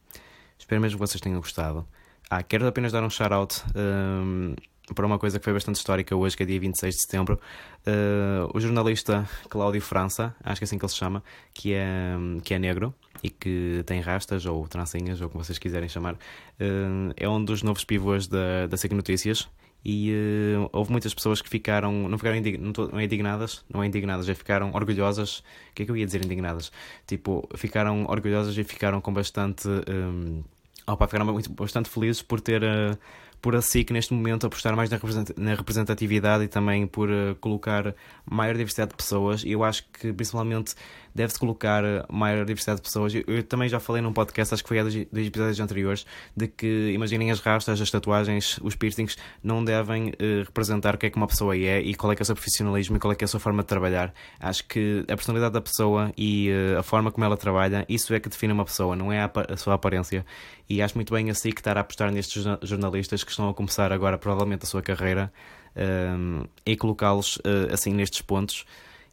espero 0.59 0.81
mesmo 0.81 0.99
que 0.99 1.07
vocês 1.07 1.21
tenham 1.21 1.39
gostado. 1.39 1.87
Ah, 2.29 2.43
quero 2.43 2.67
apenas 2.67 2.91
dar 2.91 3.05
um 3.05 3.09
shout-out 3.09 3.63
um, 3.77 4.57
para 4.93 5.07
uma 5.07 5.21
coisa 5.21 5.39
que 5.39 5.45
foi 5.45 5.53
bastante 5.53 5.77
histórica 5.77 6.17
hoje, 6.17 6.37
que 6.37 6.43
é 6.43 6.47
dia 6.47 6.59
26 6.59 6.95
de 6.97 7.01
setembro. 7.01 7.41
Uh, 7.87 8.51
o 8.53 8.59
jornalista 8.59 9.29
Cláudio 9.49 9.81
França, 9.81 10.35
acho 10.43 10.59
que 10.59 10.65
é 10.65 10.67
assim 10.67 10.79
que 10.79 10.85
ele 10.85 10.91
se 10.91 10.97
chama, 10.97 11.23
que 11.55 11.73
é, 11.75 12.17
que 12.43 12.55
é 12.55 12.59
negro 12.59 12.93
e 13.23 13.31
que 13.31 13.85
tem 13.87 14.01
rastas 14.01 14.45
ou 14.45 14.67
trancinhas, 14.67 15.21
ou 15.21 15.29
como 15.29 15.45
vocês 15.45 15.59
quiserem 15.59 15.89
chamar, 15.89 16.15
uh, 16.15 17.15
é 17.17 17.29
um 17.29 17.45
dos 17.45 17.63
novos 17.63 17.85
pivôs 17.85 18.27
da, 18.27 18.67
da 18.67 18.77
SIC 18.77 18.93
Notícias. 18.93 19.49
E 19.85 20.13
uh, 20.13 20.69
houve 20.73 20.91
muitas 20.91 21.15
pessoas 21.15 21.41
que 21.41 21.49
ficaram, 21.49 22.09
não 22.09 22.19
ficaram 22.19 22.37
indig, 22.37 22.59
não, 22.59 22.73
tô, 22.73 22.91
é 22.99 23.05
indignadas, 23.05 23.65
não 23.73 23.83
é 23.83 23.87
indignadas, 23.87 24.27
já 24.27 24.35
ficaram 24.35 24.73
orgulhosas. 24.75 25.39
O 25.71 25.75
que 25.75 25.83
é 25.83 25.87
que 25.87 25.91
eu 25.91 25.97
ia 25.97 26.05
dizer 26.05 26.25
indignadas? 26.25 26.73
Tipo, 27.07 27.49
ficaram 27.57 28.05
orgulhosas 28.09 28.57
e 28.57 28.65
ficaram 28.65 29.01
com 29.01 29.13
bastante. 29.13 29.69
Um, 29.69 30.43
opa, 30.87 31.07
ficaram 31.07 31.33
muito, 31.33 31.51
bastante 31.53 31.89
felizes 31.89 32.23
por 32.23 32.41
ter. 32.41 32.63
Uh, 32.63 32.99
por 33.41 33.55
a 33.55 33.63
SIC 33.63 33.93
neste 33.93 34.13
momento 34.13 34.47
apostar 34.47 34.75
mais 34.75 34.91
na 34.91 35.55
representatividade 35.55 36.45
e 36.45 36.49
também 36.49 36.87
por 36.87 37.09
uh, 37.09 37.37
colocar 37.41 37.95
maior 38.29 38.57
diversidade 38.57 38.91
de 38.91 38.97
pessoas. 38.97 39.45
E 39.45 39.53
eu 39.53 39.63
acho 39.63 39.85
que 39.93 40.13
principalmente 40.13 40.75
deve-se 41.19 41.39
colocar 41.39 41.83
maior 42.09 42.45
diversidade 42.45 42.77
de 42.77 42.83
pessoas. 42.83 43.13
Eu, 43.13 43.25
eu, 43.27 43.43
também 43.43 43.69
já 43.69 43.81
falei 43.81 44.01
num 44.01 44.13
podcast, 44.13 44.55
acho 44.55 44.63
que 44.63 44.69
foi 44.69 44.79
há 44.79 44.85
dos 44.85 44.95
episódios 44.95 45.59
anteriores, 45.59 46.07
de 46.37 46.47
que 46.47 46.93
imaginem 46.93 47.33
as 47.33 47.41
rastas, 47.41 47.81
as 47.81 47.91
tatuagens, 47.91 48.59
os 48.63 48.77
piercings 48.77 49.17
não 49.43 49.65
devem 49.65 50.11
uh, 50.11 50.45
representar 50.45 50.95
o 50.95 50.99
que 50.99 51.07
é 51.07 51.11
que 51.11 51.17
uma 51.17 51.27
pessoa 51.27 51.57
é 51.57 51.81
e 51.81 51.93
qual 51.95 52.13
é 52.13 52.15
que 52.15 52.23
é 52.23 52.25
o 52.25 52.27
seu 52.27 52.37
profissionalismo 52.37 52.97
e 52.97 53.01
qual 53.01 53.13
é 53.13 53.17
que 53.17 53.25
é 53.25 53.27
a 53.27 53.29
sua 53.29 53.41
forma 53.41 53.63
de 53.63 53.69
trabalhar. 53.69 54.15
Acho 54.39 54.65
que 54.69 55.05
a 55.09 55.17
personalidade 55.17 55.55
da 55.55 55.61
pessoa 55.61 56.13
e 56.17 56.51
uh, 56.51 56.79
a 56.79 56.83
forma 56.85 57.11
como 57.11 57.25
ela 57.25 57.37
trabalha, 57.37 57.85
isso 57.89 58.15
é 58.15 58.21
que 58.21 58.29
define 58.29 58.53
uma 58.53 58.65
pessoa, 58.65 58.95
não 58.95 59.13
é 59.13 59.21
a, 59.21 59.31
a 59.49 59.57
sua 59.57 59.75
aparência. 59.75 60.25
E 60.69 60.81
acho 60.81 60.95
muito 60.95 61.13
bem 61.13 61.31
assim 61.31 61.51
que 61.51 61.61
estar 61.61 61.77
a 61.77 61.81
apostar 61.81 62.13
nestes 62.13 62.45
jornalistas 62.63 63.25
que 63.25 63.31
estão 63.31 63.49
a 63.49 63.55
começar 63.55 63.93
agora 63.93 64.17
provavelmente 64.17 64.63
a 64.63 64.67
sua 64.67 64.83
carreira 64.83 65.33
um, 65.77 66.45
e 66.65 66.77
colocá-los 66.77 67.39
uh, 67.39 67.73
assim 67.73 67.93
nestes 67.93 68.23
pontos. 68.23 68.65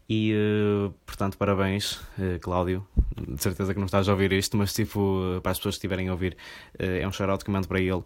E 0.07 0.33
uh, 0.33 0.93
portanto, 1.05 1.37
parabéns, 1.37 1.93
uh, 2.17 2.39
Cláudio. 2.41 2.87
De 3.15 3.41
certeza 3.41 3.73
que 3.73 3.79
não 3.79 3.85
estás 3.85 4.07
a 4.07 4.11
ouvir 4.11 4.31
isto, 4.33 4.55
mas 4.57 4.73
tipo, 4.73 5.39
para 5.41 5.51
as 5.51 5.57
pessoas 5.57 5.75
que 5.75 5.79
estiverem 5.79 6.09
a 6.09 6.11
ouvir, 6.11 6.37
é 6.77 7.07
um 7.07 7.11
shout-out 7.11 7.43
que 7.43 7.49
mando 7.49 7.67
para 7.67 7.79
ele 7.79 8.03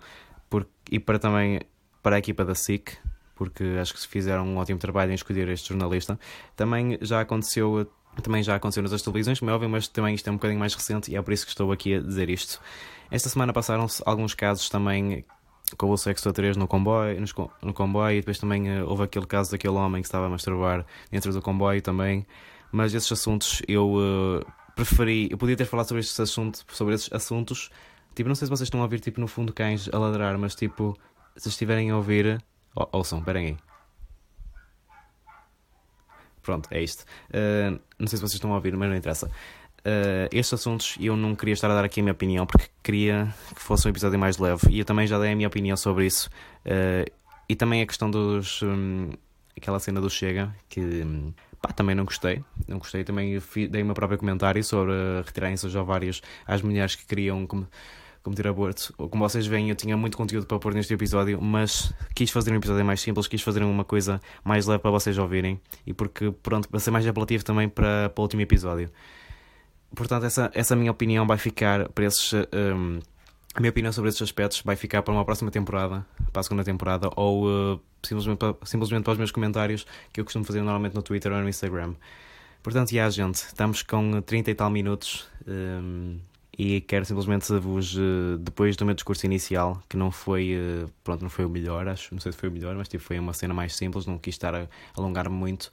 porque, 0.49 0.69
e 0.91 0.99
para 0.99 1.19
também 1.19 1.61
para 2.01 2.15
a 2.15 2.19
equipa 2.19 2.43
da 2.43 2.55
SIC, 2.55 2.97
porque 3.35 3.63
acho 3.79 3.93
que 3.93 4.07
fizeram 4.07 4.45
um 4.47 4.57
ótimo 4.57 4.79
trabalho 4.79 5.11
em 5.11 5.15
escolher 5.15 5.47
este 5.49 5.69
jornalista. 5.69 6.19
Também 6.55 6.97
já 7.01 7.21
aconteceu 7.21 7.89
também 8.23 8.43
já 8.43 8.55
aconteceu 8.55 8.83
nas 8.83 9.01
televisões, 9.01 9.39
como 9.39 9.51
é 9.51 9.53
óbvio, 9.53 9.69
mas 9.69 9.87
também 9.87 10.13
isto 10.13 10.27
é 10.27 10.31
um 10.31 10.35
bocadinho 10.35 10.59
mais 10.59 10.73
recente 10.73 11.09
e 11.09 11.15
é 11.15 11.21
por 11.21 11.31
isso 11.31 11.45
que 11.45 11.51
estou 11.51 11.71
aqui 11.71 11.95
a 11.95 12.01
dizer 12.01 12.29
isto. 12.29 12.59
Esta 13.09 13.29
semana 13.29 13.53
passaram-se 13.53 14.03
alguns 14.05 14.33
casos 14.33 14.67
também 14.67 15.23
com 15.77 15.89
o 15.89 15.97
sexo 15.97 16.29
a 16.29 16.33
3 16.33 16.57
no 16.57 16.67
comboio, 16.67 17.23
no 17.61 17.73
comboio 17.73 18.17
e 18.17 18.19
depois 18.19 18.39
também 18.39 18.69
uh, 18.69 18.87
houve 18.87 19.03
aquele 19.03 19.25
caso 19.25 19.51
daquele 19.51 19.75
homem 19.75 20.01
que 20.01 20.07
estava 20.07 20.25
a 20.25 20.29
masturbar 20.29 20.85
dentro 21.11 21.31
do 21.31 21.41
comboio 21.41 21.81
também. 21.81 22.25
Mas 22.71 22.93
esses 22.93 23.11
assuntos 23.11 23.61
eu 23.67 23.93
uh, 23.95 24.45
preferi, 24.75 25.27
eu 25.31 25.37
podia 25.37 25.55
ter 25.55 25.65
falado 25.65 25.87
sobre 25.87 26.01
estes 26.01 26.19
assuntos, 26.19 26.65
sobre 26.69 26.95
esses 26.95 27.11
assuntos. 27.11 27.69
Tipo, 28.15 28.29
não 28.29 28.35
sei 28.35 28.45
se 28.45 28.49
vocês 28.49 28.67
estão 28.67 28.79
a 28.81 28.83
ouvir 28.83 28.99
tipo 28.99 29.19
no 29.19 29.27
fundo 29.27 29.53
cães 29.53 29.89
a 29.91 29.97
ladrar, 29.97 30.37
mas 30.37 30.55
tipo, 30.55 30.97
se 31.35 31.49
estiverem 31.49 31.89
a 31.89 31.95
ouvir, 31.95 32.43
oh, 32.75 32.87
ouçam, 32.91 33.19
esperem 33.19 33.47
aí. 33.47 33.57
Pronto, 36.41 36.67
é 36.71 36.81
isto. 36.81 37.03
Uh, 37.29 37.79
não 37.97 38.07
sei 38.07 38.17
se 38.17 38.21
vocês 38.21 38.33
estão 38.33 38.51
a 38.51 38.55
ouvir, 38.55 38.75
mas 38.75 38.89
não 38.89 38.95
interessa. 38.95 39.29
Uh, 39.79 40.27
estes 40.31 40.53
assuntos 40.53 40.97
eu 40.99 41.15
não 41.15 41.35
queria 41.35 41.53
estar 41.53 41.71
a 41.71 41.73
dar 41.73 41.85
aqui 41.85 42.01
a 42.01 42.03
minha 42.03 42.11
opinião 42.11 42.45
porque 42.45 42.65
queria 42.83 43.33
que 43.55 43.61
fosse 43.61 43.87
um 43.87 43.89
episódio 43.89 44.19
mais 44.19 44.37
leve 44.37 44.61
e 44.69 44.79
eu 44.79 44.85
também 44.85 45.07
já 45.07 45.17
dei 45.17 45.31
a 45.31 45.35
minha 45.35 45.47
opinião 45.47 45.77
sobre 45.77 46.05
isso 46.05 46.29
uh, 46.65 47.09
e 47.47 47.55
também 47.55 47.81
a 47.81 47.85
questão 47.85 48.11
dos 48.11 48.61
um, 48.61 49.11
aquela 49.55 49.79
cena 49.79 50.01
do 50.01 50.09
Chega 50.09 50.53
que 50.67 50.81
um, 50.81 51.33
pá, 51.61 51.71
também 51.71 51.95
não 51.95 52.05
gostei. 52.05 52.43
Não 52.67 52.77
gostei, 52.77 53.03
também 53.03 53.39
dei 53.69 53.81
o 53.81 53.85
meu 53.85 53.95
próprio 53.95 54.17
comentário 54.17 54.63
sobre 54.63 54.93
retirarem-se 55.25 55.65
os 55.65 55.75
ovários 55.75 56.21
às 56.45 56.61
mulheres 56.61 56.95
que 56.95 57.05
queriam 57.05 57.45
cometer 58.23 58.47
aborto. 58.47 58.93
Como 58.97 59.27
vocês 59.27 59.45
veem, 59.47 59.69
eu 59.69 59.75
tinha 59.75 59.95
muito 59.95 60.17
conteúdo 60.17 60.45
para 60.45 60.59
pôr 60.59 60.73
neste 60.73 60.93
episódio, 60.93 61.41
mas 61.41 61.93
quis 62.15 62.29
fazer 62.29 62.51
um 62.51 62.55
episódio 62.55 62.85
mais 62.85 63.01
simples, 63.01 63.27
quis 63.27 63.41
fazer 63.41 63.63
uma 63.63 63.83
coisa 63.83 64.21
mais 64.43 64.65
leve 64.65 64.79
para 64.79 64.91
vocês 64.91 65.17
ouvirem 65.17 65.59
e 65.85 65.93
porque, 65.93 66.31
pronto, 66.43 66.69
para 66.69 66.79
ser 66.79 66.91
mais 66.91 67.05
apelativo 67.07 67.43
também 67.43 67.67
para, 67.69 68.09
para 68.09 68.21
o 68.21 68.23
último 68.23 68.41
episódio. 68.41 68.89
Portanto, 69.95 70.25
essa, 70.25 70.51
essa 70.53 70.75
minha 70.75 70.91
opinião 70.91 71.25
vai 71.25 71.37
ficar 71.37 71.89
para 71.89 72.05
esses. 72.05 72.33
Um, 72.33 72.99
a 73.55 73.59
minha 73.59 73.71
opinião 73.71 73.91
sobre 73.91 74.09
esses 74.09 74.21
aspectos 74.21 74.61
vai 74.63 74.75
ficar 74.75 75.01
para 75.01 75.13
uma 75.13 75.25
próxima 75.25 75.49
temporada, 75.49 76.05
para 76.31 76.39
a 76.39 76.43
segunda 76.43 76.63
temporada, 76.63 77.09
ou 77.15 77.47
uh, 77.47 77.81
simplesmente, 78.03 78.37
para, 78.37 78.55
simplesmente 78.63 79.03
para 79.03 79.11
os 79.13 79.17
meus 79.17 79.31
comentários 79.31 79.87
que 80.13 80.21
eu 80.21 80.23
costumo 80.23 80.45
fazer 80.45 80.59
normalmente 80.59 80.93
no 80.93 81.01
Twitter 81.01 81.31
ou 81.31 81.39
no 81.39 81.49
Instagram. 81.49 81.95
Portanto, 82.61 82.97
a 82.97 83.09
gente, 83.09 83.35
estamos 83.35 83.81
com 83.81 84.21
30 84.21 84.51
e 84.51 84.55
tal 84.55 84.69
minutos 84.69 85.27
um, 85.47 86.19
e 86.57 86.81
quero 86.81 87.05
simplesmente 87.05 87.51
vos, 87.53 87.95
uh, 87.95 88.37
depois 88.37 88.75
do 88.75 88.85
meu 88.85 88.93
discurso 88.93 89.25
inicial, 89.25 89.81
que 89.89 89.97
não 89.97 90.11
foi, 90.11 90.55
uh, 90.55 90.91
pronto, 91.03 91.21
não 91.21 91.29
foi 91.29 91.45
o 91.45 91.49
melhor, 91.49 91.87
acho, 91.87 92.13
não 92.13 92.19
sei 92.19 92.31
se 92.31 92.37
foi 92.37 92.49
o 92.49 92.51
melhor, 92.51 92.75
mas 92.75 92.87
tipo, 92.87 93.03
foi 93.03 93.17
uma 93.17 93.33
cena 93.33 93.53
mais 93.53 93.75
simples, 93.75 94.05
não 94.05 94.17
quis 94.17 94.35
estar 94.35 94.53
a 94.53 94.67
alongar-me 94.95 95.35
muito. 95.35 95.71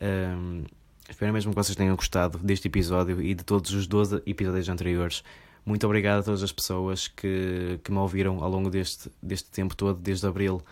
Um, 0.00 0.64
espero 1.12 1.32
mesmo 1.32 1.52
que 1.52 1.56
vocês 1.56 1.76
tenham 1.76 1.94
gostado 1.94 2.38
deste 2.38 2.68
episódio 2.68 3.20
e 3.22 3.34
de 3.34 3.44
todos 3.44 3.72
os 3.72 3.86
12 3.86 4.22
episódios 4.26 4.68
anteriores. 4.68 5.22
Muito 5.64 5.84
obrigado 5.86 6.20
a 6.20 6.22
todas 6.22 6.42
as 6.42 6.50
pessoas 6.50 7.06
que, 7.06 7.78
que 7.84 7.92
me 7.92 7.98
ouviram 7.98 8.42
ao 8.42 8.50
longo 8.50 8.70
deste, 8.70 9.10
deste 9.22 9.50
tempo 9.50 9.76
todo, 9.76 10.00
desde 10.00 10.26
abril 10.26 10.62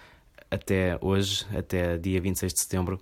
até 0.50 0.98
hoje, 1.00 1.46
até 1.55 1.96
dia 1.98 2.20
26 2.20 2.55
de 2.55 2.61
setembro. 2.61 3.00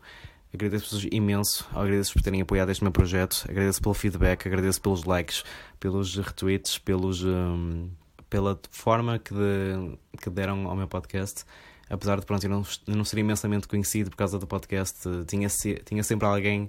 Agradeço-vos 0.53 1.07
imenso, 1.13 1.67
agradeço 1.73 2.13
por 2.13 2.23
terem 2.23 2.41
apoiado 2.41 2.71
este 2.71 2.83
meu 2.83 2.93
projeto, 2.93 3.47
agradeço 3.49 3.81
pelo 3.81 3.95
feedback, 3.95 4.47
agradeço 4.47 4.81
pelos 4.81 5.05
likes, 5.05 5.45
pelos 5.79 6.17
retweets, 6.17 6.77
pelos, 6.77 7.23
um, 7.23 7.89
pela 8.29 8.59
forma 8.71 9.19
que, 9.19 9.33
de, 9.33 9.97
que 10.21 10.29
deram 10.29 10.67
ao 10.67 10.75
meu 10.75 10.89
podcast. 10.89 11.45
Apesar 11.89 12.19
de 12.19 12.27
pronto, 12.27 12.45
eu 12.45 12.51
não, 12.51 12.63
não 12.87 13.05
ser 13.05 13.19
imensamente 13.19 13.69
conhecido 13.69 14.11
por 14.11 14.17
causa 14.17 14.39
do 14.39 14.47
podcast, 14.47 15.09
tinha, 15.27 15.49
tinha 15.85 16.03
sempre 16.03 16.27
alguém 16.27 16.69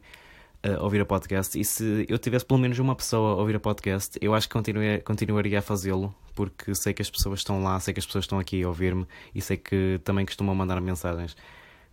a 0.61 0.83
ouvir 0.83 1.01
a 1.01 1.05
podcast 1.05 1.59
e 1.59 1.63
se 1.63 2.05
eu 2.09 2.17
tivesse 2.17 2.45
pelo 2.45 2.59
menos 2.59 2.77
uma 2.79 2.95
pessoa 2.95 3.31
a 3.31 3.35
ouvir 3.35 3.55
a 3.55 3.59
podcast, 3.59 4.17
eu 4.21 4.33
acho 4.33 4.47
que 4.47 4.53
continuaria, 4.53 4.99
continuaria 5.01 5.59
a 5.59 5.61
fazê-lo 5.61 6.13
porque 6.35 6.73
sei 6.75 6.93
que 6.93 7.01
as 7.01 7.09
pessoas 7.09 7.39
estão 7.39 7.63
lá, 7.63 7.79
sei 7.79 7.93
que 7.93 7.99
as 7.99 8.05
pessoas 8.05 8.23
estão 8.23 8.39
aqui 8.39 8.63
a 8.63 8.67
ouvir-me 8.67 9.05
e 9.35 9.41
sei 9.41 9.57
que 9.57 9.99
também 10.03 10.25
costumam 10.25 10.55
mandar 10.55 10.79
mensagens. 10.79 11.35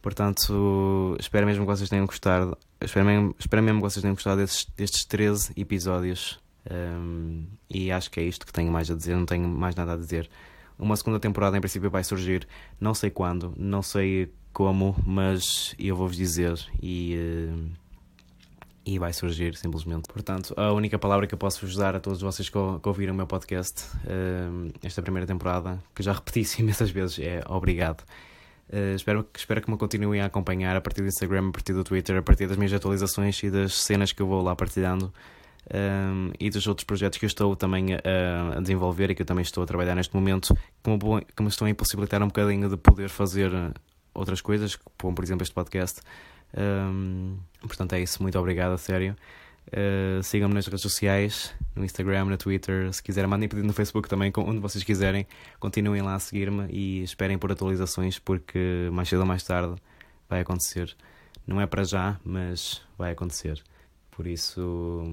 Portanto, 0.00 1.16
espero 1.18 1.46
mesmo 1.46 1.64
que 1.64 1.70
vocês 1.72 1.88
tenham 1.88 2.06
gostado. 2.06 2.56
Espero 2.80 3.04
mesmo, 3.06 3.34
espero 3.38 3.62
mesmo 3.62 3.80
que 3.80 3.90
vocês 3.90 4.02
tenham 4.02 4.14
gostado 4.14 4.40
destes, 4.40 4.66
destes 4.76 5.04
13 5.04 5.52
episódios. 5.56 6.38
Um, 6.70 7.44
e 7.68 7.90
acho 7.90 8.08
que 8.08 8.20
é 8.20 8.22
isto 8.22 8.46
que 8.46 8.52
tenho 8.52 8.70
mais 8.70 8.88
a 8.88 8.94
dizer, 8.94 9.16
não 9.16 9.26
tenho 9.26 9.48
mais 9.48 9.74
nada 9.74 9.94
a 9.94 9.96
dizer. 9.96 10.30
Uma 10.78 10.94
segunda 10.94 11.18
temporada, 11.18 11.56
em 11.56 11.60
princípio, 11.60 11.90
vai 11.90 12.04
surgir. 12.04 12.46
Não 12.80 12.94
sei 12.94 13.10
quando, 13.10 13.52
não 13.56 13.82
sei 13.82 14.32
como, 14.52 14.94
mas 15.04 15.74
eu 15.76 15.96
vou-vos 15.96 16.16
dizer. 16.16 16.56
E. 16.80 17.16
Uh, 17.52 17.85
e 18.86 19.00
vai 19.00 19.12
surgir 19.12 19.56
simplesmente. 19.56 20.06
Portanto, 20.08 20.54
a 20.56 20.72
única 20.72 20.96
palavra 20.96 21.26
que 21.26 21.34
eu 21.34 21.38
posso 21.38 21.66
vos 21.66 21.74
dar 21.74 21.96
a 21.96 22.00
todos 22.00 22.20
vocês 22.20 22.48
que, 22.48 22.56
ouviram 22.56 23.12
o 23.12 23.16
meu 23.16 23.26
podcast 23.26 23.82
uh, 24.04 24.72
esta 24.80 25.02
primeira 25.02 25.26
temporada, 25.26 25.82
que 25.92 26.04
já 26.04 26.12
repeti 26.12 26.46
imensas 26.62 26.90
vezes, 26.90 27.18
é 27.18 27.42
obrigado. 27.48 28.04
Uh, 28.72 28.94
espero, 28.94 29.26
espero 29.36 29.60
que 29.60 29.70
me 29.70 29.76
continuem 29.76 30.20
a 30.20 30.26
acompanhar 30.26 30.76
a 30.76 30.80
partir 30.80 31.02
do 31.02 31.08
Instagram, 31.08 31.48
a 31.48 31.52
partir 31.52 31.72
do 31.72 31.82
Twitter, 31.82 32.16
a 32.16 32.22
partir 32.22 32.46
das 32.46 32.56
minhas 32.56 32.72
atualizações 32.72 33.42
e 33.42 33.50
das 33.50 33.74
cenas 33.74 34.12
que 34.12 34.22
eu 34.22 34.26
vou 34.28 34.40
lá 34.40 34.54
partilhando. 34.54 35.12
Um, 35.68 36.30
e 36.38 36.48
dos 36.48 36.64
outros 36.68 36.84
projetos 36.84 37.18
que 37.18 37.24
eu 37.24 37.26
estou 37.26 37.56
também 37.56 37.94
a, 37.94 38.56
a, 38.56 38.60
desenvolver 38.60 39.10
e 39.10 39.16
que 39.16 39.22
eu 39.22 39.26
também 39.26 39.42
estou 39.42 39.64
a 39.64 39.66
trabalhar 39.66 39.96
neste 39.96 40.14
momento, 40.14 40.56
que 40.80 41.42
me 41.42 41.48
estão 41.48 41.66
a 41.66 41.70
impossibilitar 41.70 42.22
um 42.22 42.28
bocadinho 42.28 42.68
de 42.68 42.76
poder 42.76 43.08
fazer 43.08 43.50
outras 44.14 44.40
coisas, 44.40 44.78
como 44.96 45.12
por 45.16 45.24
exemplo 45.24 45.42
este 45.42 45.52
podcast. 45.52 46.02
Um, 46.54 47.38
portanto, 47.60 47.94
é 47.94 48.00
isso. 48.00 48.22
Muito 48.22 48.38
obrigado, 48.38 48.72
a 48.72 48.78
sério. 48.78 49.16
Uh, 49.68 50.22
Sigam-me 50.22 50.54
nas 50.54 50.66
redes 50.66 50.80
sociais, 50.80 51.54
no 51.74 51.84
Instagram, 51.84 52.26
no 52.26 52.36
Twitter. 52.36 52.92
Se 52.92 53.02
quiserem, 53.02 53.28
mandem 53.28 53.48
pedido 53.48 53.66
no 53.66 53.72
Facebook 53.72 54.08
também, 54.08 54.32
onde 54.36 54.60
vocês 54.60 54.84
quiserem. 54.84 55.26
Continuem 55.58 56.02
lá 56.02 56.14
a 56.14 56.18
seguir-me 56.18 56.66
e 56.70 57.02
esperem 57.02 57.36
por 57.36 57.50
atualizações, 57.50 58.18
porque 58.18 58.88
mais 58.92 59.08
cedo 59.08 59.20
ou 59.20 59.26
mais 59.26 59.42
tarde 59.42 59.74
vai 60.28 60.40
acontecer. 60.40 60.96
Não 61.46 61.60
é 61.60 61.66
para 61.66 61.84
já, 61.84 62.18
mas 62.24 62.82
vai 62.96 63.12
acontecer. 63.12 63.62
Por 64.10 64.26
isso, 64.26 65.04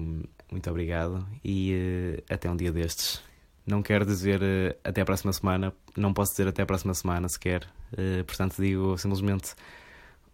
muito 0.50 0.70
obrigado 0.70 1.26
e 1.44 1.74
uh, 1.74 2.32
até 2.32 2.48
um 2.48 2.56
dia 2.56 2.72
destes. 2.72 3.20
Não 3.66 3.82
quero 3.82 4.06
dizer 4.06 4.40
uh, 4.40 4.76
até 4.84 5.00
a 5.00 5.04
próxima 5.04 5.32
semana, 5.32 5.72
não 5.96 6.12
posso 6.12 6.32
dizer 6.32 6.46
até 6.48 6.62
a 6.62 6.66
próxima 6.66 6.94
semana 6.94 7.28
sequer. 7.28 7.66
portanto, 8.26 8.56
digo 8.60 8.96
simplesmente 8.96 9.54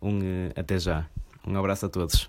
um 0.00 0.18
até 0.56 0.78
já. 0.78 1.06
Um 1.46 1.56
abraço 1.58 1.86
a 1.86 1.88
todos. 1.88 2.28